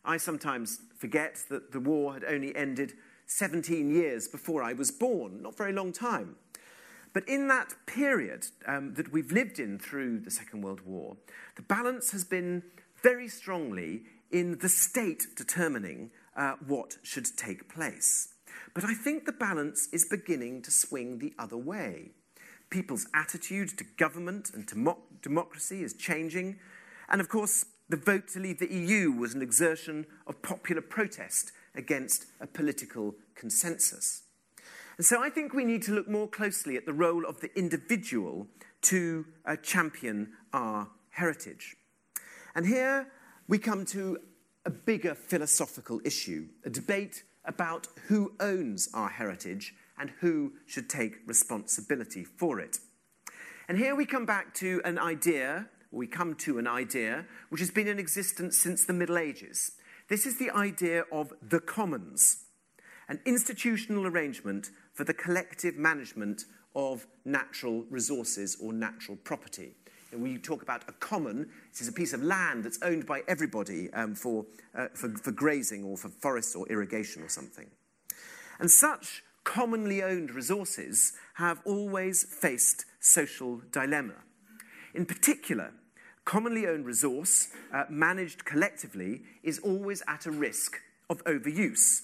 I 0.04 0.16
sometimes 0.16 0.80
forget 0.96 1.44
that 1.50 1.72
the 1.72 1.80
war 1.80 2.14
had 2.14 2.24
only 2.24 2.54
ended 2.56 2.94
17 3.26 3.90
years 3.90 4.28
before 4.28 4.62
I 4.62 4.72
was 4.72 4.90
born, 4.90 5.42
not 5.42 5.56
very 5.56 5.72
long 5.72 5.92
time. 5.92 6.36
But 7.12 7.28
in 7.28 7.48
that 7.48 7.74
period 7.86 8.46
um, 8.66 8.94
that 8.94 9.12
we've 9.12 9.32
lived 9.32 9.58
in 9.58 9.78
through 9.78 10.20
the 10.20 10.30
Second 10.30 10.62
World 10.62 10.82
War, 10.82 11.16
the 11.56 11.62
balance 11.62 12.10
has 12.12 12.24
been 12.24 12.62
very 13.07 13.28
strongly 13.28 14.02
in 14.32 14.59
the 14.59 14.68
state 14.68 15.28
determining 15.36 16.11
uh, 16.36 16.54
what 16.66 16.96
should 17.04 17.24
take 17.36 17.72
place. 17.72 18.30
But 18.74 18.82
I 18.82 18.94
think 18.94 19.24
the 19.24 19.40
balance 19.48 19.88
is 19.92 20.04
beginning 20.11 20.62
to 20.62 20.72
swing 20.72 21.20
the 21.20 21.32
other 21.38 21.57
way. 21.57 22.11
People's 22.68 23.07
attitude 23.14 23.78
to 23.78 23.84
government 23.96 24.50
and 24.52 24.66
to 24.66 24.96
democracy 25.22 25.84
is 25.84 25.94
changing. 25.94 26.59
And 27.09 27.20
of 27.20 27.28
course, 27.28 27.64
the 27.88 27.96
vote 27.96 28.26
to 28.32 28.40
leave 28.40 28.59
the 28.59 28.74
EU 28.74 29.12
was 29.12 29.34
an 29.34 29.42
exertion 29.42 30.07
of 30.26 30.42
popular 30.42 30.82
protest 30.82 31.52
against 31.76 32.26
a 32.40 32.48
political 32.48 33.14
consensus. 33.36 34.24
And 34.96 35.07
so 35.07 35.22
I 35.22 35.30
think 35.30 35.54
we 35.54 35.64
need 35.64 35.82
to 35.82 35.92
look 35.92 36.09
more 36.09 36.26
closely 36.26 36.76
at 36.76 36.86
the 36.86 36.92
role 36.92 37.24
of 37.24 37.40
the 37.40 37.57
individual 37.57 38.48
to 38.90 39.26
uh, 39.44 39.54
champion 39.62 40.32
our 40.52 40.88
heritage. 41.11 41.76
And 42.57 42.66
here 42.66 43.07
we 43.48 43.59
come 43.59 43.84
to 43.84 44.18
a 44.64 44.70
bigger 44.70 45.14
philosophical 45.14 46.00
issue, 46.04 46.48
a 46.64 46.70
debate 46.70 47.22
about 47.44 47.86
who 48.09 48.32
owns 48.40 48.88
our 48.94 49.11
heritage 49.11 49.74
and 49.98 50.11
who 50.20 50.54
should 50.64 50.88
take 50.88 51.18
responsibility 51.26 52.24
for 52.24 52.59
it. 52.59 52.78
And 53.68 53.76
here 53.76 53.94
we 53.94 54.07
come 54.07 54.24
back 54.24 54.54
to 54.54 54.80
an 54.86 54.98
idea, 54.98 55.68
we 55.90 56.07
come 56.07 56.34
to 56.36 56.59
an 56.59 56.66
idea 56.66 57.26
which 57.50 57.61
has 57.61 57.70
been 57.70 57.88
in 57.88 57.98
existence 57.98 58.57
since 58.57 58.86
the 58.86 58.94
Middle 58.94 59.18
Ages. 59.18 59.72
This 60.09 60.24
is 60.24 60.38
the 60.38 60.50
idea 60.50 61.04
of 61.12 61.34
the 61.46 61.61
commons, 61.61 62.46
an 63.07 63.20
institutional 63.26 64.07
arrangement 64.07 64.70
for 64.94 65.04
the 65.04 65.12
collective 65.12 65.76
management 65.76 66.46
of 66.74 67.07
natural 67.26 67.84
resources 67.90 68.57
or 68.62 68.72
natural 68.72 69.18
property. 69.24 69.74
And 70.12 70.22
we 70.22 70.38
talk 70.38 70.62
about 70.62 70.82
a 70.88 70.92
common, 70.92 71.48
this 71.72 71.80
is 71.80 71.88
a 71.88 71.92
piece 71.92 72.12
of 72.12 72.22
land 72.22 72.64
that's 72.64 72.78
owned 72.82 73.07
by 73.07 73.22
everybody 73.26 73.92
um, 73.92 74.14
for, 74.14 74.46
uh, 74.74 74.88
for, 74.94 75.11
for 75.11 75.32
grazing 75.32 75.84
or 75.84 75.96
for 75.96 76.09
forests 76.09 76.54
or 76.54 76.66
irrigation 76.68 77.22
or 77.22 77.28
something. 77.28 77.66
And 78.59 78.70
such 78.70 79.22
commonly 79.44 80.02
owned 80.02 80.30
resources 80.30 81.12
have 81.34 81.61
always 81.64 82.24
faced 82.24 82.84
social 83.00 83.62
dilemma. 83.70 84.14
In 84.94 85.07
particular, 85.07 85.72
commonly 86.24 86.66
owned 86.66 86.86
resource 86.86 87.48
uh, 87.72 87.84
managed 87.88 88.44
collectively 88.44 89.22
is 89.42 89.59
always 89.59 90.02
at 90.09 90.26
a 90.26 90.30
risk 90.30 90.80
of 91.09 91.22
overuse 91.24 92.02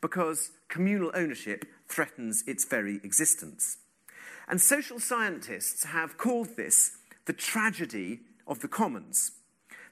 because 0.00 0.50
communal 0.68 1.10
ownership 1.14 1.64
threatens 1.88 2.44
its 2.46 2.64
very 2.64 2.96
existence. 3.04 3.78
And 4.48 4.60
social 4.60 4.98
scientists 4.98 5.84
have 5.84 6.18
called 6.18 6.56
this 6.56 6.98
the 7.26 7.32
tragedy 7.32 8.20
of 8.46 8.60
the 8.60 8.68
commons. 8.68 9.32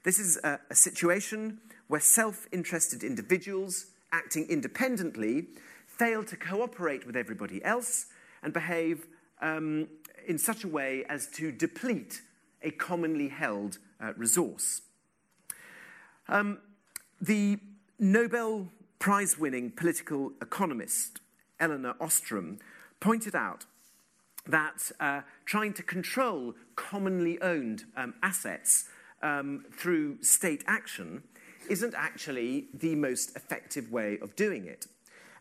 This 0.03 0.19
is 0.19 0.37
a, 0.43 0.59
a 0.69 0.75
situation 0.75 1.59
where 1.87 2.01
self 2.01 2.47
interested 2.51 3.03
individuals 3.03 3.87
acting 4.11 4.47
independently 4.49 5.47
fail 5.87 6.23
to 6.23 6.35
cooperate 6.35 7.05
with 7.05 7.15
everybody 7.15 7.63
else 7.63 8.07
and 8.43 8.53
behave 8.53 9.05
um, 9.41 9.87
in 10.27 10.37
such 10.37 10.63
a 10.63 10.67
way 10.67 11.05
as 11.09 11.27
to 11.27 11.51
deplete 11.51 12.21
a 12.63 12.71
commonly 12.71 13.27
held 13.27 13.77
uh, 13.99 14.13
resource. 14.17 14.81
Um, 16.27 16.59
the 17.19 17.59
Nobel 17.99 18.69
Prize 18.99 19.37
winning 19.37 19.71
political 19.71 20.31
economist 20.41 21.19
Elinor 21.59 21.95
Ostrom 21.99 22.59
pointed 22.99 23.35
out 23.35 23.65
that 24.47 24.91
uh, 24.99 25.21
trying 25.45 25.73
to 25.73 25.83
control 25.83 26.55
commonly 26.75 27.41
owned 27.41 27.83
um, 27.95 28.13
assets 28.23 28.85
um, 29.21 29.65
through 29.71 30.21
state 30.21 30.63
action 30.67 31.23
isn't 31.69 31.93
actually 31.95 32.67
the 32.73 32.95
most 32.95 33.35
effective 33.35 33.91
way 33.91 34.17
of 34.21 34.35
doing 34.35 34.65
it. 34.65 34.87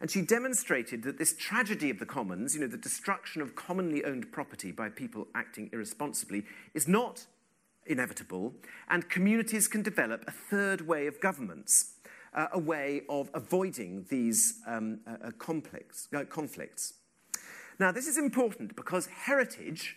And 0.01 0.11
she 0.11 0.23
demonstrated 0.23 1.03
that 1.03 1.19
this 1.19 1.37
tragedy 1.37 1.91
of 1.91 1.99
the 1.99 2.07
commons, 2.07 2.55
you 2.55 2.61
know, 2.61 2.67
the 2.67 2.79
destruction 2.79 3.43
of 3.43 3.55
commonly 3.55 4.05
owned 4.05 4.33
property 4.33 4.73
by 4.73 4.89
people 4.89 5.29
acting 5.35 5.69
irresponsibly, 5.73 6.45
is 6.73 6.89
not 6.89 7.27
inevitable, 7.87 8.55
and 8.89 9.11
communities 9.11 9.69
can 9.69 9.83
develop 9.83 10.25
a 10.27 10.31
third 10.31 10.87
way 10.87 11.07
of 11.07 11.21
governments, 11.21 11.97
uh, 12.33 12.47
a 12.53 12.59
way 12.59 13.03
of 13.09 13.29
avoiding 13.35 14.07
these 14.09 14.61
um, 14.67 15.01
uh, 15.07 15.11
uh 15.11 15.31
uh, 16.15 16.25
conflicts. 16.25 16.95
Now, 17.81 17.91
this 17.91 18.07
is 18.07 18.19
important 18.19 18.77
because 18.77 19.07
heritage 19.07 19.97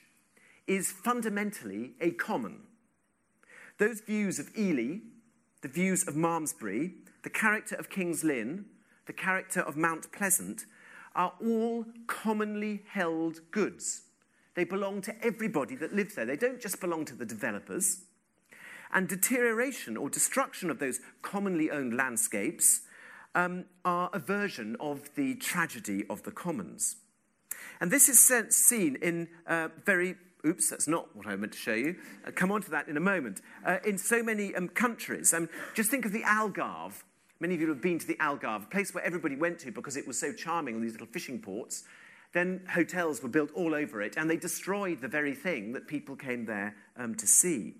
is 0.67 0.89
fundamentally 0.89 1.91
a 1.99 2.11
common. 2.11 2.61
Those 3.77 3.99
views 3.99 4.39
of 4.39 4.57
Ely, 4.57 4.99
the 5.61 5.67
views 5.67 6.07
of 6.07 6.15
Malmesbury, 6.15 6.93
the 7.23 7.29
character 7.29 7.75
of 7.75 7.89
King's 7.89 8.23
Lynn, 8.23 8.67
the 9.05 9.11
character 9.11 9.59
of 9.59 9.75
Mount 9.75 10.13
Pleasant, 10.13 10.65
are 11.13 11.33
all 11.45 11.85
commonly 12.07 12.83
held 12.87 13.41
goods. 13.51 14.03
They 14.55 14.63
belong 14.63 15.01
to 15.01 15.21
everybody 15.21 15.75
that 15.75 15.93
lives 15.93 16.15
there. 16.15 16.25
They 16.25 16.37
don't 16.37 16.61
just 16.61 16.79
belong 16.79 17.03
to 17.03 17.15
the 17.15 17.25
developers. 17.25 18.03
And 18.93 19.09
deterioration 19.09 19.97
or 19.97 20.09
destruction 20.09 20.69
of 20.69 20.79
those 20.79 21.01
commonly 21.21 21.69
owned 21.69 21.97
landscapes 21.97 22.83
um, 23.35 23.65
are 23.83 24.09
a 24.13 24.19
version 24.19 24.77
of 24.79 25.13
the 25.15 25.35
tragedy 25.35 26.05
of 26.09 26.23
the 26.23 26.31
commons. 26.31 26.95
And 27.83 27.91
this 27.91 28.07
is 28.07 28.31
seen 28.55 28.95
in 29.01 29.27
uh, 29.45 29.67
very 29.85 30.15
Oops, 30.45 30.69
that's 30.69 30.87
not 30.87 31.13
what 31.15 31.27
I 31.27 31.35
meant 31.35 31.51
to 31.51 31.57
show 31.57 31.73
you. 31.73 31.95
I'll 32.25 32.31
come 32.31 32.51
on 32.51 32.61
to 32.61 32.71
that 32.71 32.87
in 32.87 32.95
a 32.95 33.01
moment. 33.01 33.41
Uh, 33.65 33.77
in 33.85 33.97
so 33.97 34.23
many 34.23 34.55
um, 34.55 34.69
countries, 34.69 35.33
um, 35.33 35.49
just 35.73 35.89
think 35.89 36.05
of 36.05 36.11
the 36.11 36.21
Algarve. 36.23 37.01
Many 37.41 37.55
of 37.55 37.61
you 37.61 37.69
have 37.69 37.81
been 37.81 37.99
to 37.99 38.07
the 38.07 38.15
Algarve, 38.15 38.63
a 38.63 38.67
place 38.67 38.93
where 38.93 39.03
everybody 39.05 39.37
went 39.37 39.59
to 39.59 39.71
because 39.71 39.97
it 39.97 40.05
was 40.07 40.17
so 40.17 40.33
charming, 40.33 40.75
all 40.75 40.81
these 40.81 40.93
little 40.93 41.07
fishing 41.07 41.39
ports. 41.39 41.83
Then 42.33 42.65
hotels 42.69 43.21
were 43.21 43.29
built 43.29 43.51
all 43.53 43.73
over 43.73 44.01
it, 44.01 44.15
and 44.17 44.29
they 44.29 44.37
destroyed 44.37 45.01
the 45.01 45.09
very 45.09 45.33
thing 45.33 45.73
that 45.73 45.87
people 45.87 46.15
came 46.15 46.45
there 46.45 46.75
um, 46.97 47.15
to 47.15 47.27
see. 47.27 47.75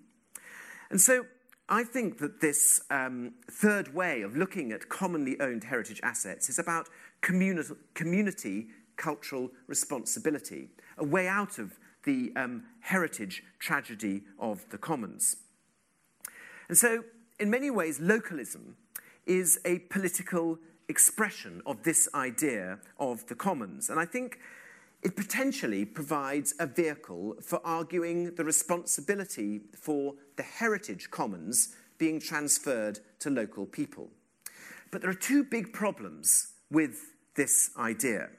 And 0.90 1.00
so 1.00 1.26
I 1.68 1.84
think 1.84 2.18
that 2.20 2.42
this 2.42 2.82
um, 2.90 3.34
third 3.50 3.94
way 3.94 4.22
of 4.22 4.36
looking 4.36 4.74
at 4.74 4.90
commonly 4.90 5.40
owned 5.40 5.66
heritage 5.66 6.00
assets 6.04 6.50
is 6.50 6.60
about 6.60 6.88
communi- 7.22 7.76
community 7.94 8.68
cultural 8.98 9.52
responsibility, 9.68 10.70
a 10.98 11.04
way 11.04 11.28
out 11.28 11.60
of 11.60 11.80
the 12.04 12.32
um, 12.36 12.64
heritage 12.82 13.44
tragedy 13.60 14.24
of 14.40 14.70
the 14.70 14.78
commons. 14.78 15.38
And 16.68 16.78
so, 16.78 17.04
in 17.40 17.50
many 17.50 17.70
ways, 17.70 18.00
localism 18.00 18.76
is 19.26 19.60
a 19.66 19.80
political 19.80 20.60
expression 20.88 21.62
of 21.66 21.84
this 21.84 22.10
idea 22.14 22.80
of 23.00 23.26
the 23.28 23.36
commons. 23.36 23.90
And 23.90 24.00
I 24.00 24.06
think 24.06 24.40
it 25.02 25.16
potentially 25.16 25.86
provides 25.86 26.54
a 26.60 26.66
vehicle 26.66 27.36
for 27.42 27.60
arguing 27.66 28.36
the 28.36 28.44
responsibility 28.44 29.62
for 29.76 30.16
the 30.38 30.44
heritage 30.44 31.12
commons 31.12 31.76
being 31.98 32.20
transferred 32.20 33.00
to 33.20 33.30
local 33.30 33.66
people. 33.66 34.10
But 34.92 35.02
there 35.02 35.10
are 35.10 35.16
two 35.16 35.44
big 35.44 35.74
problems 35.74 36.54
with 36.70 37.14
this 37.36 37.72
idea. 37.78 38.30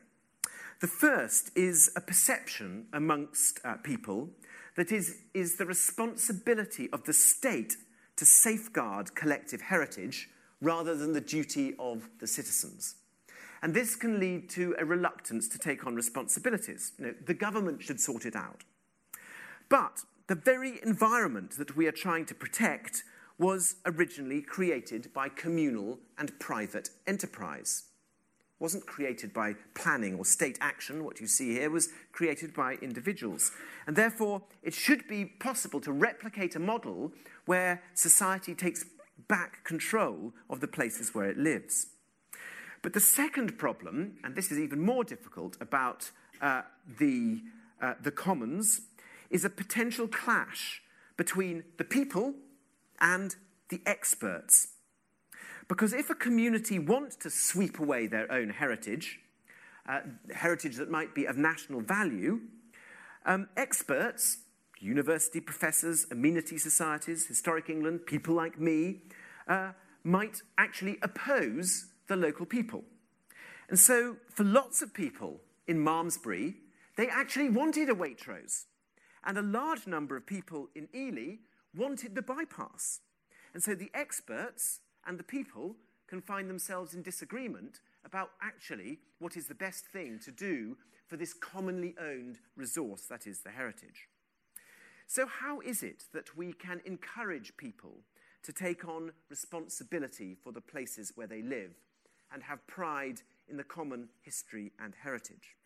The 0.85 0.89
first 0.89 1.51
is 1.57 1.91
a 1.97 2.01
perception 2.03 2.89
amongst 2.93 3.59
uh, 3.65 3.77
people 3.77 4.29
that 4.77 4.93
is, 4.93 5.17
is 5.33 5.57
the 5.57 5.65
responsibility 5.65 6.91
of 6.93 7.05
the 7.05 7.15
state 7.15 7.79
to 8.17 8.27
safeguard 8.27 9.15
collective 9.15 9.63
heritage 9.63 10.29
rather 10.61 10.95
than 10.95 11.15
the 11.15 11.23
duty 11.23 11.75
of 11.79 12.11
the 12.19 12.27
citizens. 12.27 12.97
And 13.63 13.73
this 13.73 13.97
can 13.97 14.21
lead 14.21 14.51
to 14.51 14.77
a 14.79 14.85
reluctance 14.85 15.49
to 15.49 15.59
take 15.59 15.87
on 15.87 15.95
responsibilities. 15.95 16.93
You 16.99 17.07
know, 17.07 17.15
the 17.25 17.33
government 17.33 17.83
should 17.83 17.99
sort 17.99 18.27
it 18.27 18.37
out. 18.37 18.65
But 19.71 20.03
the 20.27 20.35
very 20.35 20.81
environment 20.83 21.53
that 21.53 21.79
we 21.79 21.87
are 21.87 21.93
trying 21.93 22.27
to 22.27 22.35
protect 22.35 23.05
was 23.39 23.77
originally 23.87 24.43
created 24.43 25.15
by 25.15 25.31
communal 25.31 26.01
and 26.19 26.39
private 26.39 26.91
enterprise 27.07 27.85
wasn't 28.61 28.87
created 28.87 29.33
by 29.33 29.55
planning 29.75 30.15
or 30.17 30.25
state 30.25 30.59
action. 30.61 31.05
What 31.05 31.21
you 31.21 31.27
see 31.27 31.53
here 31.53 31.71
was 31.71 31.89
created 32.13 32.55
by 32.55 32.75
individuals. 32.75 33.53
And 33.87 33.97
therefore, 33.97 34.43
it 34.63 34.75
should 34.75 35.07
be 35.09 35.25
possible 35.25 35.81
to 35.81 35.93
replicate 35.93 36.57
a 36.57 36.61
model 36.61 37.13
where 37.47 37.83
society 37.95 38.55
takes 38.55 38.85
back 39.29 39.65
control 39.65 40.33
of 40.49 40.61
the 40.61 40.69
places 40.69 41.15
where 41.15 41.29
it 41.29 41.37
lives. 41.37 41.87
But 42.83 42.93
the 42.93 43.01
second 43.01 43.59
problem, 43.59 44.19
and 44.23 44.35
this 44.35 44.53
is 44.53 44.59
even 44.59 44.81
more 44.81 45.05
difficult 45.05 45.57
about 45.61 46.11
uh, 46.41 46.63
the, 46.99 47.41
uh, 47.81 47.95
the 48.03 48.11
commons, 48.11 48.83
is 49.31 49.45
a 49.45 49.51
potential 49.51 50.07
clash 50.07 50.83
between 51.17 51.65
the 51.79 51.85
people 51.85 52.35
and 53.01 53.37
the 53.69 53.81
experts. 53.87 54.74
Because 55.69 55.93
if 55.93 56.11
a 56.11 56.15
community 56.15 56.79
wants 56.79 57.17
to 57.17 57.31
sweep 57.31 57.79
away 57.79 58.07
their 58.07 58.31
own 58.31 58.51
heritage, 58.51 59.21
uh, 59.89 60.01
heritage 60.35 60.77
that 60.77 60.91
might 60.91 61.15
be 61.15 61.25
of 61.27 61.37
national 61.37 61.81
value, 61.81 62.41
um, 63.27 63.49
experts, 63.57 64.39
university 64.79 65.41
professors, 65.41 66.07
amenity 66.11 66.59
societies, 66.59 67.27
Historic 67.27 67.71
England, 67.71 68.07
people 68.07 68.35
like 68.35 68.61
me, 68.61 69.03
uh, 69.49 69.73
might 70.03 70.43
actually 70.59 70.99
oppose 71.03 71.87
the 72.09 72.17
local 72.17 72.45
people. 72.45 72.85
And 73.69 73.79
so, 73.79 74.17
for 74.29 74.45
lots 74.45 74.83
of 74.83 74.93
people 74.93 75.41
in 75.67 75.83
Malmesbury, 75.83 76.57
they 76.97 77.09
actually 77.09 77.49
wanted 77.49 77.89
a 77.89 77.95
Waitrose. 77.95 78.65
And 79.25 79.39
a 79.39 79.43
large 79.43 79.87
number 79.87 80.17
of 80.17 80.27
people 80.27 80.69
in 80.75 80.89
Ely 80.95 81.37
wanted 81.75 82.15
the 82.15 82.23
bypass. 82.23 83.01
And 83.55 83.63
so 83.63 83.75
the 83.75 83.91
experts 83.95 84.81
and 85.07 85.19
the 85.19 85.25
people 85.25 85.77
can 86.07 86.21
find 86.21 86.49
themselves 86.49 86.95
in 86.95 87.03
disagreement 87.03 87.81
about 88.05 88.31
actually 88.43 88.99
what 89.19 89.37
is 89.37 89.47
the 89.47 89.55
best 89.55 89.87
thing 89.87 90.19
to 90.25 90.31
do 90.31 90.77
for 91.07 91.17
this 91.17 91.35
commonly 91.35 91.95
owned 92.01 92.39
resource 92.57 93.03
that 93.03 93.27
is 93.27 93.41
the 93.41 93.51
heritage. 93.51 94.09
So, 95.07 95.27
how 95.27 95.61
is 95.61 95.83
it 95.83 96.05
that 96.13 96.37
we 96.37 96.53
can 96.53 96.81
encourage 96.85 97.57
people 97.57 97.99
to 98.43 98.53
take 98.53 98.87
on 98.87 99.13
responsibility 99.29 100.37
for 100.43 100.53
the 100.53 100.61
places 100.61 101.13
where 101.15 101.27
they 101.27 101.43
live 101.43 101.75
and 102.33 102.43
have 102.43 102.67
pride 102.67 103.21
in 103.49 103.57
the 103.57 103.65
common 103.65 104.09
history 104.23 104.73
and 104.79 104.95
heritage? 105.03 105.57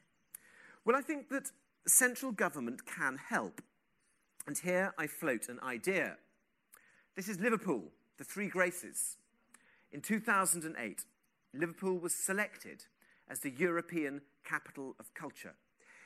Well, 0.84 0.96
I 0.96 1.02
think 1.02 1.28
that 1.28 1.50
central 1.86 2.32
government 2.32 2.86
can 2.86 3.18
help. 3.28 3.60
And 4.46 4.56
here 4.56 4.94
I 4.98 5.06
float 5.06 5.48
an 5.48 5.60
idea. 5.60 6.16
This 7.14 7.28
is 7.28 7.38
Liverpool, 7.38 7.84
the 8.16 8.24
Three 8.24 8.48
Graces. 8.48 9.17
In 9.92 10.00
2008, 10.00 11.04
Liverpool 11.54 11.98
was 11.98 12.14
selected 12.14 12.84
as 13.28 13.40
the 13.40 13.50
European 13.50 14.20
Capital 14.44 14.94
of 15.00 15.12
Culture. 15.14 15.54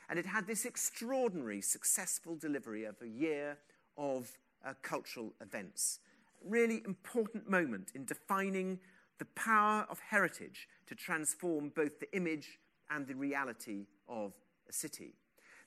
And 0.08 0.18
it 0.18 0.26
had 0.26 0.46
this 0.46 0.64
extraordinary 0.64 1.60
successful 1.60 2.36
delivery 2.36 2.84
of 2.84 2.96
a 3.02 3.08
year 3.08 3.58
of 3.96 4.30
uh, 4.64 4.74
cultural 4.82 5.32
events. 5.40 5.98
Really 6.44 6.82
important 6.84 7.48
moment 7.48 7.92
in 7.94 8.04
defining 8.04 8.78
the 9.18 9.24
power 9.36 9.86
of 9.88 9.98
heritage 10.10 10.68
to 10.86 10.94
transform 10.94 11.70
both 11.74 11.98
the 11.98 12.14
image 12.14 12.58
and 12.90 13.06
the 13.06 13.14
reality 13.14 13.86
of 14.08 14.32
a 14.68 14.72
city. 14.72 15.14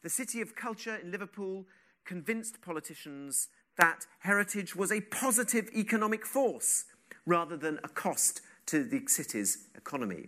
The 0.04 0.10
City 0.10 0.42
of 0.42 0.56
Culture 0.56 0.98
in 0.98 1.12
Liverpool 1.12 1.66
convinced 2.06 2.62
politicians 2.62 3.48
that 3.78 4.06
heritage 4.20 4.76
was 4.76 4.92
a 4.92 5.02
positive 5.02 5.70
economic 5.74 6.26
force 6.26 6.86
rather 7.26 7.58
than 7.58 7.80
a 7.84 7.90
cost 7.90 8.42
to 8.68 8.84
the 8.84 9.04
city's 9.08 9.68
economy. 9.76 10.28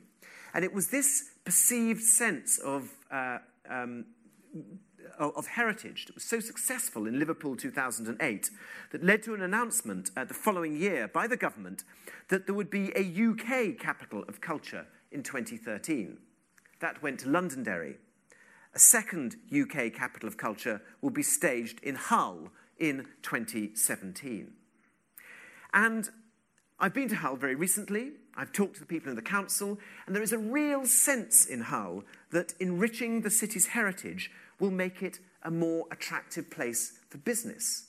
And 0.54 0.64
it 0.64 0.74
was 0.74 0.90
this 0.90 1.32
perceived 1.44 2.02
sense 2.02 2.58
of, 2.60 2.90
uh, 3.12 3.40
um, 3.70 4.06
of 5.20 5.48
heritage 5.48 6.06
that 6.06 6.16
was 6.16 6.24
so 6.24 6.40
successful 6.40 7.08
in 7.08 7.20
Liverpool 7.20 7.56
2008 7.56 8.50
that 8.92 9.04
led 9.04 9.24
to 9.24 9.34
an 9.34 9.42
announcement 9.42 10.12
uh, 10.16 10.26
the 10.26 10.34
following 10.34 10.76
year 10.76 11.08
by 11.08 11.28
the 11.28 11.38
government 11.38 11.84
that 12.30 12.46
there 12.46 12.56
would 12.56 12.70
be 12.70 12.92
a 12.96 13.02
UK 13.02 13.78
capital 13.80 14.24
of 14.28 14.42
culture 14.42 14.86
in 15.12 15.24
2013. 15.24 16.18
That 16.80 17.02
went 17.02 17.20
to 17.22 17.30
Londonderry. 17.30 17.98
A 18.76 18.80
second 18.80 19.38
UK 19.52 19.94
capital 19.94 20.28
of 20.28 20.38
culture 20.38 20.82
will 21.02 21.10
be 21.10 21.24
staged 21.24 21.80
in 21.82 21.96
Hull 21.96 22.52
in 22.78 23.08
2017. 23.24 24.52
And 25.74 26.10
I've 26.80 26.94
been 26.94 27.10
to 27.10 27.16
Hull 27.16 27.36
very 27.38 27.56
recently. 27.56 28.12
I've 28.36 28.52
talked 28.52 28.76
to 28.76 28.80
the 28.80 28.86
people 28.86 29.10
in 29.10 29.16
the 29.16 29.22
council, 29.24 29.80
and 30.06 30.16
there 30.16 30.22
is 30.22 30.32
a 30.32 30.38
real 30.38 30.86
sense 30.86 31.48
in 31.48 31.62
Hull 31.62 32.04
that 32.32 32.54
enriching 32.60 33.22
the 33.22 33.32
city's 33.32 33.68
heritage 33.68 34.30
will 34.60 34.70
make 34.70 35.02
it 35.02 35.20
a 35.42 35.50
more 35.50 35.88
attractive 35.90 36.52
place 36.52 37.00
for 37.10 37.18
business. 37.18 37.88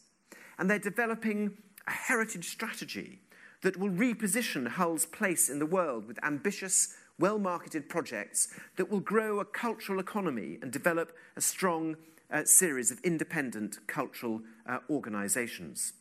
And 0.58 0.70
they're 0.70 0.78
developing 0.78 1.58
a 1.86 1.90
heritage 1.90 2.48
strategy 2.48 3.20
that 3.60 3.76
will 3.76 3.90
reposition 3.90 4.66
Hull's 4.66 5.04
place 5.04 5.50
in 5.50 5.58
the 5.58 5.66
world 5.66 6.06
with 6.06 6.24
ambitious, 6.24 6.94
well 7.18 7.38
marketed 7.38 7.90
projects 7.90 8.48
that 8.76 8.90
will 8.90 9.00
grow 9.00 9.38
a 9.38 9.44
cultural 9.44 10.00
economy 10.00 10.58
and 10.62 10.72
develop 10.72 11.12
a 11.36 11.42
strong 11.42 11.96
uh, 12.30 12.44
series 12.44 12.90
of 12.90 13.00
independent 13.00 13.86
cultural 13.86 14.40
uh, 14.66 14.78
organisations. 14.88 15.92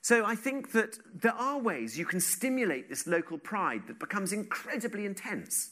So 0.00 0.24
I 0.24 0.34
think 0.34 0.72
that 0.72 0.98
there 1.14 1.34
are 1.34 1.58
ways 1.58 1.98
you 1.98 2.06
can 2.06 2.20
stimulate 2.20 2.88
this 2.88 3.06
local 3.06 3.38
pride 3.38 3.82
that 3.88 3.98
becomes 3.98 4.32
incredibly 4.32 5.04
intense. 5.04 5.70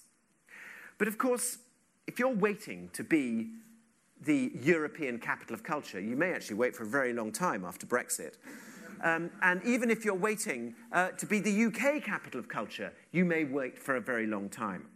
But 0.99 1.09
of 1.09 1.19
course, 1.19 1.59
if 2.07 2.19
you're 2.19 2.35
waiting 2.35 2.91
to 2.93 3.05
be 3.05 3.51
the 4.23 4.53
European 4.61 5.19
capital 5.19 5.55
of 5.55 5.63
culture, 5.63 6.01
you 6.01 6.17
may 6.17 6.33
actually 6.33 6.57
wait 6.57 6.75
for 6.75 6.85
a 6.85 6.89
very 6.89 7.13
long 7.13 7.33
time 7.33 7.65
after 7.65 7.87
Brexit. 7.87 8.35
Um, 9.03 9.31
and 9.43 9.63
even 9.65 9.91
if 9.91 10.05
you're 10.05 10.15
waiting 10.15 10.75
uh, 10.93 11.11
to 11.11 11.27
be 11.27 11.39
the 11.39 11.67
UK 11.67 12.03
capital 12.03 12.41
of 12.41 12.49
culture, 12.49 12.93
you 13.13 13.25
may 13.25 13.45
wait 13.45 13.79
for 13.79 13.97
a 13.97 14.01
very 14.01 14.27
long 14.27 14.49
time. 14.49 14.87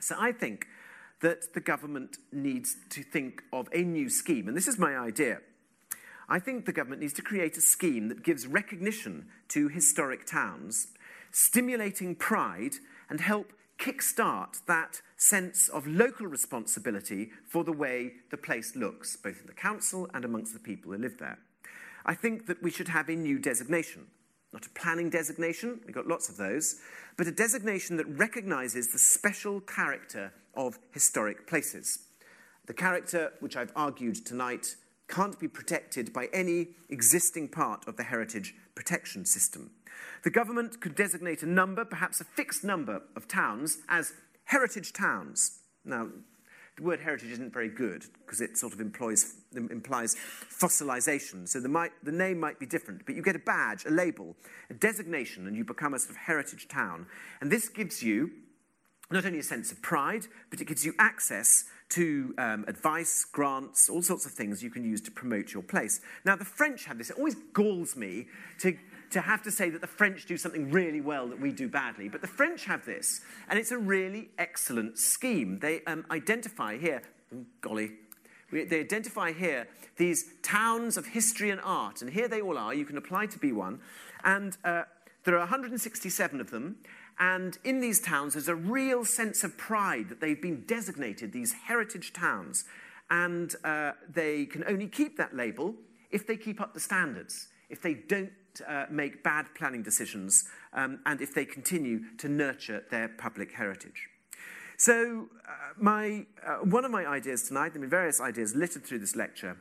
So 0.00 0.16
I 0.18 0.32
think 0.32 0.66
that 1.20 1.52
the 1.52 1.60
government 1.60 2.16
needs 2.32 2.76
to 2.90 3.02
think 3.02 3.42
of 3.52 3.68
a 3.72 3.82
new 3.82 4.08
scheme. 4.08 4.48
And 4.48 4.56
this 4.56 4.68
is 4.68 4.78
my 4.78 4.96
idea. 4.96 5.40
I 6.28 6.38
think 6.38 6.66
the 6.66 6.72
government 6.72 7.00
needs 7.00 7.14
to 7.14 7.22
create 7.22 7.56
a 7.56 7.62
scheme 7.62 8.08
that 8.08 8.22
gives 8.22 8.46
recognition 8.46 9.28
to 9.48 9.68
historic 9.68 10.26
towns, 10.26 10.88
stimulating 11.30 12.14
pride, 12.14 12.74
and 13.08 13.20
help 13.20 13.52
kickstart 13.78 14.64
that 14.66 15.00
sense 15.16 15.68
of 15.68 15.86
local 15.86 16.26
responsibility 16.26 17.30
for 17.48 17.64
the 17.64 17.72
way 17.72 18.12
the 18.30 18.36
place 18.36 18.76
looks, 18.76 19.16
both 19.16 19.40
in 19.40 19.46
the 19.46 19.52
council 19.52 20.08
and 20.12 20.24
amongst 20.24 20.52
the 20.52 20.58
people 20.58 20.92
who 20.92 20.98
live 20.98 21.18
there. 21.18 21.38
I 22.04 22.14
think 22.14 22.46
that 22.46 22.62
we 22.62 22.70
should 22.70 22.88
have 22.88 23.08
a 23.08 23.14
new 23.14 23.38
designation. 23.38 24.06
Not 24.52 24.66
a 24.66 24.70
planning 24.70 25.10
designation, 25.10 25.80
we've 25.86 25.94
got 25.94 26.06
lots 26.06 26.28
of 26.28 26.36
those, 26.36 26.76
but 27.16 27.26
a 27.26 27.32
designation 27.32 27.96
that 27.98 28.06
recognises 28.06 28.88
the 28.88 28.98
special 28.98 29.60
character 29.60 30.32
of 30.54 30.78
historic 30.92 31.46
places. 31.46 32.00
The 32.66 32.74
character 32.74 33.32
which 33.40 33.56
I've 33.56 33.72
argued 33.76 34.26
tonight 34.26 34.76
can't 35.08 35.38
be 35.40 35.48
protected 35.48 36.12
by 36.12 36.28
any 36.32 36.68
existing 36.88 37.48
part 37.48 37.86
of 37.88 37.96
the 37.96 38.04
heritage 38.04 38.54
protection 38.74 39.24
system. 39.24 39.70
The 40.22 40.30
government 40.30 40.80
could 40.80 40.94
designate 40.94 41.42
a 41.42 41.46
number, 41.46 41.84
perhaps 41.84 42.20
a 42.20 42.24
fixed 42.24 42.62
number, 42.62 43.02
of 43.16 43.26
towns 43.26 43.78
as 43.88 44.12
heritage 44.44 44.92
towns. 44.92 45.60
Now, 45.84 46.08
the 46.76 46.84
word 46.84 47.00
heritage 47.00 47.30
isn't 47.32 47.52
very 47.52 47.68
good 47.68 48.04
because 48.20 48.40
it 48.40 48.56
sort 48.56 48.72
of 48.72 48.80
employs, 48.80 49.34
implies 49.52 50.14
fossilization. 50.14 51.48
So 51.48 51.58
the, 51.58 51.68
might, 51.68 51.90
the 52.04 52.12
name 52.12 52.38
might 52.38 52.60
be 52.60 52.66
different, 52.66 53.04
but 53.04 53.16
you 53.16 53.22
get 53.22 53.34
a 53.34 53.40
badge, 53.40 53.84
a 53.84 53.90
label, 53.90 54.36
a 54.70 54.74
designation, 54.74 55.48
and 55.48 55.56
you 55.56 55.64
become 55.64 55.94
a 55.94 55.98
sort 55.98 56.10
of 56.10 56.16
heritage 56.16 56.68
town. 56.68 57.06
And 57.40 57.50
this 57.50 57.68
gives 57.68 58.02
you 58.02 58.30
not 59.10 59.24
only 59.24 59.38
a 59.38 59.42
sense 59.42 59.72
of 59.72 59.82
pride, 59.82 60.26
but 60.50 60.60
it 60.60 60.66
gives 60.66 60.84
you 60.84 60.94
access 60.98 61.64
to 61.90 62.34
um, 62.38 62.64
advice, 62.68 63.24
grants, 63.24 63.88
all 63.88 64.02
sorts 64.02 64.26
of 64.26 64.32
things 64.32 64.62
you 64.62 64.70
can 64.70 64.84
use 64.84 65.00
to 65.02 65.10
promote 65.10 65.52
your 65.52 65.62
place. 65.62 66.00
Now, 66.24 66.36
the 66.36 66.44
French 66.44 66.84
have 66.84 66.98
this. 66.98 67.10
It 67.10 67.16
always 67.16 67.36
galls 67.52 67.96
me 67.96 68.26
to, 68.60 68.76
to 69.10 69.20
have 69.20 69.42
to 69.44 69.50
say 69.50 69.70
that 69.70 69.80
the 69.80 69.86
French 69.86 70.26
do 70.26 70.36
something 70.36 70.70
really 70.70 71.00
well 71.00 71.28
that 71.28 71.40
we 71.40 71.50
do 71.50 71.68
badly. 71.68 72.08
But 72.08 72.20
the 72.20 72.26
French 72.26 72.66
have 72.66 72.84
this, 72.84 73.20
and 73.48 73.58
it's 73.58 73.70
a 73.70 73.78
really 73.78 74.28
excellent 74.38 74.98
scheme. 74.98 75.58
They 75.60 75.82
um, 75.86 76.04
identify 76.10 76.76
here, 76.76 77.02
oh, 77.34 77.44
golly, 77.60 77.92
they 78.50 78.80
identify 78.80 79.32
here 79.32 79.68
these 79.96 80.32
towns 80.42 80.96
of 80.96 81.06
history 81.06 81.50
and 81.50 81.60
art, 81.62 82.00
and 82.00 82.10
here 82.10 82.28
they 82.28 82.40
all 82.40 82.56
are. 82.56 82.72
You 82.72 82.86
can 82.86 82.96
apply 82.96 83.26
to 83.26 83.38
be 83.38 83.52
one. 83.52 83.80
And 84.24 84.56
uh, 84.64 84.84
there 85.24 85.34
are 85.34 85.40
167 85.40 86.40
of 86.40 86.50
them, 86.50 86.76
and 87.18 87.58
in 87.64 87.80
these 87.80 88.00
towns, 88.00 88.34
there's 88.34 88.48
a 88.48 88.54
real 88.54 89.04
sense 89.04 89.42
of 89.42 89.58
pride 89.58 90.08
that 90.08 90.20
they've 90.20 90.40
been 90.40 90.64
designated 90.66 91.32
these 91.32 91.52
heritage 91.52 92.12
towns. 92.12 92.64
And 93.10 93.54
uh, 93.64 93.92
they 94.08 94.46
can 94.46 94.64
only 94.68 94.86
keep 94.86 95.16
that 95.16 95.34
label 95.34 95.74
if 96.10 96.26
they 96.26 96.36
keep 96.36 96.60
up 96.60 96.74
the 96.74 96.80
standards, 96.80 97.48
if 97.68 97.82
they 97.82 97.94
don't 97.94 98.30
uh, 98.66 98.86
make 98.90 99.22
bad 99.22 99.46
planning 99.54 99.82
decisions, 99.82 100.44
um, 100.72 101.00
and 101.06 101.20
if 101.20 101.34
they 101.34 101.44
continue 101.44 102.00
to 102.18 102.28
nurture 102.28 102.84
their 102.90 103.08
public 103.08 103.52
heritage. 103.52 104.08
So, 104.76 105.28
uh, 105.46 105.52
my, 105.76 106.26
uh, 106.46 106.58
one 106.58 106.84
of 106.84 106.90
my 106.90 107.04
ideas 107.04 107.48
tonight, 107.48 107.70
there 107.70 107.80
have 107.80 107.80
been 107.82 107.90
various 107.90 108.20
ideas 108.20 108.54
littered 108.54 108.84
through 108.84 109.00
this 109.00 109.16
lecture, 109.16 109.56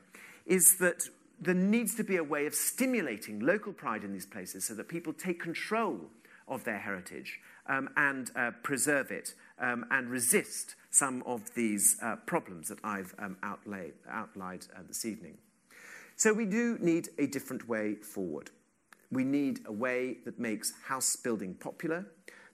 is 0.45 0.77
that 0.77 1.09
there 1.39 1.55
needs 1.55 1.95
to 1.95 2.03
be 2.03 2.17
a 2.17 2.23
way 2.23 2.45
of 2.45 2.53
stimulating 2.53 3.39
local 3.39 3.73
pride 3.73 4.03
in 4.03 4.13
these 4.13 4.25
places 4.25 4.65
so 4.65 4.73
that 4.75 4.87
people 4.87 5.13
take 5.13 5.39
control 5.39 6.01
of 6.47 6.63
their 6.63 6.79
heritage 6.79 7.39
um, 7.67 7.89
and 7.97 8.31
uh, 8.35 8.51
preserve 8.63 9.11
it 9.11 9.33
um, 9.59 9.85
and 9.91 10.09
resist 10.09 10.75
some 10.89 11.23
of 11.25 11.53
these 11.53 11.97
uh, 12.01 12.15
problems 12.25 12.69
that 12.69 12.79
I've 12.83 13.13
um, 13.19 13.37
outlay, 13.43 13.91
outlined 14.09 14.67
uh, 14.75 14.81
this 14.87 15.05
evening. 15.05 15.37
So 16.15 16.33
we 16.33 16.45
do 16.45 16.77
need 16.79 17.09
a 17.19 17.27
different 17.27 17.67
way 17.67 17.95
forward. 17.95 18.49
We 19.11 19.23
need 19.23 19.61
a 19.65 19.71
way 19.71 20.17
that 20.25 20.39
makes 20.39 20.73
house 20.85 21.15
building 21.15 21.53
popular, 21.53 22.05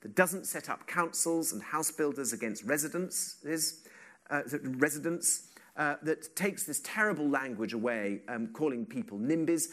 that 0.02 0.16
doesn't 0.16 0.46
set 0.46 0.70
up 0.70 0.86
councils 0.86 1.54
and 1.54 1.64
house 1.64 1.90
builders 1.90 2.34
against 2.34 2.66
residents, 2.66 3.38
uh, 4.30 4.42
residents 4.64 5.48
uh, 5.78 5.96
that 6.04 6.36
takes 6.36 6.66
this 6.66 6.82
terrible 6.84 7.28
language 7.28 7.74
away, 7.74 8.22
um, 8.28 8.48
calling 8.48 8.86
people 8.86 9.18
NIMBYs. 9.18 9.70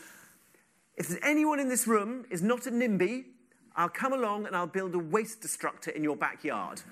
If 0.96 1.08
there's 1.08 1.20
anyone 1.22 1.58
in 1.58 1.68
this 1.68 1.86
room 1.86 2.24
is 2.30 2.42
not 2.42 2.66
a 2.66 2.70
NIMBY, 2.70 3.24
I'll 3.80 3.88
come 3.88 4.12
along 4.12 4.44
and 4.46 4.54
I'll 4.54 4.66
build 4.66 4.94
a 4.94 4.98
waste 4.98 5.40
destructor 5.40 5.90
in 5.90 6.04
your 6.04 6.14
backyard. 6.14 6.82